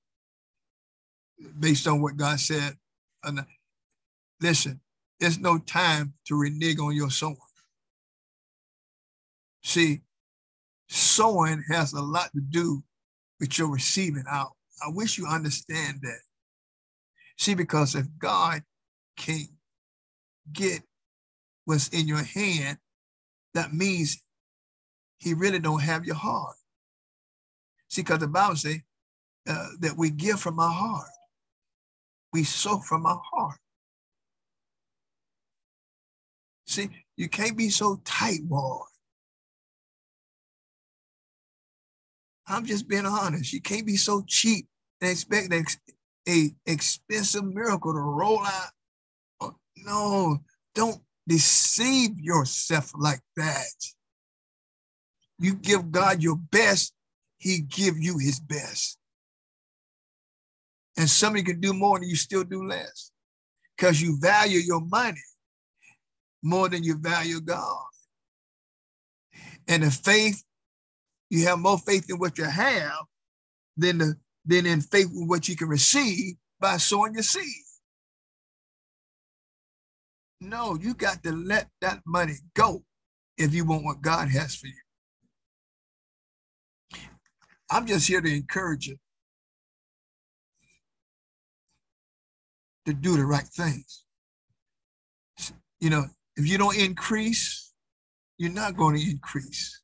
based 1.59 1.87
on 1.87 2.01
what 2.01 2.17
God 2.17 2.39
said. 2.39 2.75
And 3.23 3.43
listen, 4.41 4.79
there's 5.19 5.39
no 5.39 5.57
time 5.57 6.13
to 6.27 6.39
renege 6.39 6.79
on 6.79 6.95
your 6.95 7.09
sowing. 7.09 7.37
See, 9.65 10.01
sowing 10.89 11.63
has 11.71 11.93
a 11.93 12.01
lot 12.01 12.29
to 12.35 12.39
do 12.39 12.83
with 13.39 13.57
your 13.57 13.71
receiving 13.71 14.23
out. 14.29 14.51
I 14.85 14.89
wish 14.91 15.17
you 15.17 15.25
understand 15.25 15.97
that. 16.03 16.19
See, 17.39 17.55
because 17.55 17.95
if 17.95 18.05
God 18.19 18.61
can 19.17 19.47
get 20.53 20.83
what's 21.65 21.87
in 21.89 22.07
your 22.07 22.23
hand, 22.23 22.77
that 23.55 23.73
means 23.73 24.21
he 25.17 25.33
really 25.33 25.59
don't 25.59 25.81
have 25.81 26.05
your 26.05 26.15
heart. 26.15 26.55
See, 27.89 28.03
because 28.03 28.19
the 28.19 28.27
Bible 28.27 28.57
says 28.57 28.77
uh, 29.49 29.69
that 29.79 29.97
we 29.97 30.11
give 30.11 30.39
from 30.39 30.59
our 30.59 30.71
heart. 30.71 31.09
We 32.33 32.43
sow 32.43 32.77
from 32.77 33.07
our 33.07 33.21
heart. 33.33 33.57
See, 36.67 36.89
you 37.17 37.29
can't 37.29 37.57
be 37.57 37.69
so 37.69 37.99
tight-walled. 38.05 38.89
I'm 42.47 42.65
just 42.65 42.87
being 42.87 43.05
honest. 43.05 43.53
You 43.53 43.61
can't 43.61 43.85
be 43.85 43.97
so 43.97 44.23
cheap 44.27 44.67
and 45.01 45.09
expect 45.09 45.53
a, 45.53 45.63
a 46.29 46.51
expensive 46.65 47.43
miracle 47.43 47.93
to 47.93 47.99
roll 47.99 48.41
out. 48.45 48.71
Oh, 49.41 49.55
no, 49.77 50.37
don't 50.73 51.01
deceive 51.27 52.19
yourself 52.19 52.91
like 52.97 53.21
that. 53.37 53.65
You 55.39 55.55
give 55.55 55.91
God 55.91 56.21
your 56.21 56.37
best, 56.37 56.93
he 57.37 57.59
give 57.59 57.97
you 57.97 58.17
his 58.17 58.39
best. 58.39 58.97
And 60.97 61.09
somebody 61.09 61.43
can 61.43 61.59
do 61.59 61.73
more 61.73 61.97
and 61.97 62.07
you 62.07 62.15
still 62.15 62.43
do 62.43 62.65
less 62.65 63.11
because 63.75 64.01
you 64.01 64.17
value 64.21 64.59
your 64.59 64.81
money 64.81 65.19
more 66.41 66.69
than 66.69 66.83
you 66.83 66.97
value 66.97 67.41
God. 67.41 67.85
And 69.67 69.83
the 69.83 69.91
faith, 69.91 70.43
you 71.29 71.45
have 71.47 71.59
more 71.59 71.77
faith 71.77 72.09
in 72.09 72.17
what 72.17 72.37
you 72.37 72.45
have 72.45 73.03
than, 73.77 73.97
the, 73.97 74.15
than 74.45 74.65
in 74.65 74.81
faith 74.81 75.09
in 75.13 75.27
what 75.27 75.47
you 75.47 75.55
can 75.55 75.67
receive 75.67 76.35
by 76.59 76.77
sowing 76.77 77.13
your 77.13 77.23
seed. 77.23 77.63
No, 80.41 80.77
you 80.79 80.93
got 80.93 81.23
to 81.23 81.31
let 81.31 81.69
that 81.81 82.01
money 82.05 82.35
go 82.53 82.83
if 83.37 83.53
you 83.53 83.65
want 83.65 83.83
what 83.83 84.01
God 84.01 84.29
has 84.29 84.55
for 84.55 84.67
you. 84.67 84.73
I'm 87.71 87.87
just 87.87 88.07
here 88.07 88.21
to 88.21 88.31
encourage 88.33 88.87
you 88.87 88.97
to 92.85 92.93
do 92.93 93.17
the 93.17 93.25
right 93.25 93.47
things. 93.47 94.03
You 95.79 95.89
know, 95.89 96.05
if 96.35 96.47
you 96.47 96.57
don't 96.57 96.77
increase, 96.77 97.73
you're 98.37 98.51
not 98.51 98.77
going 98.77 98.95
to 98.95 99.09
increase. 99.09 99.81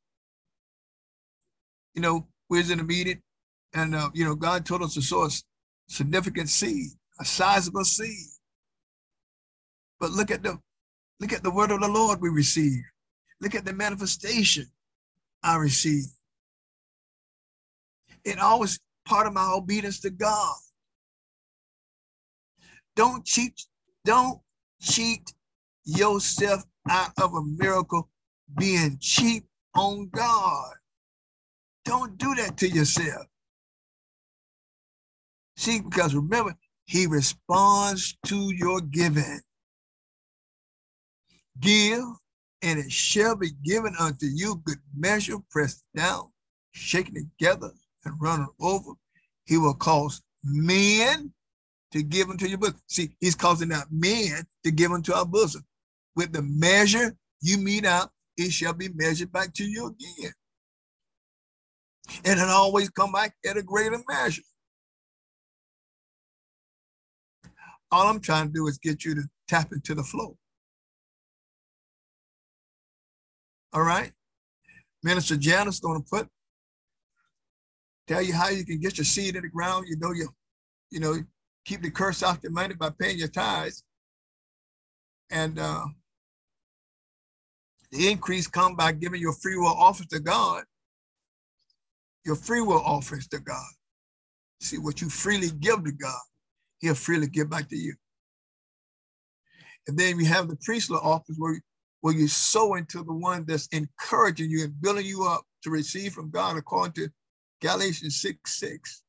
You 1.94 2.02
know, 2.02 2.26
we 2.48 2.58
was 2.58 2.70
in 2.70 2.80
a 2.80 2.84
meeting 2.84 3.20
and, 3.74 3.94
uh, 3.94 4.10
you 4.14 4.24
know, 4.24 4.34
God 4.34 4.64
told 4.64 4.82
us 4.82 4.94
to 4.94 5.02
sow 5.02 5.24
a 5.24 5.30
significant 5.88 6.48
seed, 6.48 6.90
a 7.20 7.24
sizable 7.24 7.84
seed. 7.84 8.28
But 10.00 10.10
look 10.10 10.30
at 10.30 10.42
the, 10.42 10.58
look 11.20 11.32
at 11.32 11.42
the 11.42 11.50
word 11.50 11.70
of 11.70 11.80
the 11.80 11.88
Lord 11.88 12.20
we 12.20 12.28
receive. 12.28 12.82
Look 13.40 13.54
at 13.54 13.64
the 13.64 13.72
manifestation 13.72 14.66
I 15.42 15.56
receive. 15.56 16.04
It 18.24 18.38
always 18.38 18.78
part 19.04 19.26
of 19.26 19.32
my 19.32 19.52
obedience 19.52 20.00
to 20.00 20.10
God. 20.10 20.54
Don't 22.94 23.24
cheat, 23.24 23.54
don't 24.04 24.40
cheat 24.80 25.32
yourself 25.84 26.62
out 26.88 27.12
of 27.20 27.34
a 27.34 27.42
miracle 27.42 28.08
being 28.58 28.98
cheap 29.00 29.44
on 29.74 30.08
God. 30.08 30.74
Don't 31.84 32.16
do 32.18 32.34
that 32.36 32.56
to 32.58 32.68
yourself. 32.68 33.26
See, 35.56 35.80
because 35.80 36.14
remember, 36.14 36.54
he 36.84 37.06
responds 37.06 38.16
to 38.26 38.52
your 38.54 38.80
giving. 38.80 39.40
Give, 41.60 42.04
and 42.62 42.78
it 42.78 42.90
shall 42.90 43.36
be 43.36 43.50
given 43.64 43.94
unto 43.98 44.26
you 44.26 44.62
good 44.64 44.78
measure, 44.96 45.36
pressed 45.50 45.84
down, 45.94 46.30
shaken 46.72 47.14
together, 47.14 47.70
and 48.04 48.14
running 48.20 48.48
over. 48.60 48.92
He 49.44 49.58
will 49.58 49.74
cause 49.74 50.22
men 50.44 51.32
to 51.92 52.02
give 52.02 52.30
unto 52.30 52.46
your 52.46 52.58
bosom. 52.58 52.80
See, 52.88 53.10
he's 53.20 53.34
causing 53.34 53.72
out 53.72 53.86
men 53.90 54.44
to 54.64 54.70
give 54.70 54.92
unto 54.92 55.12
our 55.12 55.26
bosom. 55.26 55.64
With 56.16 56.32
the 56.32 56.42
measure 56.42 57.16
you 57.40 57.58
mete 57.58 57.86
out, 57.86 58.10
it 58.36 58.52
shall 58.52 58.72
be 58.72 58.88
measured 58.88 59.32
back 59.32 59.52
to 59.54 59.64
you 59.64 59.88
again. 59.88 60.32
And 62.24 62.40
it 62.40 62.48
always 62.48 62.90
come 62.90 63.12
back 63.12 63.34
at 63.48 63.56
a 63.56 63.62
greater 63.62 63.98
measure. 64.08 64.42
All 67.90 68.08
I'm 68.08 68.20
trying 68.20 68.46
to 68.46 68.52
do 68.52 68.66
is 68.68 68.78
get 68.78 69.04
you 69.04 69.14
to 69.14 69.22
tap 69.48 69.72
into 69.72 69.94
the 69.94 70.02
flow. 70.02 70.36
All 73.72 73.82
right? 73.82 74.12
Minister 75.02 75.36
Janice 75.36 75.80
going 75.80 76.00
to 76.00 76.08
put, 76.08 76.28
tell 78.06 78.22
you 78.22 78.34
how 78.34 78.48
you 78.48 78.64
can 78.64 78.80
get 78.80 78.98
your 78.98 79.04
seed 79.04 79.36
in 79.36 79.42
the 79.42 79.48
ground. 79.48 79.86
You 79.88 79.96
know, 79.98 80.12
you, 80.12 80.28
you 80.90 81.00
know, 81.00 81.16
keep 81.64 81.82
the 81.82 81.90
curse 81.90 82.22
off 82.22 82.42
your 82.42 82.52
money 82.52 82.74
by 82.74 82.90
paying 82.98 83.18
your 83.18 83.28
tithes. 83.28 83.82
And 85.30 85.58
uh, 85.58 85.84
the 87.90 88.10
increase 88.10 88.46
come 88.46 88.76
by 88.76 88.92
giving 88.92 89.20
your 89.20 89.34
free 89.34 89.56
will 89.56 89.66
offer 89.66 90.04
to 90.04 90.20
God. 90.20 90.64
Your 92.24 92.36
free 92.36 92.60
will 92.60 92.82
offers 92.84 93.26
to 93.28 93.40
God. 93.40 93.70
See, 94.60 94.78
what 94.78 95.00
you 95.00 95.08
freely 95.08 95.50
give 95.50 95.84
to 95.84 95.92
God, 95.92 96.20
he'll 96.80 96.94
freely 96.94 97.28
give 97.28 97.50
back 97.50 97.68
to 97.70 97.76
you. 97.76 97.94
And 99.88 99.98
then 99.98 100.18
you 100.20 100.26
have 100.26 100.48
the 100.48 100.56
priestly 100.62 100.98
office 101.02 101.36
where, 101.38 101.60
where 102.00 102.14
you 102.14 102.28
sow 102.28 102.74
into 102.74 103.02
the 103.02 103.12
one 103.12 103.44
that's 103.46 103.68
encouraging 103.68 104.50
you 104.50 104.64
and 104.64 104.80
building 104.80 105.06
you 105.06 105.24
up 105.26 105.42
to 105.64 105.70
receive 105.70 106.12
from 106.12 106.30
God 106.30 106.56
according 106.56 106.94
to 106.94 107.08
Galatians 107.60 108.20
6, 108.20 108.38
6. 108.60 109.02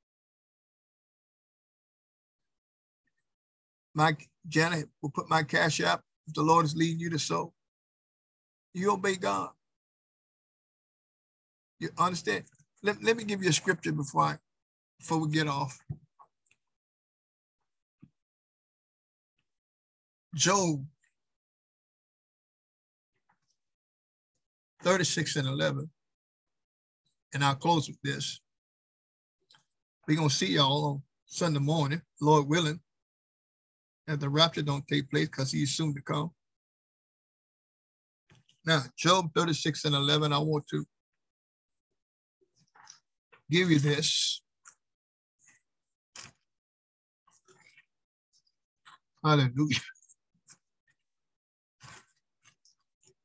My 3.95 4.15
Janet 4.47 4.89
will 5.01 5.11
put 5.11 5.29
my 5.29 5.43
cash 5.43 5.81
app 5.81 6.01
if 6.27 6.33
the 6.33 6.41
Lord 6.41 6.65
is 6.65 6.75
leading 6.75 6.99
you 6.99 7.09
to 7.11 7.19
sow. 7.19 7.53
You 8.73 8.93
obey 8.93 9.15
God. 9.15 9.49
You 11.79 11.89
understand? 11.97 12.45
Let, 12.83 13.01
let 13.03 13.17
me 13.17 13.23
give 13.23 13.41
you 13.41 13.49
a 13.49 13.53
scripture 13.53 13.91
before 13.91 14.23
I 14.23 14.37
before 14.99 15.19
we 15.19 15.29
get 15.29 15.47
off. 15.47 15.79
Job 20.35 20.83
36 24.83 25.37
and 25.37 25.47
11. 25.47 25.89
And 27.33 27.43
I'll 27.43 27.55
close 27.55 27.87
with 27.87 28.01
this. 28.03 28.39
We're 30.07 30.17
going 30.17 30.29
to 30.29 30.35
see 30.35 30.53
y'all 30.53 30.85
on 30.85 31.01
Sunday 31.25 31.59
morning, 31.59 32.01
Lord 32.21 32.47
willing, 32.47 32.79
and 34.07 34.19
the 34.19 34.29
rapture 34.29 34.61
don't 34.61 34.87
take 34.87 35.09
place 35.09 35.29
because 35.29 35.51
he's 35.51 35.75
soon 35.75 35.95
to 35.95 36.01
come. 36.01 36.31
Now, 38.65 38.81
Job 38.97 39.31
36 39.35 39.85
and 39.85 39.95
11, 39.95 40.31
I 40.33 40.37
want 40.37 40.67
to 40.67 40.85
give 43.53 43.69
you 43.69 43.77
this. 43.77 44.41
Hallelujah. 49.23 49.77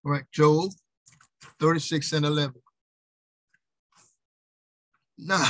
All 0.05 0.13
right, 0.13 0.25
Job 0.31 0.71
36 1.61 2.13
and 2.13 2.27
11. 2.27 2.55
Now, 5.17 5.49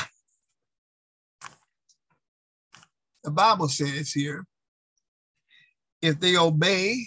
the 3.25 3.31
Bible 3.33 3.69
says 3.69 4.13
here, 4.13 4.45
if 6.01 6.21
they 6.21 6.37
obey 6.37 7.05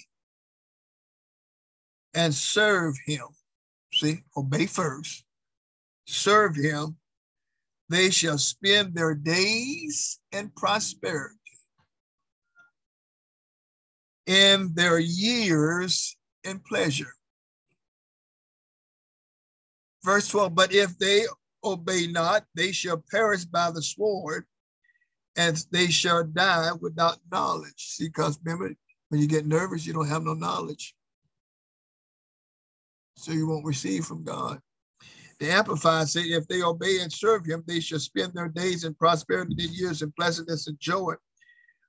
and 2.13 2.34
serve 2.34 2.95
him, 3.07 3.26
see, 3.93 4.19
obey 4.36 4.65
first, 4.65 5.24
serve 6.05 6.55
him, 6.55 6.97
they 7.92 8.10
shall 8.10 8.38
spend 8.38 8.96
their 8.96 9.14
days 9.14 10.20
in 10.32 10.50
prosperity, 10.56 11.36
in 14.26 14.74
their 14.74 15.00
years 15.00 16.16
in 16.44 16.60
pleasure. 16.60 17.14
Verse 20.04 20.28
12, 20.30 20.56
but 20.56 20.74
if 20.74 20.98
they 20.98 21.26
obey 21.64 22.08
not, 22.08 22.46
they 22.56 22.72
shall 22.72 23.04
perish 23.12 23.46
by 23.46 23.70
the 23.70 23.82
sword, 23.82 24.46
and 25.36 25.64
they 25.72 25.88
shall 25.88 26.24
die 26.24 26.72
without 26.80 27.20
knowledge. 27.32 27.74
See, 27.78 28.08
because 28.08 28.39
remember, 28.44 28.74
when 29.10 29.22
you 29.22 29.28
get 29.28 29.46
nervous, 29.46 29.86
you 29.86 29.94
don't 29.94 30.08
have 30.08 30.24
no 30.24 30.34
knowledge. 30.34 30.96
So 33.18 33.32
you 33.32 33.48
won't 33.48 33.66
receive 33.66 34.06
from 34.06 34.24
God. 34.24 34.62
The 35.42 35.50
Amplified 35.50 36.08
say, 36.08 36.22
if 36.22 36.48
they 36.48 36.62
obey 36.62 37.00
and 37.00 37.12
serve 37.12 37.48
him, 37.48 37.64
they 37.66 37.80
shall 37.80 37.98
spend 37.98 38.36
their 38.36 38.48
days 38.48 38.84
in 38.84 38.94
prosperity, 38.94 39.56
their 39.56 39.66
years 39.66 40.04
in 40.04 40.12
pleasantness 40.12 40.68
and 40.68 40.80
joy. 40.80 41.16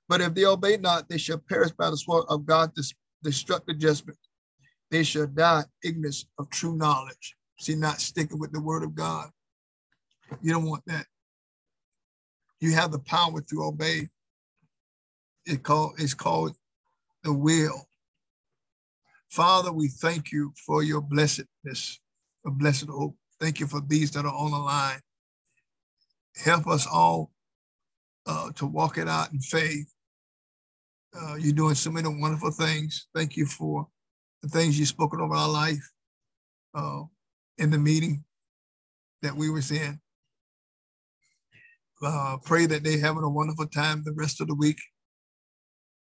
But 0.09 0.21
if 0.21 0.33
they 0.33 0.45
obey 0.45 0.77
not, 0.77 1.07
they 1.07 1.19
shall 1.19 1.37
perish 1.37 1.69
by 1.69 1.91
the 1.91 1.97
sword 1.97 2.25
of 2.29 2.47
God, 2.47 2.73
God's 2.73 2.95
destructive 3.21 3.77
judgment. 3.77 4.17
They 4.89 5.03
shall 5.03 5.27
die 5.27 5.65
ignorant 5.83 6.25
of 6.39 6.49
true 6.49 6.75
knowledge. 6.75 7.35
See, 7.59 7.75
not 7.75 8.01
sticking 8.01 8.39
with 8.39 8.51
the 8.51 8.59
word 8.59 8.81
of 8.81 8.95
God. 8.95 9.29
You 10.41 10.51
don't 10.51 10.65
want 10.65 10.83
that. 10.87 11.05
You 12.59 12.71
have 12.73 12.91
the 12.91 12.99
power 12.99 13.39
to 13.39 13.63
obey. 13.63 14.09
It 15.45 15.61
called, 15.61 15.93
it's 15.99 16.15
called 16.15 16.55
the 17.23 17.31
will. 17.31 17.87
Father, 19.29 19.71
we 19.71 19.89
thank 19.89 20.31
you 20.31 20.53
for 20.65 20.81
your 20.81 21.01
blessedness, 21.01 21.99
a 22.47 22.49
blessed 22.49 22.87
hope. 22.89 23.15
Thank 23.43 23.59
you 23.59 23.67
for 23.67 23.81
these 23.81 24.09
that 24.11 24.23
are 24.23 24.33
on 24.33 24.51
the 24.51 24.57
line. 24.57 25.01
Help 26.45 26.65
us 26.65 26.87
all 26.87 27.29
uh, 28.25 28.53
to 28.53 28.65
walk 28.65 28.97
it 28.97 29.09
out 29.09 29.33
in 29.33 29.39
faith. 29.39 29.93
Uh, 31.13 31.35
you're 31.35 31.51
doing 31.51 31.75
so 31.75 31.91
many 31.91 32.07
wonderful 32.07 32.51
things. 32.51 33.07
Thank 33.13 33.35
you 33.35 33.45
for 33.45 33.85
the 34.43 34.47
things 34.47 34.79
you've 34.79 34.87
spoken 34.87 35.19
over 35.19 35.35
our 35.35 35.49
life. 35.49 35.91
Uh, 36.73 37.01
in 37.57 37.69
the 37.69 37.77
meeting 37.77 38.23
that 39.23 39.35
we 39.35 39.49
was 39.49 39.71
in. 39.71 39.99
Uh, 42.01 42.37
pray 42.45 42.65
that 42.65 42.85
they 42.85 42.97
having 42.97 43.23
a 43.23 43.29
wonderful 43.29 43.67
time 43.67 44.03
the 44.05 44.13
rest 44.13 44.39
of 44.39 44.47
the 44.47 44.55
week. 44.55 44.79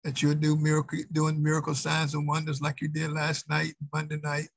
That 0.03 0.22
you'll 0.22 0.34
do 0.34 0.57
miracle, 0.57 0.99
doing 1.12 1.41
miracle 1.41 1.76
signs 1.76 2.14
and 2.14 2.26
wonders 2.26 2.61
like 2.61 2.80
you 2.80 2.89
did 2.89 3.12
last 3.12 3.49
night, 3.49 3.74
Monday 3.93 4.18
night. 4.24 4.49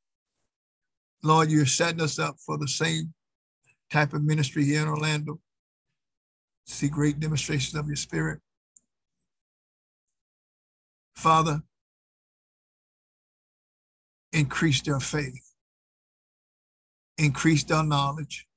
Lord, 1.23 1.51
you're 1.51 1.65
setting 1.65 2.01
us 2.01 2.19
up 2.19 2.35
for 2.45 2.57
the 2.57 2.67
same 2.67 3.13
type 3.91 4.13
of 4.13 4.23
ministry 4.23 4.65
here 4.65 4.81
in 4.81 4.87
Orlando. 4.87 5.39
See 6.65 6.89
great 6.89 7.19
demonstrations 7.19 7.75
of 7.75 7.87
your 7.87 7.95
spirit. 7.95 8.39
Father, 11.15 11.61
increase 14.31 14.81
their 14.81 14.99
faith 14.99 15.51
increase 17.21 17.63
their 17.63 17.83
knowledge, 17.83 18.47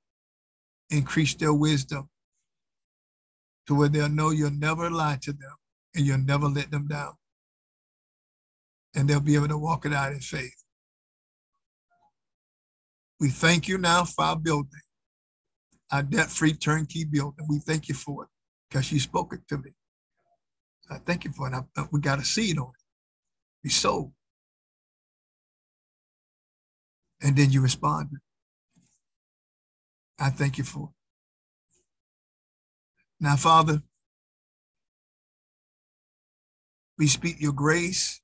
increase 0.91 1.35
their 1.35 1.53
wisdom 1.53 2.09
to 3.67 3.75
where 3.75 3.89
they'll 3.89 4.09
know 4.09 4.31
you'll 4.31 4.51
never 4.51 4.91
lie 4.91 5.19
to 5.23 5.33
them 5.33 5.55
and 5.95 6.07
you'll 6.07 6.19
never 6.19 6.47
let 6.47 6.71
them 6.71 6.87
down. 6.87 7.13
And 8.95 9.09
they'll 9.09 9.21
be 9.21 9.35
able 9.35 9.49
to 9.49 9.59
walk 9.59 9.87
it 9.87 9.93
out 9.93 10.13
in 10.13 10.21
faith. 10.21 10.64
We 13.25 13.31
thank 13.31 13.69
you 13.69 13.79
now 13.79 14.05
for 14.05 14.23
our 14.23 14.37
building, 14.37 14.83
our 15.91 16.03
debt-free 16.03 16.57
turnkey 16.57 17.07
building. 17.07 17.47
We 17.49 17.59
thank 17.59 17.89
you 17.89 17.95
for 17.95 18.25
it 18.25 18.29
because 18.69 18.93
you 18.93 19.01
spoke 19.01 19.33
it 19.33 19.41
to 19.49 19.57
me. 19.57 19.71
I 20.91 20.99
thank 20.99 21.25
you 21.25 21.33
for 21.33 21.49
it. 21.49 21.55
I, 21.55 21.87
we 21.91 22.03
got 22.03 22.19
a 22.19 22.23
seed 22.23 22.59
on 22.59 22.67
it. 22.67 22.83
We 23.65 23.71
sold. 23.71 24.13
And 27.23 27.35
then 27.35 27.51
you 27.51 27.63
responded. 27.63 28.19
I 30.19 30.29
thank 30.29 30.59
you 30.59 30.65
for. 30.65 30.91
It. 30.91 30.95
Now, 33.25 33.37
Father, 33.37 33.83
we 36.99 37.07
speak 37.07 37.41
your 37.41 37.55
grace, 37.55 38.21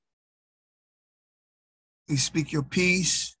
we 2.07 2.17
speak 2.17 2.51
your 2.51 2.61
peace, 2.61 3.35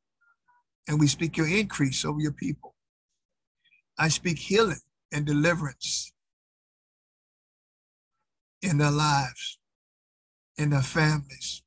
and 0.87 0.99
we 0.99 1.07
speak 1.07 1.37
your 1.37 1.47
increase 1.47 2.05
over 2.05 2.19
your 2.19 2.33
people. 2.33 2.75
I 3.97 4.09
speak 4.09 4.39
healing 4.39 4.79
and 5.11 5.25
deliverance 5.25 6.11
in 8.61 8.77
their 8.77 8.91
lives, 8.91 9.59
in 10.57 10.69
their 10.69 10.81
families, 10.81 11.63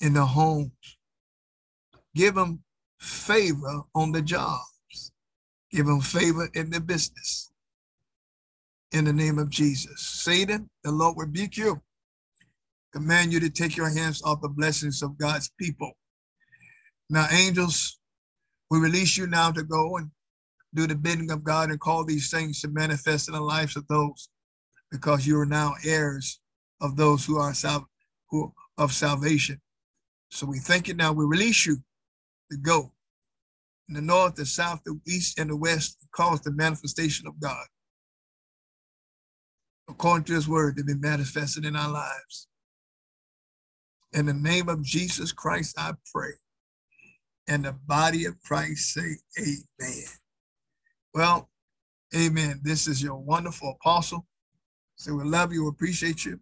in 0.00 0.14
their 0.14 0.24
homes. 0.24 0.70
Give 2.14 2.34
them 2.34 2.62
favor 3.00 3.82
on 3.94 4.12
the 4.12 4.22
jobs. 4.22 5.12
Give 5.70 5.86
them 5.86 6.00
favor 6.00 6.48
in 6.54 6.70
their 6.70 6.80
business. 6.80 7.50
In 8.92 9.04
the 9.04 9.12
name 9.12 9.38
of 9.38 9.50
Jesus. 9.50 10.00
Satan, 10.00 10.70
the 10.84 10.92
Lord 10.92 11.16
rebuke 11.18 11.56
you. 11.56 11.80
Command 12.92 13.32
you 13.32 13.40
to 13.40 13.50
take 13.50 13.76
your 13.76 13.90
hands 13.90 14.22
off 14.22 14.40
the 14.40 14.48
blessings 14.48 15.02
of 15.02 15.18
God's 15.18 15.50
people. 15.58 15.92
Now, 17.08 17.28
angels, 17.30 17.98
we 18.70 18.78
release 18.78 19.16
you 19.16 19.26
now 19.26 19.52
to 19.52 19.62
go 19.62 19.96
and 19.96 20.10
do 20.74 20.86
the 20.86 20.94
bidding 20.94 21.30
of 21.30 21.44
God 21.44 21.70
and 21.70 21.80
call 21.80 22.04
these 22.04 22.30
things 22.30 22.60
to 22.60 22.68
manifest 22.68 23.28
in 23.28 23.34
the 23.34 23.40
lives 23.40 23.76
of 23.76 23.86
those 23.88 24.28
because 24.90 25.26
you 25.26 25.38
are 25.38 25.46
now 25.46 25.74
heirs 25.84 26.40
of 26.80 26.96
those 26.96 27.24
who 27.24 27.38
are 27.38 27.54
sal- 27.54 27.88
who 28.30 28.52
of 28.78 28.92
salvation. 28.92 29.60
So 30.30 30.46
we 30.46 30.58
thank 30.58 30.88
you 30.88 30.94
now. 30.94 31.12
We 31.12 31.24
release 31.24 31.64
you 31.64 31.78
to 32.50 32.58
go 32.58 32.92
in 33.88 33.94
the 33.94 34.02
north, 34.02 34.34
the 34.34 34.46
south, 34.46 34.80
the 34.84 34.98
east, 35.06 35.38
and 35.38 35.50
the 35.50 35.56
west 35.56 35.96
cause 36.12 36.40
the 36.40 36.52
manifestation 36.52 37.26
of 37.26 37.40
God. 37.40 37.66
According 39.88 40.24
to 40.24 40.34
his 40.34 40.48
word, 40.48 40.76
to 40.76 40.84
be 40.84 40.94
manifested 40.94 41.64
in 41.64 41.76
our 41.76 41.90
lives. 41.90 42.48
In 44.12 44.26
the 44.26 44.34
name 44.34 44.68
of 44.68 44.82
Jesus 44.82 45.32
Christ, 45.32 45.76
I 45.78 45.92
pray. 46.12 46.32
And 47.48 47.64
the 47.64 47.72
body 47.72 48.24
of 48.24 48.40
Christ 48.42 48.92
say, 48.92 49.16
Amen. 49.38 50.04
Well, 51.14 51.48
amen. 52.14 52.60
This 52.62 52.86
is 52.88 53.02
your 53.02 53.16
wonderful 53.16 53.76
apostle. 53.80 54.26
So 54.96 55.14
we 55.14 55.24
love 55.24 55.52
you, 55.52 55.64
we 55.64 55.68
appreciate 55.68 56.24
you. 56.24 56.40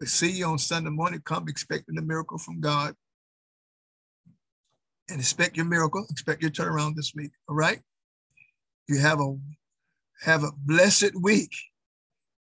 We 0.00 0.06
see 0.06 0.30
you 0.30 0.46
on 0.46 0.58
Sunday 0.58 0.90
morning. 0.90 1.20
Come 1.24 1.48
expecting 1.48 1.98
a 1.98 2.02
miracle 2.02 2.38
from 2.38 2.60
God 2.60 2.94
and 5.08 5.20
expect 5.20 5.56
your 5.56 5.66
miracle, 5.66 6.06
expect 6.10 6.42
your 6.42 6.50
turnaround 6.50 6.94
this 6.94 7.12
week. 7.14 7.32
All 7.48 7.56
right. 7.56 7.80
You 8.88 8.98
have 8.98 9.20
a 9.20 9.36
have 10.22 10.44
a 10.44 10.52
blessed 10.56 11.12
week. 11.20 11.52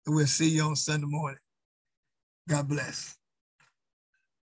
And 0.05 0.15
we'll 0.15 0.27
see 0.27 0.49
you 0.49 0.63
on 0.63 0.75
Sunday 0.75 1.07
morning. 1.07 1.39
God 2.47 2.69
bless. 2.69 3.16